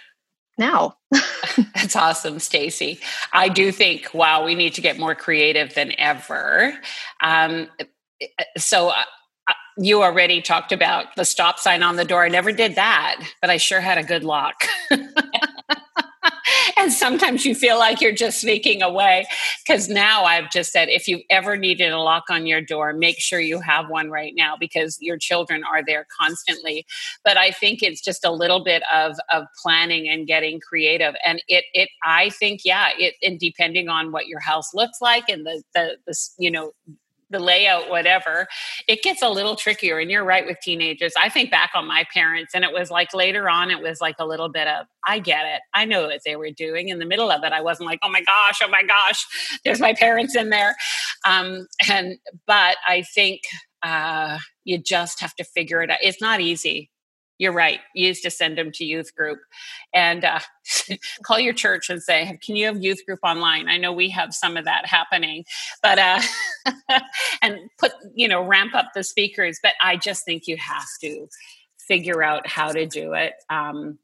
now. 0.62 0.94
That's 1.76 1.96
awesome, 1.96 2.40
Stacy. 2.40 3.00
I 3.34 3.50
do 3.50 3.72
think, 3.72 4.14
wow, 4.14 4.46
we 4.46 4.56
need 4.56 4.74
to 4.76 4.82
get 4.82 4.98
more 4.98 5.16
creative 5.16 5.74
than 5.74 5.94
ever. 5.98 6.74
Um, 7.22 7.68
so, 8.58 8.90
uh, 8.90 9.04
uh, 9.48 9.54
you 9.78 10.04
already 10.04 10.42
talked 10.42 10.72
about 10.72 11.08
the 11.16 11.26
stop 11.26 11.58
sign 11.60 11.82
on 11.84 11.96
the 11.96 12.06
door. 12.06 12.24
I 12.24 12.30
never 12.30 12.52
did 12.52 12.76
that, 12.76 13.24
but 13.42 13.50
I 13.50 13.58
sure 13.58 13.82
had 13.82 13.98
a 13.98 14.04
good 14.04 14.24
lock. 14.24 14.64
and 16.78 16.92
sometimes 16.92 17.46
you 17.46 17.56
feel 17.56 17.78
like 17.78 18.02
you're 18.02 18.12
just 18.12 18.42
sneaking 18.42 18.82
away. 18.82 19.26
Because 19.66 19.90
now 19.90 20.24
i've 20.24 20.52
just 20.52 20.72
said 20.72 20.90
if 20.90 21.08
you 21.08 21.22
ever 21.30 21.56
needed 21.58 21.92
a 21.92 22.00
lock 22.00 22.26
on 22.30 22.46
your 22.46 22.62
door 22.62 22.94
make 22.94 23.20
sure 23.20 23.40
you 23.40 23.60
have 23.60 23.90
one 23.90 24.10
right 24.10 24.34
now 24.36 24.56
because 24.60 24.98
your 25.00 25.18
children 25.18 25.64
are 25.64 25.84
there 25.86 26.06
constantly. 26.20 26.86
But 27.24 27.38
i 27.38 27.52
think 27.52 27.84
it's 27.84 28.02
just 28.02 28.26
a 28.26 28.32
little 28.32 28.64
bit 28.64 28.84
of 28.94 29.18
of 29.32 29.46
planning 29.62 30.10
and 30.10 30.28
getting 30.28 30.60
creative. 30.60 31.16
And 31.26 31.42
it 31.48 31.66
it 31.74 31.90
i 32.04 32.30
think 32.30 32.62
yeah 32.66 32.90
it 32.98 33.16
and 33.22 33.40
depending 33.40 33.90
on 33.90 34.12
what 34.12 34.28
your 34.28 34.40
house 34.40 34.74
looks 34.74 35.00
like 35.02 35.30
and 35.30 35.46
the 35.46 35.64
the, 35.74 35.98
the 36.06 36.16
you 36.38 36.52
know 36.52 36.72
the 37.32 37.40
layout, 37.40 37.90
whatever, 37.90 38.48
it 38.88 39.02
gets 39.02 39.22
a 39.22 39.30
little 39.30 39.56
trickier. 39.56 40.00
And 40.00 40.12
you're 40.12 40.24
right 40.24 40.46
with 40.46 40.60
teenagers. 40.62 41.14
I 41.18 41.30
think 41.30 41.50
back 41.50 41.72
on 41.74 41.88
my 41.88 42.06
parents, 42.14 42.54
and 42.54 42.64
it 42.64 42.72
was 42.72 42.92
like 42.92 43.14
later 43.14 43.50
on, 43.50 43.72
it 43.72 43.82
was 43.82 44.02
like 44.02 44.16
a 44.20 44.26
little 44.26 44.50
bit 44.50 44.68
of, 44.68 44.86
I 45.08 45.20
get 45.20 45.46
it. 45.46 45.62
I 45.74 45.86
know 45.86 46.08
what 46.08 46.22
they 46.26 46.36
were 46.36 46.52
doing. 46.52 46.90
In 46.90 47.00
the 47.00 47.06
middle 47.06 47.32
of 47.32 47.44
it, 47.44 47.54
I 47.54 47.62
wasn't 47.62 47.88
like, 47.88 48.00
oh 48.04 48.10
my 48.10 48.22
gosh, 48.22 48.62
oh 48.64 48.70
my 48.70 48.84
gosh, 48.84 49.26
there's 49.66 49.80
my 49.80 49.94
parents 49.94 50.36
in 50.36 50.50
there. 50.50 50.76
Um, 51.26 51.68
and, 51.90 52.18
but 52.46 52.78
I 52.88 53.04
think 53.04 53.42
uh, 53.82 54.38
you 54.64 54.78
just 54.78 55.20
have 55.22 55.36
to 55.36 55.44
figure 55.44 55.82
it 55.82 55.90
out. 55.90 56.00
It's 56.02 56.22
not 56.22 56.42
easy 56.42 56.92
you're 57.42 57.52
right. 57.52 57.80
You 57.96 58.06
used 58.06 58.22
to 58.22 58.30
send 58.30 58.56
them 58.56 58.72
to 58.74 58.86
youth 58.86 59.16
group 59.16 59.40
and 59.96 60.24
uh, 60.24 60.42
call 61.26 61.40
your 61.40 61.56
church 61.56 61.90
and 61.90 62.02
say, 62.02 62.38
can 62.46 62.56
you 62.56 62.68
have 62.68 62.84
youth 62.84 63.04
group 63.04 63.18
online? 63.24 63.68
I 63.68 63.78
know 63.78 63.92
we 63.92 64.12
have 64.12 64.32
some 64.32 64.58
of 64.58 64.66
that 64.66 64.86
happening, 64.86 65.46
but, 65.82 65.98
uh, 65.98 66.22
and 67.42 67.58
put, 67.80 67.94
you 68.14 68.28
know, 68.28 68.46
ramp 68.46 68.76
up 68.76 68.92
the 68.94 69.04
speakers. 69.04 69.58
But 69.64 69.74
I 69.82 69.98
just 69.98 70.24
think 70.24 70.46
you 70.46 70.56
have 70.58 70.86
to 71.02 71.28
figure 71.80 72.22
out 72.22 72.46
how 72.46 72.72
to 72.72 72.86
do 72.86 73.14
it 73.14 73.34
um, 73.50 73.98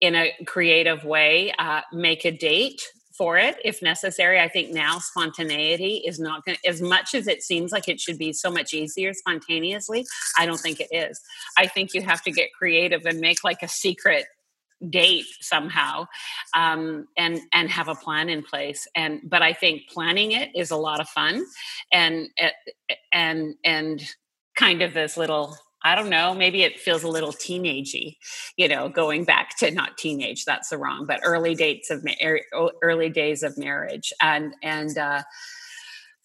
in 0.00 0.14
a 0.14 0.32
creative 0.46 1.02
way. 1.02 1.52
Uh, 1.58 1.80
make 1.92 2.24
a 2.24 2.30
date 2.30 2.80
for 3.18 3.36
it 3.36 3.56
if 3.64 3.82
necessary. 3.82 4.40
I 4.40 4.48
think 4.48 4.72
now 4.72 5.00
spontaneity 5.00 6.02
is 6.06 6.20
not 6.20 6.44
going 6.44 6.56
to, 6.62 6.68
as 6.68 6.80
much 6.80 7.14
as 7.14 7.26
it 7.26 7.42
seems 7.42 7.72
like 7.72 7.88
it 7.88 8.00
should 8.00 8.16
be 8.16 8.32
so 8.32 8.50
much 8.50 8.72
easier 8.72 9.12
spontaneously, 9.12 10.06
I 10.38 10.46
don't 10.46 10.60
think 10.60 10.80
it 10.80 10.88
is. 10.92 11.20
I 11.56 11.66
think 11.66 11.92
you 11.92 12.02
have 12.02 12.22
to 12.22 12.30
get 12.30 12.50
creative 12.56 13.04
and 13.04 13.20
make 13.20 13.42
like 13.42 13.62
a 13.62 13.68
secret 13.68 14.26
date 14.90 15.26
somehow 15.40 16.06
um, 16.56 17.08
and 17.16 17.40
and 17.52 17.68
have 17.68 17.88
a 17.88 17.96
plan 17.96 18.28
in 18.28 18.44
place 18.44 18.86
and 18.94 19.20
but 19.24 19.42
i 19.42 19.52
think 19.52 19.82
planning 19.88 20.30
it 20.30 20.50
is 20.54 20.70
a 20.70 20.76
lot 20.76 21.00
of 21.00 21.08
fun 21.08 21.44
and 21.92 22.28
eh, 22.38 22.50
and 23.12 23.56
and 23.64 24.08
kind 24.54 24.80
of 24.80 24.94
this 24.94 25.16
little 25.16 25.56
I 25.88 25.94
don't 25.94 26.10
know, 26.10 26.34
maybe 26.34 26.64
it 26.64 26.78
feels 26.78 27.02
a 27.02 27.08
little 27.08 27.32
teenagey, 27.32 28.18
you 28.58 28.68
know, 28.68 28.90
going 28.90 29.24
back 29.24 29.56
to 29.60 29.70
not 29.70 29.96
teenage, 29.96 30.44
that's 30.44 30.68
the 30.68 30.76
wrong, 30.76 31.06
but 31.06 31.20
early 31.24 31.54
dates 31.54 31.88
of 31.90 32.04
er, 32.22 32.40
early 32.82 33.08
days 33.08 33.42
of 33.42 33.56
marriage. 33.56 34.12
And, 34.20 34.54
and, 34.62 34.98
uh, 34.98 35.22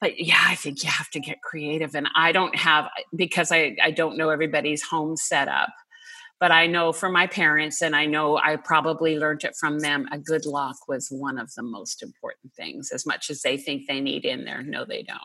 but 0.01 0.19
yeah, 0.19 0.43
I 0.45 0.55
think 0.55 0.83
you 0.83 0.89
have 0.89 1.09
to 1.11 1.21
get 1.21 1.41
creative. 1.41 1.95
And 1.95 2.09
I 2.13 2.33
don't 2.33 2.53
have, 2.57 2.89
because 3.15 3.53
I, 3.53 3.77
I 3.81 3.91
don't 3.91 4.17
know 4.17 4.31
everybody's 4.31 4.83
home 4.83 5.15
setup, 5.15 5.69
but 6.41 6.51
I 6.51 6.67
know 6.67 6.91
from 6.91 7.13
my 7.13 7.25
parents, 7.25 7.81
and 7.81 7.95
I 7.95 8.05
know 8.05 8.35
I 8.35 8.57
probably 8.57 9.17
learned 9.17 9.45
it 9.45 9.55
from 9.57 9.79
them, 9.79 10.09
a 10.11 10.17
good 10.17 10.45
lock 10.45 10.75
was 10.89 11.07
one 11.09 11.39
of 11.39 11.49
the 11.55 11.63
most 11.63 12.03
important 12.03 12.53
things, 12.53 12.91
as 12.91 13.05
much 13.05 13.29
as 13.29 13.41
they 13.43 13.55
think 13.55 13.87
they 13.87 14.01
need 14.01 14.25
in 14.25 14.43
there. 14.43 14.61
No, 14.61 14.83
they 14.83 15.03
don't. 15.03 15.19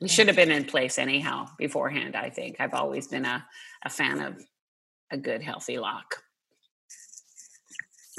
It 0.00 0.10
should 0.10 0.28
have 0.28 0.36
been 0.36 0.50
in 0.50 0.64
place 0.64 0.98
anyhow 0.98 1.48
beforehand, 1.58 2.16
I 2.16 2.30
think. 2.30 2.56
I've 2.58 2.74
always 2.74 3.08
been 3.08 3.26
a, 3.26 3.44
a 3.84 3.90
fan 3.90 4.20
of 4.20 4.42
a 5.10 5.18
good, 5.18 5.42
healthy 5.42 5.78
lock. 5.78 6.22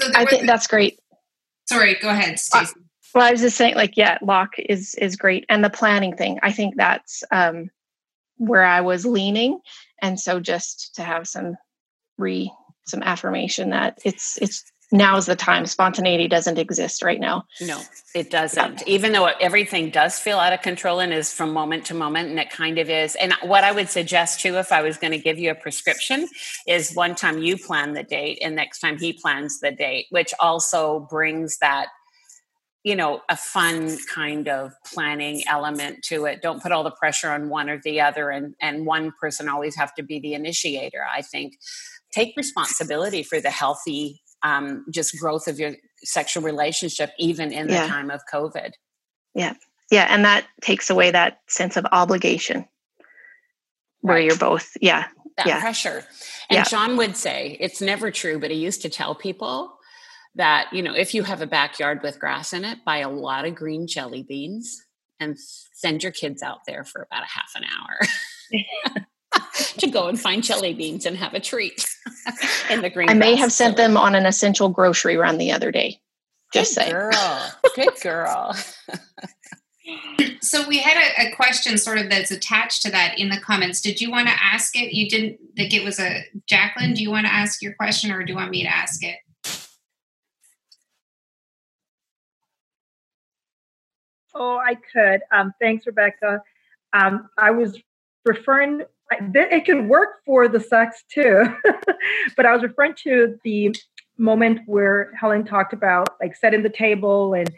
So 0.00 0.10
I 0.14 0.24
think 0.24 0.46
that's 0.46 0.66
great. 0.66 0.98
Sorry, 1.68 1.96
go 2.00 2.08
ahead, 2.08 2.38
Stacey. 2.38 2.72
Uh, 2.76 2.82
well, 3.14 3.26
I 3.26 3.32
was 3.32 3.40
just 3.40 3.56
saying, 3.56 3.74
like, 3.74 3.96
yeah, 3.96 4.18
lock 4.22 4.54
is 4.58 4.94
is 4.94 5.16
great, 5.16 5.44
and 5.48 5.62
the 5.62 5.70
planning 5.70 6.16
thing. 6.16 6.38
I 6.42 6.52
think 6.52 6.76
that's 6.76 7.22
um, 7.30 7.70
where 8.36 8.64
I 8.64 8.80
was 8.80 9.04
leaning, 9.04 9.60
and 10.00 10.18
so 10.18 10.40
just 10.40 10.94
to 10.96 11.02
have 11.02 11.26
some 11.26 11.56
re 12.16 12.50
some 12.86 13.02
affirmation 13.02 13.70
that 13.70 13.98
it's 14.04 14.38
it's 14.40 14.64
now 14.92 15.16
is 15.16 15.26
the 15.26 15.36
time. 15.36 15.66
Spontaneity 15.66 16.28
doesn't 16.28 16.58
exist 16.58 17.02
right 17.02 17.20
now. 17.20 17.44
No, 17.60 17.80
it 18.14 18.30
doesn't. 18.30 18.86
Even 18.86 19.12
though 19.12 19.26
everything 19.40 19.90
does 19.90 20.18
feel 20.18 20.38
out 20.38 20.52
of 20.52 20.62
control 20.62 21.00
and 21.00 21.12
is 21.12 21.32
from 21.32 21.52
moment 21.52 21.86
to 21.86 21.94
moment, 21.94 22.30
and 22.30 22.38
it 22.38 22.50
kind 22.50 22.78
of 22.78 22.90
is. 22.90 23.14
And 23.16 23.32
what 23.42 23.64
I 23.64 23.72
would 23.72 23.88
suggest 23.88 24.40
too, 24.40 24.56
if 24.56 24.70
I 24.72 24.82
was 24.82 24.98
going 24.98 25.12
to 25.12 25.18
give 25.18 25.38
you 25.38 25.50
a 25.50 25.54
prescription, 25.54 26.28
is 26.66 26.94
one 26.94 27.14
time 27.14 27.42
you 27.42 27.56
plan 27.56 27.94
the 27.94 28.02
date 28.02 28.38
and 28.42 28.54
next 28.54 28.80
time 28.80 28.98
he 28.98 29.12
plans 29.12 29.60
the 29.60 29.70
date, 29.70 30.06
which 30.10 30.32
also 30.38 31.06
brings 31.10 31.58
that 31.58 31.88
you 32.84 32.96
know 32.96 33.20
a 33.28 33.36
fun 33.36 33.96
kind 34.12 34.48
of 34.48 34.72
planning 34.92 35.42
element 35.46 36.02
to 36.02 36.24
it 36.24 36.42
don't 36.42 36.60
put 36.60 36.72
all 36.72 36.82
the 36.82 36.90
pressure 36.90 37.30
on 37.30 37.48
one 37.48 37.70
or 37.70 37.80
the 37.84 38.00
other 38.00 38.30
and 38.30 38.54
and 38.60 38.86
one 38.86 39.12
person 39.20 39.48
always 39.48 39.76
have 39.76 39.94
to 39.94 40.02
be 40.02 40.18
the 40.18 40.34
initiator 40.34 41.06
i 41.14 41.22
think 41.22 41.54
take 42.12 42.34
responsibility 42.36 43.22
for 43.22 43.40
the 43.40 43.50
healthy 43.50 44.20
um, 44.42 44.84
just 44.90 45.18
growth 45.18 45.46
of 45.46 45.58
your 45.58 45.72
sexual 46.04 46.42
relationship 46.42 47.12
even 47.18 47.52
in 47.52 47.66
the 47.68 47.74
yeah. 47.74 47.86
time 47.86 48.10
of 48.10 48.20
covid 48.32 48.72
yeah 49.34 49.54
yeah 49.90 50.06
and 50.10 50.24
that 50.24 50.46
takes 50.60 50.90
away 50.90 51.10
that 51.10 51.38
sense 51.48 51.76
of 51.76 51.86
obligation 51.92 52.66
where 54.00 54.16
right. 54.16 54.24
you're 54.24 54.36
both 54.36 54.76
yeah 54.80 55.06
that 55.36 55.46
yeah. 55.46 55.60
pressure 55.60 56.04
and 56.50 56.56
yeah. 56.56 56.64
john 56.64 56.96
would 56.96 57.16
say 57.16 57.56
it's 57.60 57.80
never 57.80 58.10
true 58.10 58.38
but 58.38 58.50
he 58.50 58.56
used 58.56 58.82
to 58.82 58.88
tell 58.88 59.14
people 59.14 59.72
that 60.34 60.66
you 60.72 60.82
know 60.82 60.94
if 60.94 61.14
you 61.14 61.22
have 61.22 61.40
a 61.40 61.46
backyard 61.46 62.02
with 62.02 62.18
grass 62.18 62.52
in 62.52 62.64
it 62.64 62.78
buy 62.84 62.98
a 62.98 63.10
lot 63.10 63.44
of 63.44 63.54
green 63.54 63.86
jelly 63.86 64.22
beans 64.22 64.82
and 65.20 65.36
send 65.72 66.02
your 66.02 66.12
kids 66.12 66.42
out 66.42 66.58
there 66.66 66.84
for 66.84 67.02
about 67.02 67.22
a 67.22 67.26
half 67.26 67.52
an 67.54 67.64
hour 67.64 69.04
to 69.82 69.90
go 69.90 70.08
and 70.08 70.18
find 70.18 70.42
jelly 70.42 70.72
beans 70.74 71.06
and 71.06 71.16
have 71.16 71.34
a 71.34 71.40
treat 71.40 71.86
in 72.70 72.80
the 72.82 72.90
green 72.90 73.08
i 73.08 73.14
may 73.14 73.34
have 73.34 73.52
sent 73.52 73.76
them 73.76 73.96
on 73.96 74.14
an 74.14 74.26
essential 74.26 74.68
grocery 74.68 75.16
run 75.16 75.38
the 75.38 75.52
other 75.52 75.70
day. 75.70 76.00
Just 76.52 76.76
good 76.76 76.84
say 76.84 76.90
girl. 76.90 77.52
Good 77.74 78.00
girl. 78.02 78.56
So 80.40 80.66
we 80.68 80.78
had 80.78 80.96
a, 80.96 81.28
a, 81.28 81.34
question 81.34 81.78
sort 81.78 81.98
of 81.98 82.08
that's 82.08 82.30
attached 82.30 82.82
to 82.82 82.90
that 82.90 83.18
in 83.18 83.28
the 83.28 83.38
comments. 83.38 83.80
Did 83.80 84.00
you 84.00 84.10
want 84.10 84.28
to 84.28 84.34
ask 84.34 84.76
it? 84.76 84.92
You 84.92 85.08
didn't 85.08 85.38
think 85.56 85.72
it 85.72 85.84
was 85.84 85.98
a 85.98 86.24
jacqueline 86.46 86.94
do 86.94 87.02
you 87.02 87.10
want 87.10 87.26
to 87.26 87.32
ask 87.32 87.62
your 87.62 87.74
question 87.74 88.12
or 88.12 88.22
do 88.22 88.32
you 88.32 88.36
want 88.36 88.50
me 88.50 88.62
to 88.62 88.68
ask 88.68 89.02
it? 89.02 89.16
Oh, 94.34 94.56
I 94.56 94.76
could. 94.92 95.22
Um, 95.32 95.52
thanks, 95.60 95.86
Rebecca. 95.86 96.42
Um, 96.92 97.28
I 97.38 97.50
was 97.50 97.78
referring, 98.24 98.82
it 99.20 99.64
could 99.64 99.88
work 99.88 100.24
for 100.24 100.48
the 100.48 100.60
sex 100.60 101.04
too, 101.12 101.44
but 102.36 102.46
I 102.46 102.52
was 102.52 102.62
referring 102.62 102.94
to 103.04 103.38
the 103.44 103.74
moment 104.18 104.60
where 104.66 105.12
Helen 105.18 105.44
talked 105.44 105.72
about 105.72 106.16
like 106.20 106.36
setting 106.36 106.62
the 106.62 106.68
table 106.68 107.34
and 107.34 107.50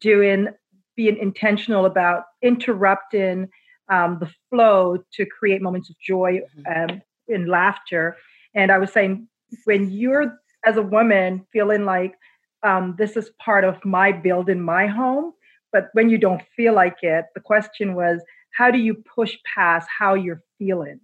doing, 0.00 0.48
being 0.96 1.16
intentional 1.16 1.86
about 1.86 2.24
interrupting 2.42 3.48
um, 3.88 4.18
the 4.20 4.30
flow 4.50 4.98
to 5.14 5.26
create 5.26 5.62
moments 5.62 5.90
of 5.90 5.96
joy 5.98 6.40
mm-hmm. 6.58 6.90
um, 6.92 7.02
and 7.28 7.48
laughter. 7.48 8.16
And 8.54 8.70
I 8.70 8.78
was 8.78 8.92
saying, 8.92 9.28
when 9.64 9.90
you're 9.90 10.38
as 10.64 10.76
a 10.76 10.82
woman 10.82 11.46
feeling 11.52 11.84
like 11.84 12.14
um, 12.62 12.94
this 12.96 13.16
is 13.16 13.30
part 13.38 13.64
of 13.64 13.84
my 13.84 14.12
build 14.12 14.48
in 14.48 14.60
my 14.60 14.86
home, 14.86 15.32
but 15.72 15.88
when 15.94 16.08
you 16.08 16.18
don't 16.18 16.42
feel 16.54 16.74
like 16.74 16.96
it, 17.02 17.26
the 17.34 17.40
question 17.40 17.94
was, 17.94 18.22
how 18.52 18.70
do 18.70 18.78
you 18.78 18.94
push 18.94 19.36
past 19.54 19.88
how 19.98 20.14
you're 20.14 20.42
feeling? 20.58 21.00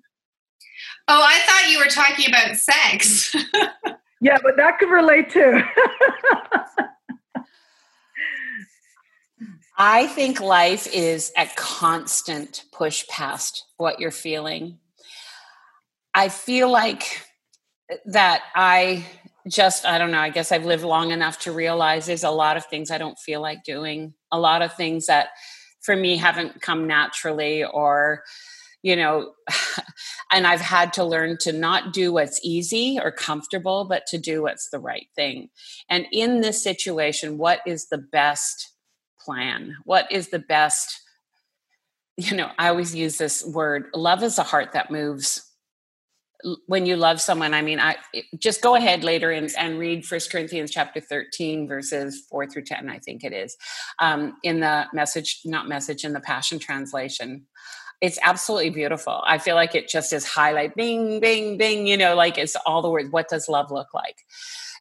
Oh, 1.09 1.23
I 1.25 1.39
thought 1.41 1.71
you 1.71 1.79
were 1.79 1.87
talking 1.87 2.29
about 2.29 2.57
sex. 2.57 3.35
yeah, 4.21 4.39
but 4.43 4.57
that 4.57 4.79
could 4.79 4.91
relate 4.91 5.31
too. 5.31 5.63
I 9.81 10.09
think 10.09 10.41
life 10.41 10.89
is 10.93 11.33
a 11.37 11.47
constant 11.55 12.65
push 12.73 13.07
past 13.07 13.65
what 13.77 14.01
you're 14.01 14.11
feeling. 14.11 14.79
I 16.15 16.29
feel 16.29 16.69
like 16.69 17.25
that 18.07 18.43
I 18.57 19.07
just, 19.47 19.87
I 19.87 19.99
don't 19.99 20.11
know, 20.11 20.19
I 20.19 20.31
guess 20.31 20.51
I've 20.51 20.67
lived 20.67 20.83
long 20.83 21.13
enough 21.13 21.39
to 21.41 21.53
realize 21.53 22.07
there's 22.07 22.25
a 22.25 22.31
lot 22.31 22.57
of 22.57 22.67
things 22.67 22.91
I 22.91 22.99
don't 22.99 23.19
feel 23.19 23.41
like 23.41 23.63
doing, 23.63 24.15
a 24.33 24.39
lot 24.39 24.63
of 24.63 24.75
things 24.75 25.07
that 25.07 25.29
for 25.89 25.97
me 25.97 26.19
haven't 26.19 26.61
come 26.61 26.87
naturally 26.87 27.65
or, 27.65 28.23
you 28.83 28.95
know, 28.95 29.33
and 30.31 30.47
I've 30.47 30.61
had 30.61 30.93
to 30.93 31.05
learn 31.05 31.39
to 31.39 31.51
not 31.51 31.95
do 31.95 32.13
what's 32.13 32.39
easy 32.43 32.99
or 33.03 33.11
comfortable, 33.11 33.87
but 33.89 34.05
to 34.09 34.19
do 34.19 34.43
what's 34.43 34.69
the 34.69 34.79
right 34.79 35.07
thing. 35.17 35.49
And 35.89 36.05
in 36.13 36.43
this 36.43 36.63
situation, 36.63 37.39
what 37.39 37.61
is 37.67 37.89
the 37.89 37.97
best 37.97 38.75
plan? 39.19 39.77
What 39.85 40.13
is 40.13 40.29
the 40.29 40.41
best? 40.41 41.01
You 42.19 42.37
know, 42.37 42.51
I 42.59 42.69
always 42.69 42.95
use 42.95 43.17
this 43.17 43.43
word 43.47 43.87
love 43.95 44.23
is 44.23 44.37
a 44.37 44.43
heart 44.43 44.73
that 44.73 44.91
moves 44.91 45.48
when 46.67 46.87
you 46.87 46.97
love 46.97 47.21
someone 47.21 47.53
i 47.53 47.63
mean 47.63 47.81
i 47.81 47.97
just 48.39 48.63
go 48.63 48.75
ahead 48.77 49.03
later 49.03 49.31
and, 49.33 49.51
and 49.59 49.79
read 49.79 50.07
first 50.07 50.31
corinthians 50.31 50.71
chapter 50.71 51.01
13 51.01 51.67
verses 51.67 52.25
4 52.31 52.47
through 52.47 52.63
10 52.63 52.89
i 52.89 52.99
think 52.99 53.25
it 53.25 53.33
is 53.33 53.57
um, 53.99 54.37
in 54.43 54.61
the 54.61 54.87
message 54.93 55.41
not 55.45 55.69
message 55.69 56.05
in 56.05 56.13
the 56.13 56.21
passion 56.21 56.59
translation. 56.59 57.47
It's 58.01 58.19
absolutely 58.23 58.71
beautiful. 58.71 59.23
I 59.27 59.39
feel 59.39 59.57
like 59.57 59.75
it 59.75 59.89
just 59.89 60.13
is 60.13 60.25
highlight 60.25 60.77
bing 60.77 61.19
bing 61.21 61.59
bing 61.59 61.87
you 61.87 61.97
know 61.97 62.15
like 62.15 62.39
it's 62.39 62.57
all 62.67 62.83
the 62.83 62.91
words 62.91 63.11
what 63.11 63.29
does 63.29 63.49
love 63.49 63.71
look 63.71 63.93
like 63.93 64.17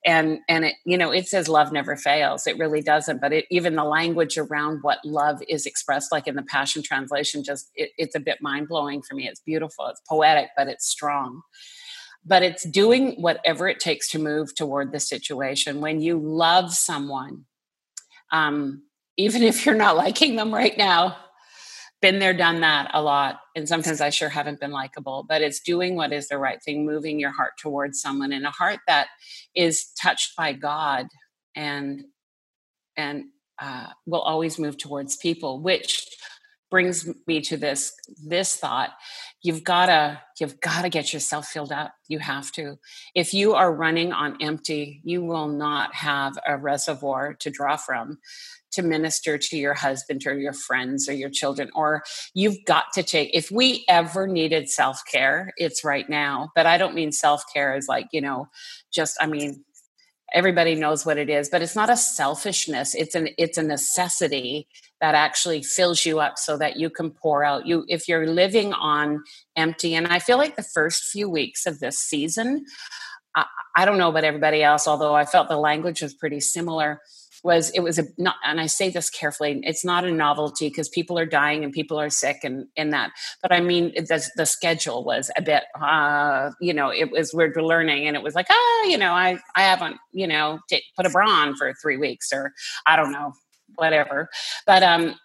and 0.05 0.39
and 0.47 0.65
it 0.65 0.75
you 0.85 0.97
know 0.97 1.11
it 1.11 1.27
says 1.27 1.47
love 1.47 1.71
never 1.71 1.95
fails. 1.95 2.47
It 2.47 2.57
really 2.57 2.81
doesn't 2.81 3.21
but 3.21 3.33
it, 3.33 3.45
even 3.49 3.75
the 3.75 3.83
language 3.83 4.37
around 4.37 4.79
what 4.81 4.99
love 5.03 5.41
is 5.47 5.65
expressed 5.65 6.11
like 6.11 6.27
in 6.27 6.35
the 6.35 6.43
passion 6.43 6.83
translation 6.83 7.43
just 7.43 7.69
it, 7.75 7.91
it's 7.97 8.15
a 8.15 8.19
bit 8.19 8.41
mind-blowing 8.41 9.01
for 9.01 9.15
me. 9.15 9.27
It's 9.27 9.41
beautiful. 9.41 9.87
It's 9.87 10.01
poetic 10.07 10.49
but 10.55 10.67
it's 10.67 10.87
strong. 10.87 11.41
But 12.25 12.43
it's 12.43 12.63
doing 12.63 13.21
whatever 13.21 13.69
it 13.69 13.79
takes 13.79 14.09
to 14.11 14.19
move 14.19 14.53
toward 14.53 14.91
the 14.91 14.99
situation. 14.99 15.79
When 15.79 16.01
you 16.01 16.19
love 16.19 16.73
someone 16.73 17.45
um, 18.31 18.83
even 19.15 19.43
if 19.43 19.65
you're 19.65 19.75
not 19.75 19.97
liking 20.05 20.35
them 20.35 20.53
right 20.53 20.77
now 20.77 21.17
been 22.01 22.19
there, 22.19 22.33
done 22.33 22.61
that 22.61 22.91
a 22.93 23.01
lot. 23.01 23.39
And 23.55 23.67
sometimes 23.67 24.01
I 24.01 24.09
sure 24.09 24.29
haven't 24.29 24.59
been 24.59 24.71
likable, 24.71 25.25
but 25.27 25.41
it's 25.41 25.59
doing 25.59 25.95
what 25.95 26.13
is 26.13 26.27
the 26.27 26.37
right 26.37 26.61
thing, 26.63 26.85
moving 26.85 27.19
your 27.19 27.31
heart 27.31 27.53
towards 27.59 28.01
someone 28.01 28.31
in 28.31 28.45
a 28.45 28.51
heart 28.51 28.79
that 28.87 29.07
is 29.55 29.91
touched 29.99 30.35
by 30.35 30.53
God 30.53 31.07
and 31.55 32.03
and 32.95 33.25
uh, 33.59 33.87
will 34.05 34.21
always 34.21 34.59
move 34.59 34.77
towards 34.77 35.17
people, 35.17 35.61
which 35.61 36.07
brings 36.69 37.09
me 37.27 37.41
to 37.41 37.57
this 37.57 37.93
this 38.25 38.55
thought. 38.55 38.91
You've 39.41 39.63
got 39.63 39.87
to 39.87 40.21
you've 40.39 40.59
got 40.59 40.81
to 40.81 40.89
get 40.89 41.13
yourself 41.13 41.47
filled 41.47 41.71
up. 41.71 41.93
You 42.07 42.19
have 42.19 42.51
to. 42.53 42.77
If 43.15 43.33
you 43.33 43.53
are 43.53 43.73
running 43.73 44.11
on 44.13 44.37
empty 44.41 45.01
you 45.03 45.23
will 45.23 45.47
not 45.47 45.95
have 45.95 46.37
a 46.47 46.57
reservoir 46.57 47.33
to 47.35 47.49
draw 47.49 47.77
from 47.77 48.19
to 48.77 48.83
minister 48.83 49.39
to 49.39 49.57
your 49.57 49.73
husband 49.73 50.23
or 50.27 50.37
your 50.37 50.53
friends 50.53 51.09
or 51.09 51.13
your 51.13 51.31
children 51.31 51.69
or 51.73 52.03
you've 52.35 52.63
got 52.65 52.85
to 52.93 53.01
take 53.01 53.31
if 53.33 53.49
we 53.49 53.83
ever 53.89 54.27
needed 54.27 54.69
self-care 54.69 55.51
it's 55.57 55.83
right 55.83 56.07
now 56.09 56.49
but 56.55 56.67
i 56.67 56.77
don't 56.77 56.93
mean 56.93 57.11
self-care 57.11 57.75
is 57.75 57.87
like 57.87 58.05
you 58.11 58.21
know 58.21 58.47
just 58.91 59.17
i 59.19 59.25
mean 59.25 59.63
everybody 60.33 60.75
knows 60.75 61.05
what 61.07 61.17
it 61.17 61.27
is 61.29 61.49
but 61.49 61.63
it's 61.63 61.75
not 61.75 61.89
a 61.89 61.97
selfishness 61.97 62.93
it's 62.93 63.15
an 63.15 63.29
it's 63.39 63.57
a 63.57 63.63
necessity 63.63 64.67
that 65.01 65.15
actually 65.15 65.63
fills 65.63 66.05
you 66.05 66.19
up 66.19 66.37
so 66.37 66.57
that 66.57 66.77
you 66.77 66.89
can 66.89 67.11
pour 67.11 67.43
out. 67.43 67.67
You 67.67 67.85
if 67.87 68.07
you're 68.07 68.27
living 68.27 68.73
on 68.73 69.23
empty 69.55 69.95
and 69.95 70.07
i 70.07 70.19
feel 70.19 70.37
like 70.37 70.55
the 70.55 70.63
first 70.63 71.05
few 71.05 71.27
weeks 71.27 71.65
of 71.65 71.79
this 71.79 71.97
season 71.97 72.63
I, 73.35 73.45
I 73.75 73.85
don't 73.85 73.97
know 73.97 74.09
about 74.09 74.23
everybody 74.23 74.61
else 74.61 74.87
although 74.87 75.15
i 75.15 75.25
felt 75.25 75.49
the 75.49 75.57
language 75.57 76.03
was 76.03 76.13
pretty 76.13 76.41
similar 76.41 76.99
was 77.43 77.69
it 77.71 77.81
was 77.81 77.99
a 77.99 78.03
not 78.17 78.35
and 78.45 78.59
i 78.59 78.65
say 78.65 78.89
this 78.89 79.09
carefully 79.09 79.59
it's 79.63 79.85
not 79.85 80.05
a 80.05 80.11
novelty 80.11 80.69
because 80.69 80.89
people 80.89 81.17
are 81.17 81.25
dying 81.25 81.63
and 81.63 81.73
people 81.73 81.99
are 81.99 82.09
sick 82.09 82.37
and 82.43 82.65
in 82.75 82.89
that 82.89 83.11
but 83.41 83.51
i 83.51 83.59
mean 83.59 83.91
the, 83.95 84.29
the 84.35 84.45
schedule 84.45 85.03
was 85.03 85.31
a 85.37 85.41
bit 85.41 85.63
uh 85.81 86.51
you 86.59 86.73
know 86.73 86.89
it 86.89 87.11
was 87.11 87.33
we're 87.33 87.53
learning 87.55 88.07
and 88.07 88.15
it 88.15 88.23
was 88.23 88.35
like 88.35 88.47
oh 88.49 88.87
you 88.89 88.97
know 88.97 89.11
i 89.11 89.37
i 89.55 89.61
haven't 89.61 89.97
you 90.13 90.27
know 90.27 90.59
t- 90.69 90.83
put 90.95 91.05
a 91.05 91.09
bra 91.09 91.27
on 91.27 91.55
for 91.55 91.73
three 91.81 91.97
weeks 91.97 92.31
or 92.33 92.53
i 92.85 92.95
don't 92.95 93.11
know 93.11 93.31
whatever. 93.75 94.29
But 94.65 94.83
um 94.83 95.15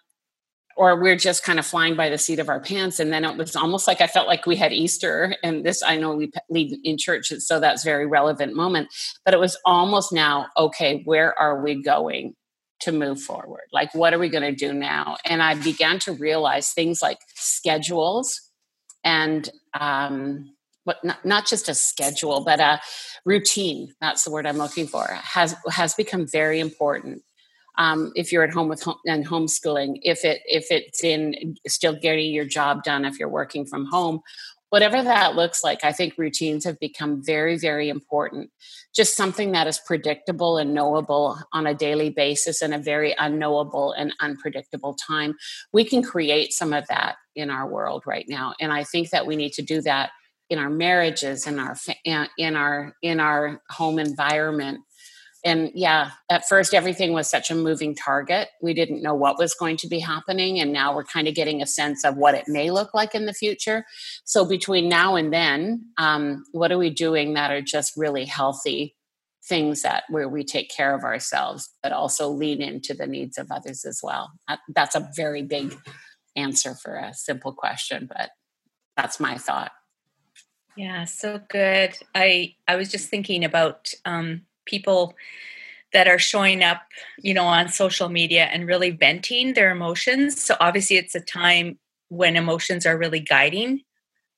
or 0.75 0.99
we're 1.01 1.15
just 1.15 1.43
kind 1.43 1.59
of 1.59 1.65
flying 1.65 1.95
by 1.95 2.09
the 2.09 2.17
seat 2.17 2.39
of 2.39 2.49
our 2.49 2.59
pants 2.59 2.99
and 2.99 3.11
then 3.11 3.23
it 3.23 3.37
was 3.37 3.55
almost 3.55 3.87
like 3.87 4.01
i 4.01 4.07
felt 4.07 4.27
like 4.27 4.45
we 4.45 4.55
had 4.55 4.73
easter 4.73 5.35
and 5.43 5.65
this 5.65 5.83
i 5.83 5.95
know 5.95 6.15
we 6.15 6.31
lead 6.49 6.77
in 6.83 6.97
church 6.97 7.27
so 7.27 7.59
that's 7.59 7.83
very 7.83 8.05
relevant 8.05 8.55
moment 8.55 8.87
but 9.25 9.33
it 9.33 9.39
was 9.39 9.57
almost 9.65 10.11
now 10.11 10.47
okay 10.57 11.01
where 11.05 11.37
are 11.39 11.61
we 11.61 11.81
going 11.81 12.33
to 12.79 12.91
move 12.91 13.21
forward 13.21 13.63
like 13.71 13.93
what 13.95 14.13
are 14.13 14.19
we 14.19 14.29
going 14.29 14.43
to 14.43 14.55
do 14.55 14.73
now 14.73 15.15
and 15.25 15.41
i 15.41 15.53
began 15.55 15.99
to 15.99 16.11
realize 16.13 16.71
things 16.71 17.01
like 17.01 17.19
schedules 17.35 18.49
and 19.03 19.49
um, 19.73 20.53
but 20.85 21.03
not, 21.03 21.23
not 21.25 21.47
just 21.47 21.69
a 21.69 21.73
schedule, 21.73 22.43
but 22.43 22.59
a 22.59 22.81
routine. 23.25 23.93
That's 24.01 24.23
the 24.23 24.31
word 24.31 24.45
I'm 24.45 24.57
looking 24.57 24.87
for. 24.87 25.05
Has 25.07 25.55
has 25.69 25.93
become 25.93 26.27
very 26.27 26.59
important. 26.59 27.23
Um, 27.77 28.11
if 28.15 28.31
you're 28.31 28.43
at 28.43 28.53
home 28.53 28.67
with 28.67 28.83
home 28.83 28.99
and 29.05 29.25
homeschooling, 29.25 29.99
if 30.03 30.23
it 30.23 30.41
if 30.45 30.67
it's 30.69 31.03
in 31.03 31.55
still 31.67 31.95
getting 31.99 32.31
your 32.31 32.45
job 32.45 32.83
done, 32.83 33.05
if 33.05 33.19
you're 33.19 33.29
working 33.29 33.65
from 33.65 33.85
home, 33.85 34.21
whatever 34.73 35.03
that 35.03 35.35
looks 35.35 35.63
like, 35.63 35.83
I 35.83 35.91
think 35.91 36.15
routines 36.17 36.65
have 36.65 36.79
become 36.79 37.23
very, 37.23 37.59
very 37.59 37.89
important. 37.89 38.49
Just 38.91 39.15
something 39.15 39.51
that 39.51 39.67
is 39.67 39.79
predictable 39.85 40.57
and 40.57 40.73
knowable 40.73 41.37
on 41.53 41.67
a 41.67 41.75
daily 41.75 42.09
basis 42.09 42.63
in 42.63 42.73
a 42.73 42.79
very 42.79 43.13
unknowable 43.19 43.91
and 43.91 44.15
unpredictable 44.19 44.95
time. 44.95 45.35
We 45.73 45.85
can 45.85 46.01
create 46.01 46.53
some 46.53 46.73
of 46.73 46.87
that 46.87 47.17
in 47.35 47.51
our 47.51 47.67
world 47.67 48.01
right 48.07 48.25
now. 48.27 48.55
And 48.59 48.73
I 48.73 48.83
think 48.83 49.11
that 49.11 49.27
we 49.27 49.35
need 49.35 49.53
to 49.53 49.61
do 49.61 49.79
that 49.81 50.09
in 50.49 50.57
our 50.57 50.71
marriages, 50.71 51.45
in 51.45 51.59
our 51.59 51.77
in 52.37 52.55
our 52.55 52.95
in 53.03 53.19
our 53.19 53.61
home 53.69 53.99
environment 53.99 54.79
and 55.43 55.71
yeah 55.73 56.11
at 56.29 56.47
first 56.47 56.73
everything 56.73 57.13
was 57.13 57.29
such 57.29 57.51
a 57.51 57.55
moving 57.55 57.95
target. 57.95 58.49
We 58.61 58.73
didn't 58.73 59.01
know 59.01 59.13
what 59.13 59.37
was 59.37 59.53
going 59.53 59.77
to 59.77 59.87
be 59.87 59.99
happening 59.99 60.59
and 60.59 60.71
now 60.71 60.95
we're 60.95 61.03
kind 61.03 61.27
of 61.27 61.35
getting 61.35 61.61
a 61.61 61.67
sense 61.67 62.03
of 62.05 62.17
what 62.17 62.35
it 62.35 62.47
may 62.47 62.71
look 62.71 62.93
like 62.93 63.13
in 63.13 63.25
the 63.25 63.33
future. 63.33 63.85
So 64.23 64.45
between 64.45 64.89
now 64.89 65.15
and 65.15 65.33
then 65.33 65.85
um, 65.97 66.45
what 66.51 66.71
are 66.71 66.77
we 66.77 66.89
doing 66.89 67.33
that 67.33 67.51
are 67.51 67.61
just 67.61 67.93
really 67.97 68.25
healthy 68.25 68.95
things 69.45 69.81
that 69.81 70.03
where 70.09 70.29
we 70.29 70.43
take 70.43 70.69
care 70.69 70.95
of 70.95 71.03
ourselves 71.03 71.69
but 71.83 71.91
also 71.91 72.29
lean 72.29 72.61
into 72.61 72.93
the 72.93 73.07
needs 73.07 73.37
of 73.37 73.51
others 73.51 73.85
as 73.85 73.99
well? 74.01 74.31
That's 74.69 74.95
a 74.95 75.09
very 75.15 75.43
big 75.43 75.75
answer 76.35 76.73
for 76.73 76.95
a 76.95 77.13
simple 77.13 77.53
question 77.53 78.09
but 78.11 78.31
that's 78.95 79.19
my 79.19 79.37
thought. 79.37 79.71
Yeah 80.77 81.03
so 81.05 81.39
good. 81.49 81.95
I 82.15 82.55
i 82.67 82.75
was 82.75 82.89
just 82.89 83.09
thinking 83.09 83.43
about 83.43 83.91
um 84.05 84.43
people 84.65 85.15
that 85.93 86.07
are 86.07 86.19
showing 86.19 86.63
up, 86.63 86.81
you 87.19 87.33
know, 87.33 87.45
on 87.45 87.69
social 87.69 88.09
media 88.09 88.45
and 88.45 88.67
really 88.67 88.89
venting 88.89 89.53
their 89.53 89.71
emotions. 89.71 90.41
So 90.41 90.55
obviously 90.59 90.97
it's 90.97 91.15
a 91.15 91.19
time 91.19 91.77
when 92.09 92.35
emotions 92.35 92.85
are 92.85 92.97
really 92.97 93.19
guiding 93.19 93.81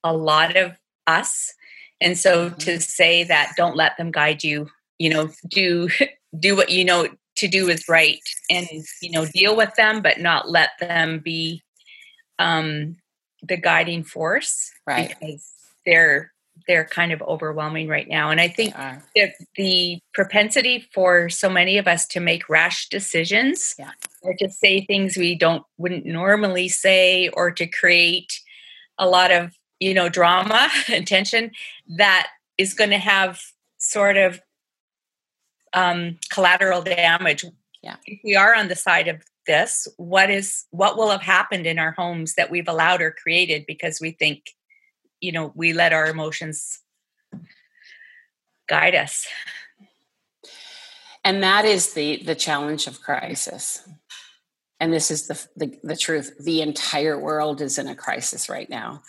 a 0.04 0.14
lot 0.14 0.56
of 0.56 0.78
us. 1.08 1.54
And 2.02 2.18
so 2.18 2.50
to 2.50 2.72
mm-hmm. 2.72 2.80
say 2.80 3.24
that 3.24 3.54
don't 3.56 3.76
let 3.76 3.98
them 3.98 4.12
guide 4.12 4.44
you, 4.44 4.70
you 5.00 5.10
know, 5.10 5.30
do 5.50 5.90
do 6.40 6.56
what 6.56 6.70
you 6.70 6.84
know 6.84 7.08
to 7.38 7.48
do 7.48 7.70
is 7.70 7.88
right 7.88 8.22
and 8.50 8.68
you 9.02 9.12
know 9.12 9.26
deal 9.26 9.56
with 9.56 9.74
them 9.76 10.02
but 10.02 10.20
not 10.20 10.50
let 10.50 10.72
them 10.80 11.20
be 11.20 11.64
um 12.40 12.96
the 13.42 13.58
guiding 13.58 14.04
force 14.04 14.72
right 14.88 15.16
because 15.20 15.50
they're 15.86 16.32
they're 16.68 16.86
kind 16.86 17.12
of 17.12 17.22
overwhelming 17.22 17.88
right 17.88 18.08
now. 18.08 18.30
And 18.30 18.42
I 18.42 18.48
think 18.48 18.76
the, 19.16 19.32
the 19.56 20.00
propensity 20.14 20.88
for 20.94 21.30
so 21.30 21.50
many 21.50 21.78
of 21.78 21.88
us 21.88 22.08
to 22.08 22.20
make 22.20 22.50
rash 22.50 22.90
decisions 22.90 23.76
yeah. 23.78 23.92
or 24.22 24.34
to 24.40 24.50
say 24.50 24.86
things 24.86 25.18
we 25.18 25.36
don't 25.36 25.64
wouldn't 25.78 26.06
normally 26.06 26.70
say 26.70 27.30
or 27.30 27.52
to 27.52 27.68
create 27.68 28.40
a 28.98 29.08
lot 29.08 29.32
of 29.32 29.52
you 29.80 29.94
know 29.94 30.10
drama 30.10 30.70
and 30.92 31.06
tension 31.06 31.52
that 31.98 32.28
is 32.58 32.74
going 32.74 32.90
to 32.90 32.98
have 32.98 33.42
sort 33.78 34.18
of 34.18 34.42
um, 35.74 36.18
collateral 36.32 36.82
damage. 36.82 37.46
Yeah. 37.84 37.98
If 38.06 38.22
we 38.24 38.36
are 38.36 38.56
on 38.56 38.70
the 38.70 38.76
side 38.76 39.08
of 39.08 39.22
this, 39.46 39.88
what 39.98 40.32
is 40.32 40.66
what 40.72 40.98
will 40.98 41.12
have 41.12 41.22
happened 41.22 41.68
in 41.68 41.78
our 41.78 41.92
homes 41.92 42.34
that 42.36 42.50
we've 42.50 42.68
allowed 42.68 43.02
or 43.02 43.12
created 43.12 43.66
because 43.68 44.00
we 44.02 44.12
think 44.12 44.42
you 45.26 45.32
know 45.32 45.52
we 45.56 45.74
let 45.74 45.92
our 45.92 46.06
emotions 46.06 46.80
guide 48.70 48.96
us. 48.96 49.28
And 51.24 51.42
that 51.42 51.66
is 51.66 51.94
the 51.94 52.22
the 52.24 52.36
challenge 52.36 52.86
of 52.86 53.02
crisis. 53.02 53.88
And 54.80 54.94
this 54.94 55.10
is 55.10 55.28
the, 55.28 55.48
the, 55.56 55.74
the 55.84 55.96
truth. 55.96 56.36
The 56.38 56.62
entire 56.62 57.18
world 57.18 57.62
is 57.62 57.78
in 57.78 57.88
a 57.88 57.96
crisis 57.96 58.50
right 58.50 58.70
now. 58.70 59.02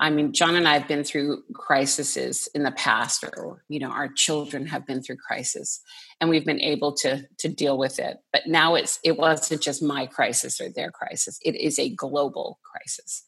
I 0.00 0.10
mean 0.10 0.32
john 0.32 0.56
and 0.56 0.66
i 0.66 0.76
have 0.76 0.88
been 0.88 1.04
through 1.04 1.44
crises 1.54 2.48
in 2.56 2.64
the 2.64 2.72
past 2.72 3.22
or 3.22 3.62
you 3.68 3.78
know 3.78 3.90
our 3.90 4.08
children 4.08 4.66
have 4.66 4.84
been 4.84 5.00
through 5.00 5.18
crisis 5.28 5.80
and 6.20 6.28
we've 6.28 6.46
been 6.46 6.60
able 6.60 6.92
to 7.02 7.24
to 7.38 7.48
deal 7.48 7.78
with 7.78 8.00
it. 8.00 8.16
But 8.32 8.48
now 8.48 8.74
it's 8.74 8.98
it 9.04 9.16
wasn't 9.16 9.62
just 9.62 9.80
my 9.82 10.06
crisis 10.06 10.60
or 10.60 10.68
their 10.70 10.90
crisis. 10.90 11.38
It 11.44 11.54
is 11.54 11.78
a 11.78 11.94
global 11.94 12.58
crisis 12.68 13.24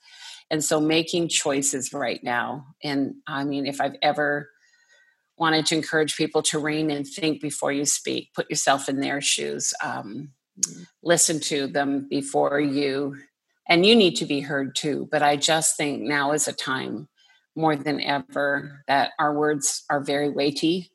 and 0.50 0.62
so 0.62 0.80
making 0.80 1.28
choices 1.28 1.92
right 1.92 2.22
now. 2.22 2.66
And 2.82 3.16
i 3.26 3.44
mean 3.44 3.66
if 3.66 3.80
i've 3.80 3.96
ever 4.02 4.50
wanted 5.36 5.66
to 5.66 5.74
encourage 5.74 6.16
people 6.16 6.42
to 6.42 6.58
rein 6.58 6.90
and 6.90 7.06
think 7.06 7.40
before 7.40 7.72
you 7.72 7.84
speak 7.84 8.32
put 8.34 8.48
yourself 8.48 8.88
in 8.88 9.00
their 9.00 9.20
shoes 9.20 9.74
um, 9.82 10.30
listen 11.02 11.40
to 11.40 11.66
them 11.66 12.06
before 12.08 12.60
you. 12.60 13.16
And 13.68 13.84
you 13.84 13.96
need 13.96 14.14
to 14.16 14.26
be 14.26 14.40
heard 14.40 14.76
too 14.76 15.08
but 15.10 15.22
i 15.22 15.36
just 15.36 15.76
think 15.76 16.02
now 16.02 16.32
is 16.32 16.48
a 16.48 16.52
time 16.52 17.08
more 17.56 17.76
than 17.76 18.00
ever 18.00 18.82
that 18.88 19.12
our 19.18 19.32
words 19.32 19.84
are 19.88 20.00
very 20.00 20.30
weighty. 20.30 20.90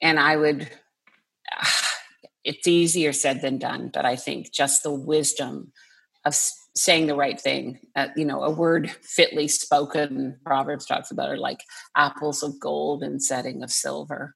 And 0.00 0.18
i 0.18 0.36
would 0.36 0.70
it's 2.44 2.66
easier 2.66 3.12
said 3.12 3.42
than 3.42 3.58
done 3.58 3.90
but 3.92 4.04
i 4.04 4.16
think 4.16 4.52
just 4.52 4.82
the 4.82 4.92
wisdom 4.94 5.72
of 6.24 6.34
saying 6.76 7.06
the 7.06 7.16
right 7.16 7.40
thing. 7.40 7.80
Uh, 7.94 8.08
you 8.16 8.24
know 8.24 8.42
a 8.42 8.50
word 8.50 8.90
fitly 9.02 9.48
spoken 9.48 10.38
proverbs 10.44 10.86
talks 10.86 11.10
about 11.10 11.30
are 11.30 11.38
like 11.38 11.60
apples 11.96 12.42
of 12.42 12.58
gold 12.60 13.02
and 13.02 13.22
setting 13.22 13.62
of 13.62 13.72
silver. 13.72 14.34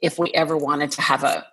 If 0.00 0.18
we 0.18 0.32
ever 0.34 0.56
wanted 0.56 0.92
to 0.92 1.02
have 1.02 1.24
a 1.24 1.46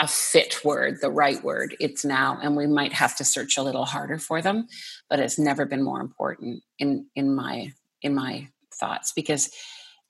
a 0.00 0.08
fit 0.08 0.64
word 0.64 0.98
the 1.00 1.10
right 1.10 1.42
word 1.44 1.76
it's 1.78 2.04
now 2.04 2.36
and 2.42 2.56
we 2.56 2.66
might 2.66 2.92
have 2.92 3.16
to 3.16 3.24
search 3.24 3.56
a 3.56 3.62
little 3.62 3.84
harder 3.84 4.18
for 4.18 4.42
them 4.42 4.66
but 5.08 5.20
it's 5.20 5.38
never 5.38 5.64
been 5.64 5.84
more 5.84 6.00
important 6.00 6.64
in 6.80 7.06
in 7.14 7.32
my 7.32 7.72
in 8.02 8.12
my 8.12 8.48
thoughts 8.74 9.12
because 9.12 9.50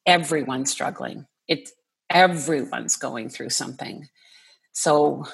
everyone's 0.07 0.71
struggling. 0.71 1.27
It 1.49 1.71
everyone's 2.11 2.97
going 2.97 3.29
through 3.29 3.51
something. 3.51 4.09
So 4.73 5.27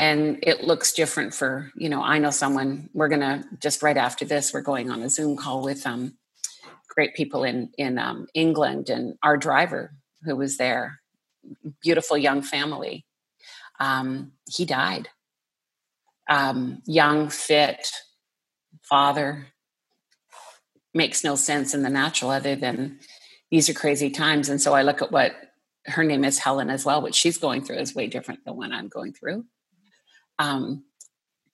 and 0.00 0.38
it 0.42 0.64
looks 0.64 0.92
different 0.92 1.34
for 1.34 1.70
you 1.76 1.88
know 1.88 2.02
i 2.02 2.18
know 2.18 2.30
someone 2.30 2.88
we're 2.94 3.08
gonna 3.08 3.44
just 3.60 3.82
right 3.82 3.96
after 3.96 4.24
this 4.24 4.52
we're 4.52 4.60
going 4.62 4.90
on 4.90 5.02
a 5.02 5.08
zoom 5.08 5.36
call 5.36 5.62
with 5.62 5.86
um 5.86 6.14
great 6.88 7.14
people 7.14 7.44
in 7.44 7.70
in 7.78 7.98
um, 7.98 8.26
england 8.34 8.88
and 8.88 9.14
our 9.22 9.36
driver 9.36 9.92
who 10.24 10.36
was 10.36 10.56
there 10.56 11.00
beautiful 11.82 12.16
young 12.16 12.42
family. 12.42 13.06
Um, 13.78 14.32
he 14.48 14.64
died. 14.64 15.08
Um, 16.28 16.82
young 16.86 17.28
fit 17.28 17.90
father 18.82 19.46
makes 20.94 21.24
no 21.24 21.34
sense 21.34 21.74
in 21.74 21.82
the 21.82 21.90
natural 21.90 22.30
other 22.30 22.56
than 22.56 22.98
these 23.50 23.68
are 23.68 23.74
crazy 23.74 24.10
times. 24.10 24.48
And 24.48 24.60
so 24.60 24.74
i 24.74 24.82
look 24.82 25.02
at 25.02 25.12
what 25.12 25.32
her 25.86 26.04
name 26.04 26.24
is 26.24 26.38
helen 26.38 26.70
as 26.70 26.84
well 26.84 27.00
what 27.00 27.14
she's 27.14 27.38
going 27.38 27.62
through 27.62 27.78
is 27.78 27.94
way 27.94 28.06
different 28.06 28.44
than 28.44 28.54
what 28.56 28.70
i'm 28.70 28.88
going 28.88 29.12
through 29.12 29.44
um, 30.40 30.84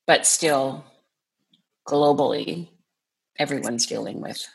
but 0.06 0.24
still, 0.24 0.84
globally, 1.86 2.68
everyone's 3.38 3.84
dealing 3.84 4.20
with 4.20 4.46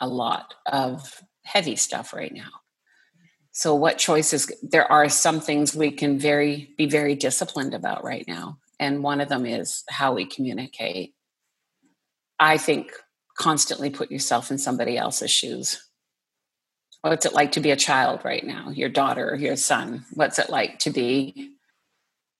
a 0.00 0.08
lot 0.08 0.54
of 0.66 1.22
heavy 1.44 1.76
stuff 1.76 2.12
right 2.12 2.34
now. 2.34 2.50
So, 3.52 3.76
what 3.76 3.96
choices? 3.96 4.52
There 4.60 4.90
are 4.90 5.08
some 5.08 5.40
things 5.40 5.74
we 5.74 5.92
can 5.92 6.18
very 6.18 6.74
be 6.76 6.86
very 6.86 7.14
disciplined 7.14 7.74
about 7.74 8.02
right 8.02 8.24
now, 8.26 8.58
and 8.80 9.04
one 9.04 9.20
of 9.20 9.28
them 9.28 9.46
is 9.46 9.84
how 9.88 10.12
we 10.14 10.26
communicate. 10.26 11.14
I 12.40 12.58
think 12.58 12.90
constantly 13.38 13.88
put 13.88 14.10
yourself 14.10 14.50
in 14.50 14.58
somebody 14.58 14.98
else's 14.98 15.30
shoes. 15.30 15.80
What's 17.02 17.24
it 17.24 17.34
like 17.34 17.52
to 17.52 17.60
be 17.60 17.70
a 17.70 17.76
child 17.76 18.24
right 18.24 18.44
now? 18.44 18.70
Your 18.70 18.88
daughter, 18.88 19.36
your 19.36 19.54
son. 19.54 20.04
What's 20.12 20.40
it 20.40 20.50
like 20.50 20.80
to 20.80 20.90
be 20.90 21.52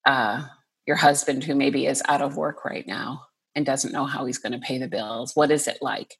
uh, 0.05 0.49
your 0.87 0.97
husband 0.97 1.45
who 1.45 1.55
maybe 1.55 1.87
is 1.87 2.03
out 2.09 2.23
of 2.23 2.37
work 2.37 2.65
right 2.65 2.87
now 2.87 3.23
and 3.55 3.67
doesn't 3.67 3.93
know 3.93 4.05
how 4.05 4.25
he's 4.25 4.39
going 4.39 4.53
to 4.53 4.59
pay 4.59 4.79
the 4.79 4.89
bills 4.89 5.33
what 5.35 5.51
is 5.51 5.67
it 5.67 5.79
like? 5.81 6.17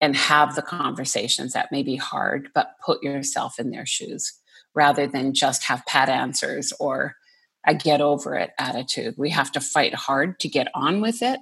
And 0.00 0.16
have 0.16 0.56
the 0.56 0.62
conversations 0.62 1.52
that 1.52 1.70
may 1.70 1.82
be 1.82 1.96
hard 1.96 2.48
but 2.54 2.74
put 2.84 3.02
yourself 3.02 3.58
in 3.58 3.70
their 3.70 3.86
shoes 3.86 4.32
rather 4.74 5.06
than 5.06 5.34
just 5.34 5.64
have 5.64 5.86
pat 5.86 6.08
answers 6.08 6.72
or 6.80 7.16
a 7.64 7.74
get 7.74 8.00
over 8.00 8.34
it 8.34 8.50
attitude. 8.58 9.14
We 9.16 9.30
have 9.30 9.52
to 9.52 9.60
fight 9.60 9.94
hard 9.94 10.40
to 10.40 10.48
get 10.48 10.68
on 10.74 11.00
with 11.00 11.22
it 11.22 11.38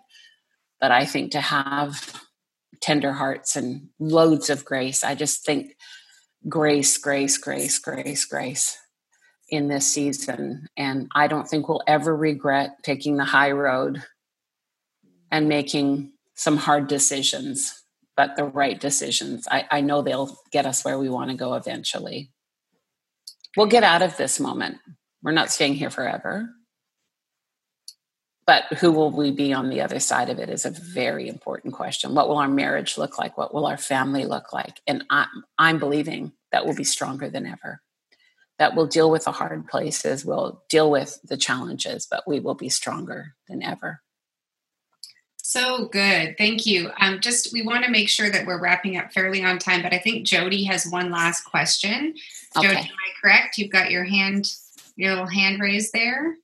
but 0.81 0.91
i 0.91 1.05
think 1.05 1.31
to 1.33 1.41
have 1.41 2.21
tender 2.81 3.12
hearts 3.12 3.55
and 3.55 3.89
loads 3.99 4.51
of 4.51 4.64
grace 4.64 5.05
i 5.05 5.14
just 5.14 5.45
think 5.45 5.77
grace 6.49 6.97
grace 6.99 7.37
grace 7.37 7.79
grace 7.79 8.25
grace 8.25 8.79
in 9.51 9.69
this 9.69 9.87
season. 9.87 10.67
And 10.77 11.09
I 11.15 11.27
don't 11.27 11.49
think 11.49 11.69
we'll 11.69 11.83
ever 11.87 12.17
regret 12.17 12.83
taking 12.83 13.17
the 13.17 13.25
high 13.25 13.51
road 13.51 14.03
and 15.31 15.49
making 15.49 16.13
some 16.35 16.57
hard 16.57 16.89
decisions 16.89 17.81
but 18.17 18.37
the 18.37 18.45
right 18.45 18.79
decisions. 18.79 19.49
I, 19.51 19.67
I 19.71 19.81
know 19.81 20.03
they'll 20.03 20.37
get 20.53 20.67
us 20.67 20.85
where 20.85 20.99
we 20.99 21.09
want 21.09 21.31
to 21.31 21.37
go 21.37 21.55
eventually. 21.55 22.31
We'll 23.57 23.67
get 23.67 23.83
out 23.83 24.03
of 24.03 24.19
this 24.19 24.39
moment. 24.39 24.77
We're 25.23 25.33
not 25.33 25.51
staying 25.51 25.75
here 25.75 25.89
forever. 25.89 26.51
But 28.47 28.65
who 28.79 28.93
will 28.93 29.11
we 29.11 29.31
be 29.31 29.55
on 29.55 29.71
the 29.71 29.81
other 29.81 30.01
side 30.01 30.29
of 30.29 30.39
it 30.39 30.51
is 30.51 30.67
a 30.67 30.71
very 30.71 31.29
important 31.29 31.73
question. 31.73 32.15
What 32.15 32.29
will 32.29 32.37
our 32.37 32.49
marriage 32.49 32.99
look 32.99 33.19
like? 33.19 33.39
What 33.39 33.55
will 33.55 33.67
our 33.67 33.79
family 33.79 34.27
look 34.27 34.53
like? 34.53 34.81
And 34.87 35.05
I'm, 35.09 35.29
I'm 35.57 35.79
believing 35.79 36.33
that 36.53 36.67
we'll 36.67 36.75
be 36.75 36.85
stronger 36.85 37.31
than 37.31 37.47
ever. 37.47 37.81
That 38.61 38.77
we'll 38.77 38.87
deal 38.87 39.11
with 39.11 39.25
the 39.25 39.33
hard 39.33 39.67
places, 39.67 40.25
we'll 40.25 40.63
deal 40.69 40.89
with 40.89 41.19
the 41.25 41.37
challenges, 41.37 42.07
but 42.07 42.29
we 42.29 42.39
will 42.39 42.55
be 42.55 42.69
stronger 42.69 43.35
than 43.49 43.63
ever. 43.63 44.03
So 45.39 45.87
good. 45.87 46.37
Thank 46.39 46.65
you. 46.65 46.93
Um, 47.01 47.19
just 47.21 47.53
we 47.53 47.63
want 47.63 47.85
to 47.85 47.91
make 47.91 48.09
sure 48.09 48.31
that 48.31 48.47
we're 48.47 48.61
wrapping 48.61 48.97
up 48.97 49.13
fairly 49.13 49.43
on 49.43 49.59
time, 49.59 49.83
but 49.83 49.93
I 49.93 49.99
think 49.99 50.25
Jody 50.25 50.63
has 50.65 50.87
one 50.87 51.11
last 51.11 51.43
question. 51.43 52.15
Okay. 52.57 52.69
Jody, 52.69 52.77
am 52.77 52.85
I 52.85 53.21
correct? 53.21 53.59
You've 53.59 53.73
got 53.73 53.91
your 53.91 54.05
hand, 54.05 54.47
your 54.95 55.11
little 55.11 55.27
hand 55.27 55.61
raised 55.61 55.93
there. 55.93 56.37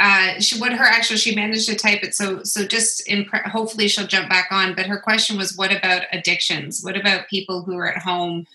Uh, 0.00 0.40
she, 0.40 0.58
what 0.60 0.72
her 0.72 0.84
actually 0.84 1.18
she 1.18 1.34
managed 1.34 1.68
to 1.68 1.74
type 1.74 2.04
it 2.04 2.14
so 2.14 2.44
so 2.44 2.64
just 2.64 3.08
in 3.08 3.24
hopefully 3.46 3.88
she'll 3.88 4.06
jump 4.06 4.28
back 4.28 4.46
on 4.52 4.72
but 4.76 4.86
her 4.86 5.00
question 5.00 5.36
was 5.36 5.56
what 5.56 5.76
about 5.76 6.02
addictions 6.12 6.84
what 6.84 6.96
about 6.96 7.26
people 7.26 7.64
who 7.64 7.76
are 7.76 7.92
at 7.92 8.00
home 8.00 8.46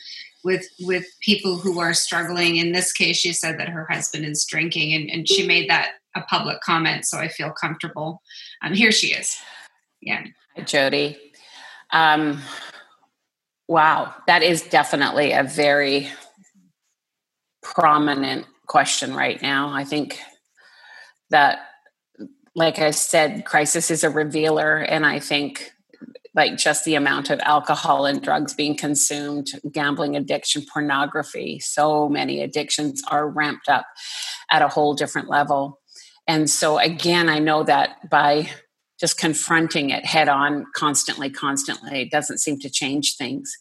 with 0.43 0.65
with 0.81 1.05
people 1.21 1.57
who 1.57 1.79
are 1.79 1.93
struggling. 1.93 2.57
In 2.57 2.71
this 2.71 2.91
case 2.91 3.17
she 3.17 3.33
said 3.33 3.59
that 3.59 3.69
her 3.69 3.87
husband 3.89 4.25
is 4.25 4.45
drinking 4.45 4.93
and, 4.93 5.09
and 5.09 5.27
she 5.27 5.47
made 5.47 5.69
that 5.69 5.91
a 6.15 6.21
public 6.21 6.61
comment 6.61 7.05
so 7.05 7.17
i 7.17 7.27
feel 7.27 7.51
comfortable. 7.51 8.21
Um, 8.63 8.73
here 8.73 8.91
she 8.91 9.13
is. 9.13 9.37
Yeah. 10.01 10.23
Jody. 10.65 11.17
Um, 11.91 12.41
wow 13.67 14.13
that 14.27 14.43
is 14.43 14.61
definitely 14.61 15.31
a 15.31 15.43
very 15.43 16.09
prominent 17.61 18.45
question 18.67 19.13
right 19.15 19.41
now. 19.41 19.73
I 19.73 19.83
think 19.83 20.19
that 21.29 21.59
like 22.55 22.77
i 22.79 22.91
said 22.91 23.45
crisis 23.45 23.89
is 23.89 24.03
a 24.03 24.09
revealer 24.09 24.77
and 24.77 25.05
i 25.05 25.19
think 25.19 25.73
like 26.35 26.57
just 26.57 26.83
the 26.85 26.95
amount 26.95 27.29
of 27.29 27.39
alcohol 27.41 28.05
and 28.05 28.21
drugs 28.21 28.53
being 28.53 28.75
consumed 28.75 29.51
gambling 29.71 30.15
addiction 30.15 30.63
pornography 30.71 31.59
so 31.59 32.09
many 32.09 32.41
addictions 32.41 33.01
are 33.09 33.29
ramped 33.29 33.69
up 33.69 33.85
at 34.51 34.61
a 34.61 34.67
whole 34.67 34.93
different 34.93 35.29
level 35.29 35.79
and 36.27 36.49
so 36.49 36.77
again 36.79 37.29
i 37.29 37.39
know 37.39 37.63
that 37.63 38.09
by 38.09 38.49
just 38.99 39.17
confronting 39.17 39.89
it 39.89 40.05
head 40.05 40.29
on 40.29 40.65
constantly 40.75 41.29
constantly 41.29 42.05
doesn't 42.05 42.39
seem 42.39 42.59
to 42.59 42.69
change 42.69 43.15
things 43.15 43.53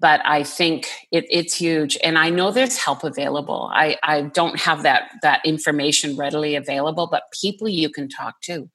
but 0.00 0.20
I 0.24 0.44
think 0.44 0.86
it, 1.10 1.26
it's 1.28 1.54
huge. 1.54 1.98
And 2.04 2.18
I 2.18 2.30
know 2.30 2.50
there's 2.50 2.78
help 2.78 3.04
available. 3.04 3.68
I, 3.72 3.96
I 4.02 4.22
don't 4.22 4.58
have 4.60 4.82
that 4.84 5.10
that 5.22 5.40
information 5.44 6.16
readily 6.16 6.54
available, 6.54 7.08
but 7.10 7.24
people 7.40 7.68
you 7.68 7.90
can 7.90 8.08
talk 8.08 8.40
to 8.42 8.70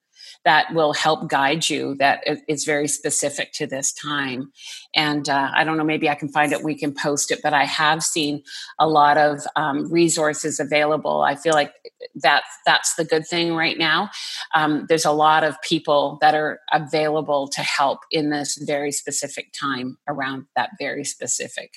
that 0.46 0.74
will 0.74 0.94
help 0.94 1.30
guide 1.30 1.70
you 1.70 1.96
that 1.96 2.24
is 2.48 2.66
very 2.66 2.88
specific 2.88 3.54
to 3.54 3.66
this 3.66 3.94
time. 3.94 4.52
And 4.96 5.28
uh, 5.30 5.52
i 5.54 5.64
don't 5.64 5.78
know 5.78 5.84
maybe 5.84 6.10
i 6.10 6.16
can 6.16 6.30
find 6.30 6.52
it 6.52 6.64
we 6.64 6.76
can 6.76 6.94
post 6.94 7.32
it 7.32 7.40
but 7.44 7.54
i 7.54 7.66
have 7.66 8.04
seen 8.04 8.44
a 8.80 8.88
lot 8.88 9.18
of 9.18 9.42
um, 9.56 9.92
resources 9.92 10.60
available. 10.60 11.22
I 11.22 11.36
feel 11.36 11.54
like 11.54 11.74
that 12.16 12.44
that's 12.66 12.96
the 12.96 13.06
good 13.06 13.28
thing 13.28 13.56
right 13.56 13.78
now. 13.78 14.10
Um, 14.56 14.86
there's 14.90 15.06
a 15.06 15.12
lot 15.12 15.44
of 15.44 15.62
people 15.62 16.18
that 16.22 16.36
are 16.36 16.60
available 16.72 17.48
to 17.50 17.62
help 17.62 18.00
in 18.12 18.30
this 18.30 18.58
very 18.58 18.92
specific 18.92 19.54
time 19.60 19.98
around 20.08 20.46
that 20.56 20.72
very 20.80 21.04
specific 21.04 21.72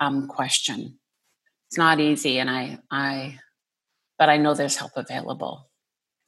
um, 0.00 0.26
question. 0.28 0.98
It's 1.68 1.78
not 1.78 2.00
easy 2.00 2.38
and 2.38 2.50
i 2.50 2.78
i 2.90 3.38
but 4.18 4.28
i 4.28 4.36
know 4.36 4.54
there's 4.54 4.76
help 4.76 4.92
available. 4.96 5.70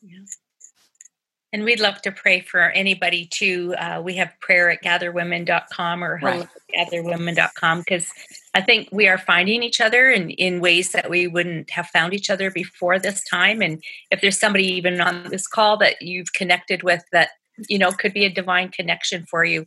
Yeah. 0.02 0.18
And 1.54 1.62
we'd 1.62 1.78
love 1.78 2.02
to 2.02 2.10
pray 2.10 2.40
for 2.40 2.70
anybody 2.70 3.26
too. 3.26 3.76
Uh, 3.78 4.02
we 4.04 4.16
have 4.16 4.32
prayer 4.40 4.70
at 4.70 4.82
gatherwomen.com 4.82 6.02
or 6.02 6.18
right. 6.20 6.48
gatherwomen.com 6.76 7.78
because 7.78 8.10
I 8.54 8.60
think 8.60 8.88
we 8.90 9.06
are 9.06 9.18
finding 9.18 9.62
each 9.62 9.80
other 9.80 10.10
in, 10.10 10.30
in 10.30 10.58
ways 10.58 10.90
that 10.90 11.08
we 11.08 11.28
wouldn't 11.28 11.70
have 11.70 11.86
found 11.86 12.12
each 12.12 12.28
other 12.28 12.50
before 12.50 12.98
this 12.98 13.22
time. 13.30 13.62
And 13.62 13.80
if 14.10 14.20
there's 14.20 14.36
somebody 14.36 14.66
even 14.66 15.00
on 15.00 15.30
this 15.30 15.46
call 15.46 15.76
that 15.76 16.02
you've 16.02 16.32
connected 16.32 16.82
with 16.82 17.04
that, 17.12 17.28
you 17.68 17.78
know, 17.78 17.92
could 17.92 18.12
be 18.12 18.24
a 18.24 18.34
divine 18.34 18.70
connection 18.70 19.24
for 19.24 19.44
you. 19.44 19.64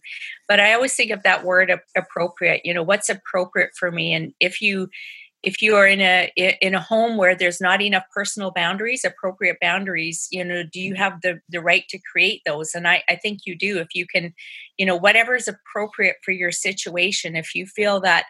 But 0.50 0.60
I 0.60 0.74
always 0.74 0.94
think 0.94 1.12
of 1.12 1.24
that 1.24 1.46
word 1.46 1.74
appropriate, 1.96 2.66
you 2.66 2.74
know, 2.74 2.84
what's 2.84 3.08
appropriate 3.08 3.70
for 3.80 3.94
me. 3.94 4.14
And 4.14 4.34
if 4.42 4.62
you, 4.62 4.90
if 5.44 5.62
you 5.62 5.76
are 5.76 5.88
in 5.88 6.02
a 6.02 6.32
in 6.36 6.74
a 6.74 6.82
home 6.82 7.18
where 7.18 7.36
there's 7.36 7.62
not 7.62 7.82
enough 7.82 8.04
personal 8.14 8.52
boundaries 8.52 9.06
appropriate 9.06 9.58
boundaries 9.62 10.28
you 10.32 10.44
know 10.44 10.64
do 10.64 10.80
you 10.80 10.96
have 10.96 11.22
the 11.22 11.40
the 11.50 11.62
right 11.62 11.88
to 11.90 12.00
create 12.12 12.42
those? 12.46 12.74
And 12.74 12.88
i 12.88 13.04
i 13.10 13.16
think 13.16 13.42
you 13.46 13.56
do 13.56 13.80
if 13.80 13.90
you 13.94 14.06
can 14.08 14.34
you 14.78 14.86
know 14.86 14.96
whatever 14.96 15.36
is 15.36 15.48
appropriate 15.48 16.18
for 16.24 16.32
your 16.32 16.52
situation 16.52 17.36
if 17.36 17.54
you 17.54 17.66
feel 17.66 18.00
that 18.02 18.26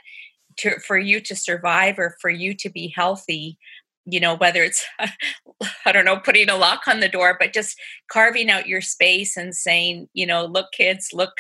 to, 0.58 0.80
for 0.80 0.98
you 0.98 1.22
to 1.22 1.36
survive 1.36 2.00
or 2.00 2.16
for 2.20 2.30
you 2.30 2.54
to 2.56 2.70
be 2.70 2.94
healthy 2.96 3.58
you 4.06 4.20
know 4.20 4.36
whether 4.36 4.64
it's 4.64 4.86
i 5.86 5.92
don't 5.92 6.06
know 6.06 6.18
putting 6.18 6.50
a 6.50 6.56
lock 6.56 6.88
on 6.88 7.00
the 7.00 7.10
door 7.10 7.38
but 7.40 7.54
just 7.54 7.78
carving 8.12 8.50
out 8.50 8.68
your 8.68 8.82
space 8.82 9.38
and 9.38 9.56
saying 9.56 10.10
you 10.14 10.26
know 10.26 10.46
look 10.46 10.72
kids 10.72 11.10
look 11.14 11.34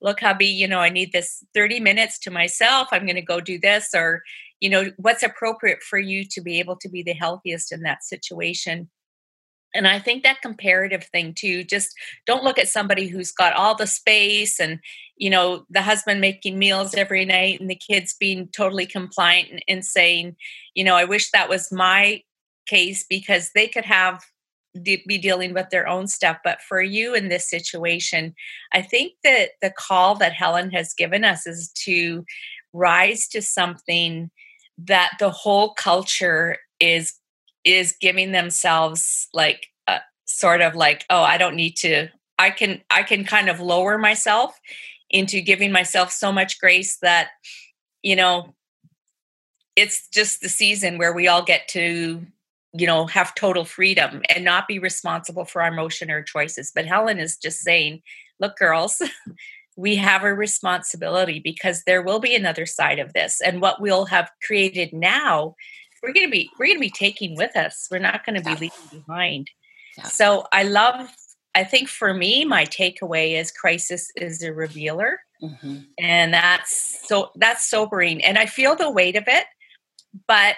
look 0.00 0.20
hubby 0.20 0.46
you 0.46 0.68
know 0.68 0.80
i 0.80 0.88
need 0.88 1.12
this 1.12 1.44
30 1.54 1.80
minutes 1.80 2.18
to 2.20 2.30
myself. 2.30 2.88
I'm 2.92 3.06
going 3.06 3.16
to 3.16 3.22
go 3.22 3.40
do 3.40 3.58
this 3.58 3.90
or 3.94 4.22
you 4.60 4.70
know 4.70 4.90
what's 4.96 5.22
appropriate 5.22 5.82
for 5.82 5.98
you 5.98 6.24
to 6.30 6.40
be 6.40 6.58
able 6.58 6.76
to 6.76 6.88
be 6.88 7.02
the 7.02 7.12
healthiest 7.12 7.72
in 7.72 7.82
that 7.82 8.04
situation. 8.04 8.90
And 9.74 9.86
i 9.86 9.98
think 9.98 10.22
that 10.22 10.40
comparative 10.40 11.04
thing 11.04 11.34
too 11.34 11.62
just 11.62 11.92
don't 12.26 12.44
look 12.44 12.58
at 12.58 12.68
somebody 12.68 13.08
who's 13.08 13.32
got 13.32 13.52
all 13.52 13.74
the 13.74 13.86
space 13.86 14.58
and 14.58 14.78
you 15.16 15.28
know 15.28 15.66
the 15.68 15.82
husband 15.82 16.20
making 16.20 16.58
meals 16.58 16.94
every 16.94 17.24
night 17.26 17.60
and 17.60 17.68
the 17.68 17.74
kids 17.74 18.14
being 18.18 18.48
totally 18.56 18.86
compliant 18.86 19.50
and, 19.50 19.62
and 19.68 19.84
saying 19.84 20.36
you 20.74 20.84
know 20.84 20.94
i 20.94 21.04
wish 21.04 21.30
that 21.30 21.48
was 21.48 21.70
my 21.70 22.22
case 22.66 23.04
because 23.08 23.50
they 23.54 23.68
could 23.68 23.84
have 23.84 24.22
be 24.84 25.18
dealing 25.18 25.54
with 25.54 25.68
their 25.70 25.88
own 25.88 26.06
stuff 26.06 26.38
but 26.44 26.60
for 26.62 26.82
you 26.82 27.14
in 27.14 27.28
this 27.28 27.48
situation 27.48 28.34
i 28.72 28.80
think 28.82 29.12
that 29.24 29.50
the 29.62 29.72
call 29.76 30.14
that 30.14 30.32
helen 30.32 30.70
has 30.70 30.94
given 30.94 31.24
us 31.24 31.46
is 31.46 31.70
to 31.72 32.24
rise 32.72 33.26
to 33.26 33.40
something 33.40 34.30
that 34.78 35.12
the 35.18 35.30
whole 35.30 35.74
culture 35.74 36.58
is 36.80 37.14
is 37.64 37.96
giving 38.00 38.32
themselves 38.32 39.28
like 39.32 39.66
a, 39.86 39.98
sort 40.26 40.60
of 40.60 40.74
like 40.74 41.04
oh 41.10 41.22
i 41.22 41.38
don't 41.38 41.56
need 41.56 41.76
to 41.76 42.08
i 42.38 42.50
can 42.50 42.80
i 42.90 43.02
can 43.02 43.24
kind 43.24 43.48
of 43.48 43.60
lower 43.60 43.98
myself 43.98 44.58
into 45.10 45.40
giving 45.40 45.72
myself 45.72 46.10
so 46.10 46.30
much 46.32 46.60
grace 46.60 46.98
that 46.98 47.28
you 48.02 48.16
know 48.16 48.54
it's 49.76 50.08
just 50.08 50.40
the 50.40 50.48
season 50.48 50.98
where 50.98 51.12
we 51.12 51.28
all 51.28 51.42
get 51.42 51.68
to 51.68 52.26
you 52.72 52.86
know 52.86 53.06
have 53.06 53.34
total 53.34 53.64
freedom 53.64 54.22
and 54.34 54.44
not 54.44 54.66
be 54.66 54.78
responsible 54.78 55.44
for 55.44 55.62
our 55.62 55.72
emotion 55.72 56.10
or 56.10 56.22
choices. 56.22 56.72
But 56.74 56.86
helen 56.86 57.18
is 57.18 57.36
just 57.36 57.60
saying 57.60 58.02
look 58.40 58.56
girls 58.56 59.00
we 59.76 59.96
have 59.96 60.24
a 60.24 60.34
responsibility 60.34 61.38
because 61.38 61.82
there 61.84 62.02
will 62.02 62.18
be 62.18 62.34
another 62.34 62.66
side 62.66 62.98
of 62.98 63.12
this. 63.12 63.40
And 63.40 63.60
what 63.60 63.80
we'll 63.80 64.06
have 64.06 64.30
created 64.46 64.92
now 64.92 65.54
we're 66.02 66.12
going 66.12 66.26
to 66.26 66.30
be 66.30 66.50
we're 66.58 66.66
going 66.66 66.78
to 66.78 66.80
be 66.80 66.90
taking 66.90 67.36
with 67.36 67.56
us. 67.56 67.88
We're 67.90 67.98
not 67.98 68.24
going 68.24 68.36
to 68.36 68.42
be 68.42 68.50
yeah. 68.50 68.56
leaving 68.60 69.04
behind. 69.06 69.50
Yeah. 69.98 70.04
so 70.04 70.44
i 70.52 70.62
love 70.62 71.08
i 71.54 71.64
think 71.64 71.88
for 71.88 72.12
me 72.12 72.44
my 72.44 72.66
takeaway 72.66 73.40
is 73.40 73.50
crisis 73.50 74.10
is 74.16 74.42
a 74.42 74.52
revealer. 74.52 75.18
Mm-hmm. 75.42 75.76
and 75.98 76.32
that's 76.32 77.06
so 77.06 77.30
that's 77.36 77.68
sobering. 77.68 78.24
And 78.24 78.38
i 78.38 78.46
feel 78.46 78.76
the 78.76 78.90
weight 78.90 79.16
of 79.16 79.24
it 79.26 79.46
but 80.28 80.56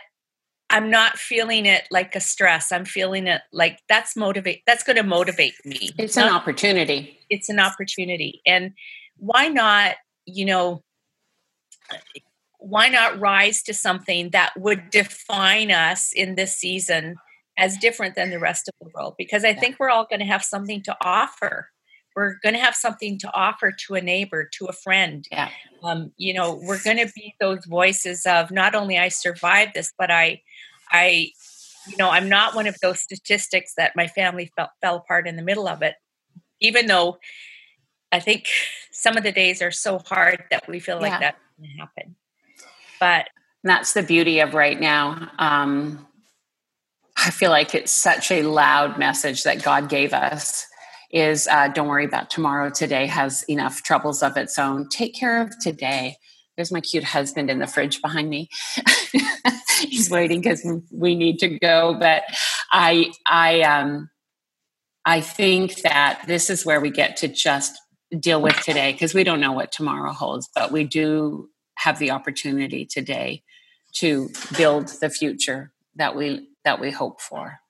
i'm 0.70 0.90
not 0.90 1.18
feeling 1.18 1.66
it 1.66 1.84
like 1.90 2.14
a 2.14 2.20
stress. 2.20 2.72
I'm 2.72 2.84
feeling 2.84 3.26
it 3.26 3.42
like 3.52 3.78
that's 3.88 4.16
motivate 4.16 4.62
that's 4.66 4.82
going 4.82 4.96
to 4.96 5.02
motivate 5.02 5.54
me. 5.64 5.90
It's 5.98 6.16
an 6.16 6.28
opportunity. 6.28 7.18
It's 7.30 7.48
an 7.48 7.60
opportunity. 7.60 8.42
And 8.46 8.72
why 9.18 9.48
not, 9.48 9.96
you 10.24 10.44
know, 10.44 10.82
why 12.58 12.88
not 12.88 13.18
rise 13.18 13.62
to 13.62 13.74
something 13.74 14.30
that 14.30 14.52
would 14.56 14.90
define 14.90 15.70
us 15.70 16.12
in 16.12 16.34
this 16.34 16.56
season 16.56 17.16
as 17.56 17.76
different 17.76 18.14
than 18.14 18.30
the 18.30 18.38
rest 18.38 18.68
of 18.68 18.74
the 18.80 18.90
world? 18.94 19.14
Because 19.16 19.44
I 19.44 19.54
think 19.54 19.76
we're 19.78 19.90
all 19.90 20.06
going 20.06 20.20
to 20.20 20.26
have 20.26 20.44
something 20.44 20.82
to 20.82 20.96
offer. 21.00 21.68
We're 22.16 22.34
going 22.42 22.54
to 22.54 22.60
have 22.60 22.74
something 22.74 23.18
to 23.20 23.32
offer 23.32 23.72
to 23.86 23.94
a 23.94 24.00
neighbor, 24.00 24.48
to 24.54 24.66
a 24.66 24.72
friend. 24.72 25.24
Yeah. 25.30 25.50
Um, 25.84 26.12
you 26.16 26.34
know, 26.34 26.60
we're 26.64 26.82
going 26.82 26.96
to 26.96 27.10
be 27.14 27.34
those 27.40 27.64
voices 27.64 28.26
of 28.26 28.50
not 28.50 28.74
only 28.74 28.98
I 28.98 29.08
survived 29.08 29.74
this, 29.74 29.92
but 29.96 30.10
I, 30.10 30.42
I, 30.90 31.30
you 31.88 31.96
know, 31.96 32.10
I'm 32.10 32.28
not 32.28 32.56
one 32.56 32.66
of 32.66 32.76
those 32.82 33.00
statistics 33.00 33.74
that 33.76 33.94
my 33.94 34.08
family 34.08 34.50
fell, 34.56 34.70
fell 34.80 34.96
apart 34.96 35.28
in 35.28 35.36
the 35.36 35.42
middle 35.42 35.68
of 35.68 35.82
it. 35.82 35.94
Even 36.60 36.86
though 36.86 37.18
I 38.12 38.20
think 38.20 38.46
some 38.92 39.16
of 39.16 39.22
the 39.22 39.32
days 39.32 39.62
are 39.62 39.70
so 39.70 39.98
hard 39.98 40.44
that 40.50 40.68
we 40.68 40.80
feel 40.80 41.00
like 41.00 41.12
Yeah. 41.12 41.20
that 41.20 41.36
can 41.56 41.70
happen. 41.78 42.16
But 43.00 43.28
And 43.64 43.70
that's 43.70 43.92
the 43.92 44.02
beauty 44.02 44.40
of 44.40 44.54
right 44.54 44.78
now. 44.80 45.30
Um, 45.38 46.06
I 47.16 47.30
feel 47.30 47.50
like 47.50 47.74
it's 47.74 47.92
such 47.92 48.30
a 48.30 48.42
loud 48.42 48.98
message 48.98 49.42
that 49.44 49.62
God 49.62 49.88
gave 49.88 50.12
us 50.14 50.66
is 51.10 51.48
uh, 51.48 51.68
don't 51.68 51.88
worry 51.88 52.04
about 52.04 52.30
tomorrow. 52.30 52.70
Today 52.70 53.06
has 53.06 53.44
enough 53.48 53.82
troubles 53.82 54.22
of 54.22 54.36
its 54.36 54.58
own. 54.58 54.88
Take 54.88 55.14
care 55.14 55.40
of 55.42 55.52
today. 55.60 56.16
There's 56.56 56.72
my 56.72 56.80
cute 56.80 57.04
husband 57.04 57.50
in 57.50 57.58
the 57.60 57.66
fridge 57.66 58.02
behind 58.02 58.30
me. 58.30 58.48
He's 59.80 60.10
waiting 60.10 60.40
because 60.40 60.66
we 60.92 61.14
need 61.14 61.38
to 61.40 61.58
go. 61.58 61.96
But 61.98 62.22
I, 62.72 63.12
I, 63.26 63.62
um, 63.62 64.10
I 65.04 65.20
think 65.20 65.82
that 65.82 66.22
this 66.26 66.50
is 66.50 66.66
where 66.66 66.80
we 66.80 66.90
get 66.90 67.16
to 67.18 67.28
just 67.28 67.78
deal 68.18 68.40
with 68.40 68.56
today 68.60 68.92
because 68.92 69.14
we 69.14 69.24
don't 69.24 69.40
know 69.40 69.52
what 69.52 69.72
tomorrow 69.72 70.12
holds, 70.12 70.48
but 70.54 70.72
we 70.72 70.84
do 70.84 71.48
have 71.74 71.98
the 71.98 72.10
opportunity 72.10 72.84
today 72.84 73.42
to 73.94 74.28
build 74.56 74.88
the 75.00 75.10
future 75.10 75.72
that 75.96 76.14
we 76.16 76.48
that 76.64 76.80
we 76.80 76.90
hope 76.90 77.20
for. 77.20 77.60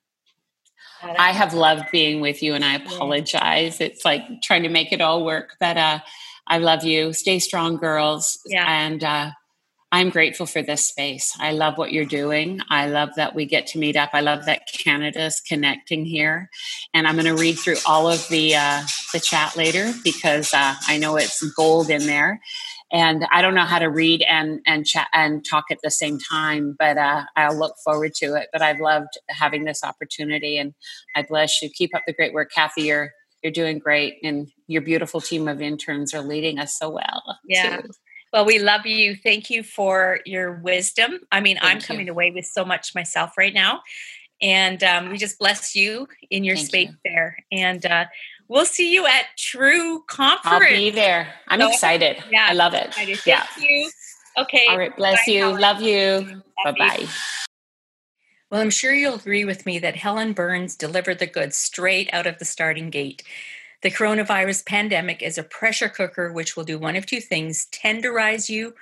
I 1.01 1.31
have 1.31 1.55
loved 1.55 1.85
being 1.93 2.21
with 2.21 2.43
you 2.43 2.55
and 2.55 2.65
I 2.65 2.75
apologize. 2.75 3.81
It's 3.81 4.05
like 4.05 4.23
trying 4.43 4.65
to 4.65 4.69
make 4.69 4.93
it 4.93 5.01
all 5.01 5.25
work, 5.25 5.57
but 5.61 5.77
uh 5.77 6.01
I 6.47 6.59
love 6.59 6.83
you. 6.85 7.13
Stay 7.13 7.39
strong 7.39 7.77
girls. 7.77 8.39
Yeah. 8.47 8.65
And 8.67 9.05
uh 9.05 9.31
I'm 9.91 10.11
grateful 10.11 10.47
for 10.47 10.63
this 10.63 10.87
space. 10.87 11.35
I 11.41 11.53
love 11.53 11.79
what 11.79 11.93
you're 11.93 12.05
doing. 12.05 12.61
I 12.69 12.89
love 12.89 13.11
that 13.17 13.35
we 13.35 13.47
get 13.47 13.67
to 13.69 13.79
meet 13.79 13.97
up. 13.97 14.11
I 14.13 14.21
love 14.21 14.45
that 14.45 14.63
Canada's 14.73 15.41
connecting 15.41 16.05
here. 16.05 16.51
And 16.93 17.07
I'm 17.07 17.15
going 17.15 17.25
to 17.25 17.41
read 17.41 17.55
through 17.59 17.77
all 17.87 18.09
of 18.09 18.27
the 18.29 18.55
uh, 18.55 18.83
the 19.15 19.21
chat 19.21 19.57
later 19.57 19.93
because 20.05 20.53
uh, 20.53 20.75
I 20.87 20.99
know 20.99 21.17
it's 21.17 21.43
gold 21.53 21.89
in 21.91 22.07
there 22.07 22.41
and 22.91 23.27
I 23.33 23.43
don't 23.43 23.55
know 23.55 23.65
how 23.65 23.79
to 23.79 23.91
read 23.91 24.23
and 24.29 24.61
and 24.67 24.87
chat 24.87 25.09
and 25.13 25.45
talk 25.45 25.65
at 25.71 25.79
the 25.83 25.91
same 25.91 26.19
time, 26.19 26.75
but 26.79 26.97
uh, 26.97 27.25
I'll 27.37 27.59
look 27.59 27.77
forward 27.85 28.15
to 28.17 28.35
it. 28.35 28.49
But 28.53 28.63
I've 28.63 28.81
loved 28.81 29.19
having 29.29 29.65
this 29.65 29.85
opportunity, 29.85 30.59
and 30.59 30.75
I 31.15 31.23
bless 31.23 31.61
you. 31.61 31.69
Keep 31.71 31.95
up 31.95 32.03
the 32.07 32.15
great 32.15 32.33
work, 32.33 32.51
Cathie. 32.53 32.83
You're 32.85 33.13
you're 33.43 33.53
doing 33.53 33.79
great, 33.79 34.19
and 34.23 34.49
your 34.67 34.83
beautiful 34.83 35.21
team 35.21 35.49
of 35.49 35.61
interns 35.61 36.15
are 36.15 36.23
leading 36.23 36.59
us 36.59 36.79
so 36.79 36.89
well. 36.91 37.23
Yeah. 37.47 37.83
too. 37.83 37.89
Well, 38.33 38.45
we 38.45 38.59
love 38.59 38.85
you. 38.87 39.17
Thank 39.17 39.51
you 39.51 39.63
for 39.63 40.21
your 40.27 40.53
wisdom. 40.53 41.21
I 41.33 41.41
mean, 41.41 41.59
I'm 41.63 41.73
Thank 41.73 41.83
you. 41.83 41.87
coming 41.87 42.09
away 42.09 42.31
with 42.31 42.47
so 42.47 42.65
much 42.65 42.95
myself 42.95 43.39
right 43.39 43.55
now. 43.55 43.83
And 44.41 44.83
um, 44.85 45.11
we 45.11 45.19
just 45.19 45.39
bless 45.39 45.75
you 45.75 46.09
in 46.31 46.45
your 46.45 46.57
Thank 46.57 46.69
space 46.69 46.91
you. 46.91 47.11
there. 47.13 47.37
And 47.51 47.85
uh, 47.87 48.05
we'll 48.49 48.67
see 48.67 48.93
you 48.93 49.07
at 49.07 49.25
True 49.37 50.05
Conference. 50.07 50.41
I'll 50.45 50.69
be 50.69 50.91
there. 50.91 51.35
I'm 51.49 51.61
So 51.61 51.69
excited. 51.69 52.23
Yeah. 52.31 52.47
I 52.49 52.53
love 52.53 52.75
it. 52.75 52.89
Excited. 52.89 53.19
Thank 53.21 53.27
Yeah. 53.27 53.47
you. 53.59 53.91
Okay. 54.37 54.67
All 54.69 54.79
right. 54.79 54.97
Bless 54.97 55.27
Bye, 55.27 55.33
you. 55.33 55.41
Helen. 55.41 55.61
Love 55.61 55.83
you. 55.83 56.43
Bye 56.65 56.73
bye. 56.73 57.07
Well, 58.51 58.61
I'm 58.63 58.71
sure 58.71 58.95
you'll 58.95 59.17
agree 59.17 59.45
with 59.45 59.67
me 59.67 59.79
that 59.81 59.97
Helen 59.97 60.33
Burns 60.33 60.77
delivered 60.77 61.19
the 61.19 61.27
goods 61.27 61.57
straight 61.57 62.09
out 62.15 62.27
of 62.27 62.39
the 62.39 62.45
starting 62.47 62.89
gate. 62.91 63.23
The 63.83 63.91
coronavirus 63.91 64.67
pandemic 64.67 65.23
is 65.23 65.39
a 65.39 65.45
pressure 65.45 65.89
cooker 65.89 66.33
which 66.33 66.57
will 66.57 66.65
do 66.65 66.79
one 66.79 66.97
of 66.97 67.07
two 67.07 67.21
things 67.21 67.69
tenderize 67.73 68.49
you 68.49 68.75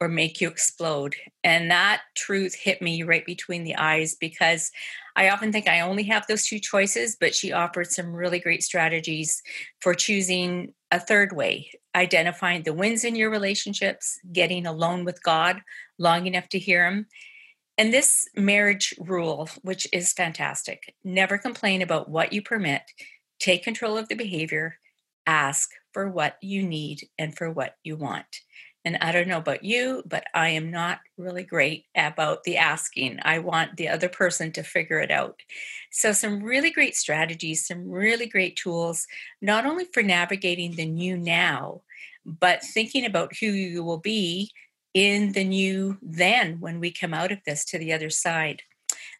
or 0.00 0.08
make 0.08 0.40
you 0.40 0.48
explode. 0.48 1.14
And 1.42 1.70
that 1.70 2.02
truth 2.14 2.54
hit 2.54 2.82
me 2.82 3.02
right 3.04 3.24
between 3.24 3.64
the 3.64 3.76
eyes 3.76 4.14
because 4.14 4.70
I 5.16 5.30
often 5.30 5.50
think 5.50 5.66
I 5.66 5.80
only 5.80 6.02
have 6.04 6.26
those 6.26 6.46
two 6.46 6.58
choices, 6.58 7.16
but 7.18 7.34
she 7.34 7.52
offered 7.52 7.90
some 7.90 8.12
really 8.12 8.40
great 8.40 8.62
strategies 8.62 9.42
for 9.80 9.94
choosing 9.94 10.74
a 10.90 11.00
third 11.00 11.32
way, 11.32 11.70
identifying 11.94 12.64
the 12.64 12.74
wins 12.74 13.04
in 13.04 13.16
your 13.16 13.30
relationships, 13.30 14.18
getting 14.32 14.66
alone 14.66 15.04
with 15.04 15.22
God 15.22 15.62
long 15.98 16.26
enough 16.26 16.48
to 16.50 16.58
hear 16.58 16.84
Him, 16.84 17.06
and 17.76 17.92
this 17.92 18.28
marriage 18.36 18.94
rule, 19.00 19.48
which 19.62 19.86
is 19.92 20.12
fantastic 20.12 20.94
never 21.02 21.38
complain 21.38 21.82
about 21.82 22.08
what 22.08 22.32
you 22.32 22.40
permit, 22.40 22.82
take 23.38 23.62
control 23.62 23.96
of 23.96 24.08
the 24.08 24.14
behavior, 24.14 24.76
ask 25.26 25.70
for 25.92 26.08
what 26.08 26.36
you 26.42 26.62
need 26.62 27.08
and 27.18 27.36
for 27.36 27.50
what 27.50 27.76
you 27.84 27.96
want. 27.96 28.40
And 28.84 28.98
I 29.00 29.12
don't 29.12 29.28
know 29.28 29.38
about 29.38 29.64
you, 29.64 30.02
but 30.04 30.24
I 30.34 30.50
am 30.50 30.70
not 30.70 31.00
really 31.16 31.42
great 31.42 31.86
about 31.96 32.44
the 32.44 32.58
asking. 32.58 33.18
I 33.22 33.38
want 33.38 33.76
the 33.76 33.88
other 33.88 34.10
person 34.10 34.52
to 34.52 34.62
figure 34.62 35.00
it 35.00 35.10
out. 35.10 35.40
So, 35.90 36.12
some 36.12 36.42
really 36.42 36.70
great 36.70 36.94
strategies, 36.94 37.66
some 37.66 37.88
really 37.88 38.26
great 38.26 38.56
tools, 38.56 39.06
not 39.40 39.64
only 39.64 39.86
for 39.86 40.02
navigating 40.02 40.72
the 40.72 40.84
new 40.84 41.16
now, 41.16 41.80
but 42.26 42.62
thinking 42.62 43.06
about 43.06 43.36
who 43.40 43.46
you 43.46 43.82
will 43.82 43.98
be 43.98 44.50
in 44.92 45.32
the 45.32 45.44
new 45.44 45.96
then 46.02 46.60
when 46.60 46.78
we 46.78 46.92
come 46.92 47.14
out 47.14 47.32
of 47.32 47.38
this 47.46 47.64
to 47.66 47.78
the 47.78 47.92
other 47.92 48.10
side. 48.10 48.62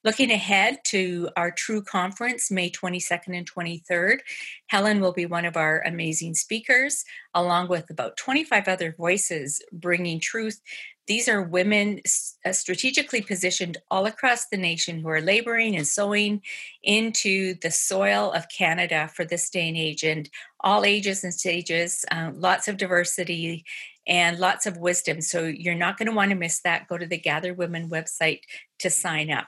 Looking 0.04 0.30
ahead 0.30 0.80
to 0.88 1.30
our 1.34 1.50
True 1.50 1.80
Conference, 1.80 2.50
May 2.50 2.68
22nd 2.70 3.38
and 3.38 3.50
23rd, 3.50 4.18
Helen 4.66 5.00
will 5.00 5.14
be 5.14 5.24
one 5.24 5.46
of 5.46 5.56
our 5.56 5.80
amazing 5.86 6.34
speakers, 6.34 7.06
along 7.32 7.68
with 7.68 7.88
about 7.88 8.18
25 8.18 8.68
other 8.68 8.94
voices 8.98 9.62
bringing 9.72 10.20
truth. 10.20 10.60
These 11.06 11.26
are 11.26 11.42
women 11.42 12.00
uh, 12.44 12.52
strategically 12.52 13.22
positioned 13.22 13.78
all 13.90 14.04
across 14.04 14.46
the 14.48 14.58
nation 14.58 14.98
who 14.98 15.08
are 15.08 15.22
laboring 15.22 15.74
and 15.74 15.86
sowing 15.86 16.42
into 16.82 17.54
the 17.62 17.70
soil 17.70 18.30
of 18.32 18.50
Canada 18.50 19.08
for 19.14 19.24
this 19.24 19.48
day 19.48 19.68
and 19.68 19.76
age, 19.76 20.02
and 20.02 20.28
all 20.60 20.84
ages 20.84 21.24
and 21.24 21.32
stages, 21.32 22.04
uh, 22.10 22.30
lots 22.34 22.68
of 22.68 22.76
diversity 22.76 23.64
and 24.06 24.38
lots 24.38 24.66
of 24.66 24.76
wisdom. 24.76 25.22
So 25.22 25.44
you're 25.44 25.74
not 25.74 25.96
going 25.96 26.08
to 26.08 26.14
want 26.14 26.28
to 26.28 26.36
miss 26.36 26.60
that. 26.60 26.88
Go 26.88 26.98
to 26.98 27.06
the 27.06 27.16
Gather 27.16 27.54
Women 27.54 27.88
website 27.88 28.40
to 28.80 28.90
sign 28.90 29.30
up. 29.30 29.46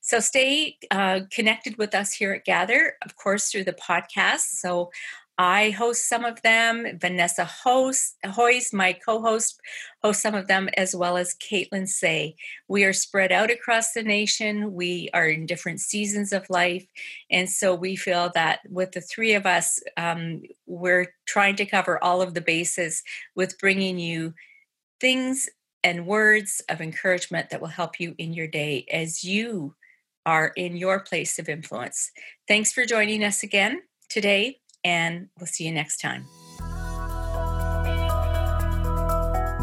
So 0.00 0.20
stay 0.20 0.78
uh, 0.90 1.20
connected 1.30 1.76
with 1.78 1.94
us 1.94 2.12
here 2.12 2.32
at 2.32 2.44
Gather, 2.44 2.94
of 3.04 3.16
course, 3.16 3.50
through 3.50 3.64
the 3.64 3.72
podcast. 3.72 4.58
So 4.60 4.90
I 5.38 5.70
host 5.70 6.08
some 6.08 6.24
of 6.24 6.40
them. 6.40 6.98
Vanessa 6.98 7.44
hosts, 7.44 8.16
Hoyes, 8.24 8.72
my 8.72 8.94
co-host, 8.94 9.60
hosts 10.02 10.22
some 10.22 10.34
of 10.34 10.46
them, 10.46 10.70
as 10.78 10.96
well 10.96 11.18
as 11.18 11.34
Kaitlyn 11.34 11.86
Cey. 11.86 12.36
We 12.68 12.84
are 12.84 12.94
spread 12.94 13.32
out 13.32 13.50
across 13.50 13.92
the 13.92 14.02
nation. 14.02 14.72
We 14.72 15.10
are 15.12 15.26
in 15.28 15.44
different 15.44 15.80
seasons 15.80 16.32
of 16.32 16.48
life, 16.48 16.86
and 17.30 17.50
so 17.50 17.74
we 17.74 17.96
feel 17.96 18.30
that 18.34 18.60
with 18.70 18.92
the 18.92 19.02
three 19.02 19.34
of 19.34 19.44
us, 19.44 19.78
um, 19.98 20.42
we're 20.64 21.12
trying 21.26 21.56
to 21.56 21.66
cover 21.66 22.02
all 22.02 22.22
of 22.22 22.32
the 22.32 22.40
bases 22.40 23.02
with 23.34 23.58
bringing 23.58 23.98
you 23.98 24.32
things 25.00 25.50
and 25.82 26.06
words 26.06 26.62
of 26.68 26.80
encouragement 26.80 27.50
that 27.50 27.60
will 27.60 27.68
help 27.68 28.00
you 28.00 28.14
in 28.18 28.32
your 28.32 28.48
day 28.48 28.86
as 28.90 29.22
you 29.24 29.74
are 30.24 30.52
in 30.56 30.76
your 30.76 31.00
place 31.00 31.38
of 31.38 31.48
influence. 31.48 32.10
Thanks 32.48 32.72
for 32.72 32.84
joining 32.84 33.22
us 33.22 33.42
again 33.42 33.82
today, 34.08 34.58
and 34.84 35.28
we'll 35.38 35.46
see 35.46 35.64
you 35.64 35.72
next 35.72 35.98
time. 35.98 36.26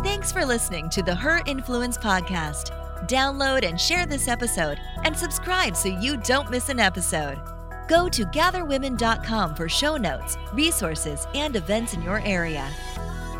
Thanks 0.04 0.32
for 0.32 0.46
listening 0.46 0.90
to 0.92 1.04
the 1.04 1.16
Her 1.16 1.42
Influence 1.46 1.98
podcast. 1.98 2.72
Download 3.08 3.68
and 3.68 3.80
share 3.80 4.06
this 4.06 4.30
episode 4.30 4.80
and 5.04 5.18
subscribe 5.18 5.76
so 5.76 5.90
you 5.90 6.16
don't 6.18 6.50
miss 6.50 6.70
an 6.70 6.80
episode. 6.80 7.42
Go 7.90 8.08
to 8.08 8.24
gatherwomen.com 8.26 9.56
for 9.56 9.68
show 9.68 9.98
notes, 9.98 10.38
resources, 10.54 11.28
and 11.36 11.58
events 11.58 11.94
in 11.94 12.02
your 12.02 12.22
area. 12.22 12.72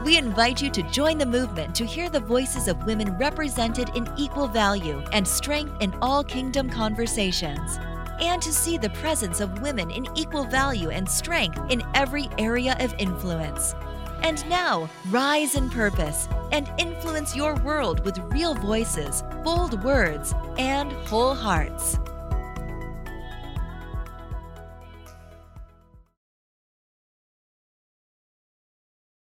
We 0.04 0.18
invite 0.18 0.62
you 0.62 0.70
to 0.72 0.84
join 0.84 1.18
the 1.18 1.26
movement 1.26 1.74
to 1.76 1.86
hear 1.86 2.10
the 2.10 2.20
voices 2.20 2.68
of 2.68 2.86
women 2.86 3.18
represented 3.18 3.90
in 3.96 4.12
equal 4.18 4.50
value 4.50 5.02
and 5.14 5.26
strength 5.26 5.82
in 5.82 5.96
all 6.02 6.26
kingdom 6.26 6.70
conversations, 6.70 7.80
and 8.20 8.42
to 8.42 8.52
see 8.52 8.78
the 8.78 8.90
presence 8.90 9.40
of 9.40 9.62
women 9.62 9.90
in 9.90 10.06
equal 10.14 10.44
value 10.44 10.90
and 10.90 11.10
strength 11.10 11.58
in 11.70 11.84
every 11.94 12.30
area 12.38 12.76
of 12.82 12.94
influence. 12.98 13.76
And 14.24 14.46
now, 14.50 14.90
rise 15.10 15.56
in 15.56 15.70
purpose 15.70 16.28
and 16.52 16.70
influence 16.78 17.34
your 17.34 17.56
world 17.62 18.04
with 18.04 18.20
real 18.34 18.56
voices, 18.56 19.24
bold 19.42 19.82
words, 19.86 20.34
and 20.58 20.92
whole 21.08 21.34
hearts. 21.34 21.98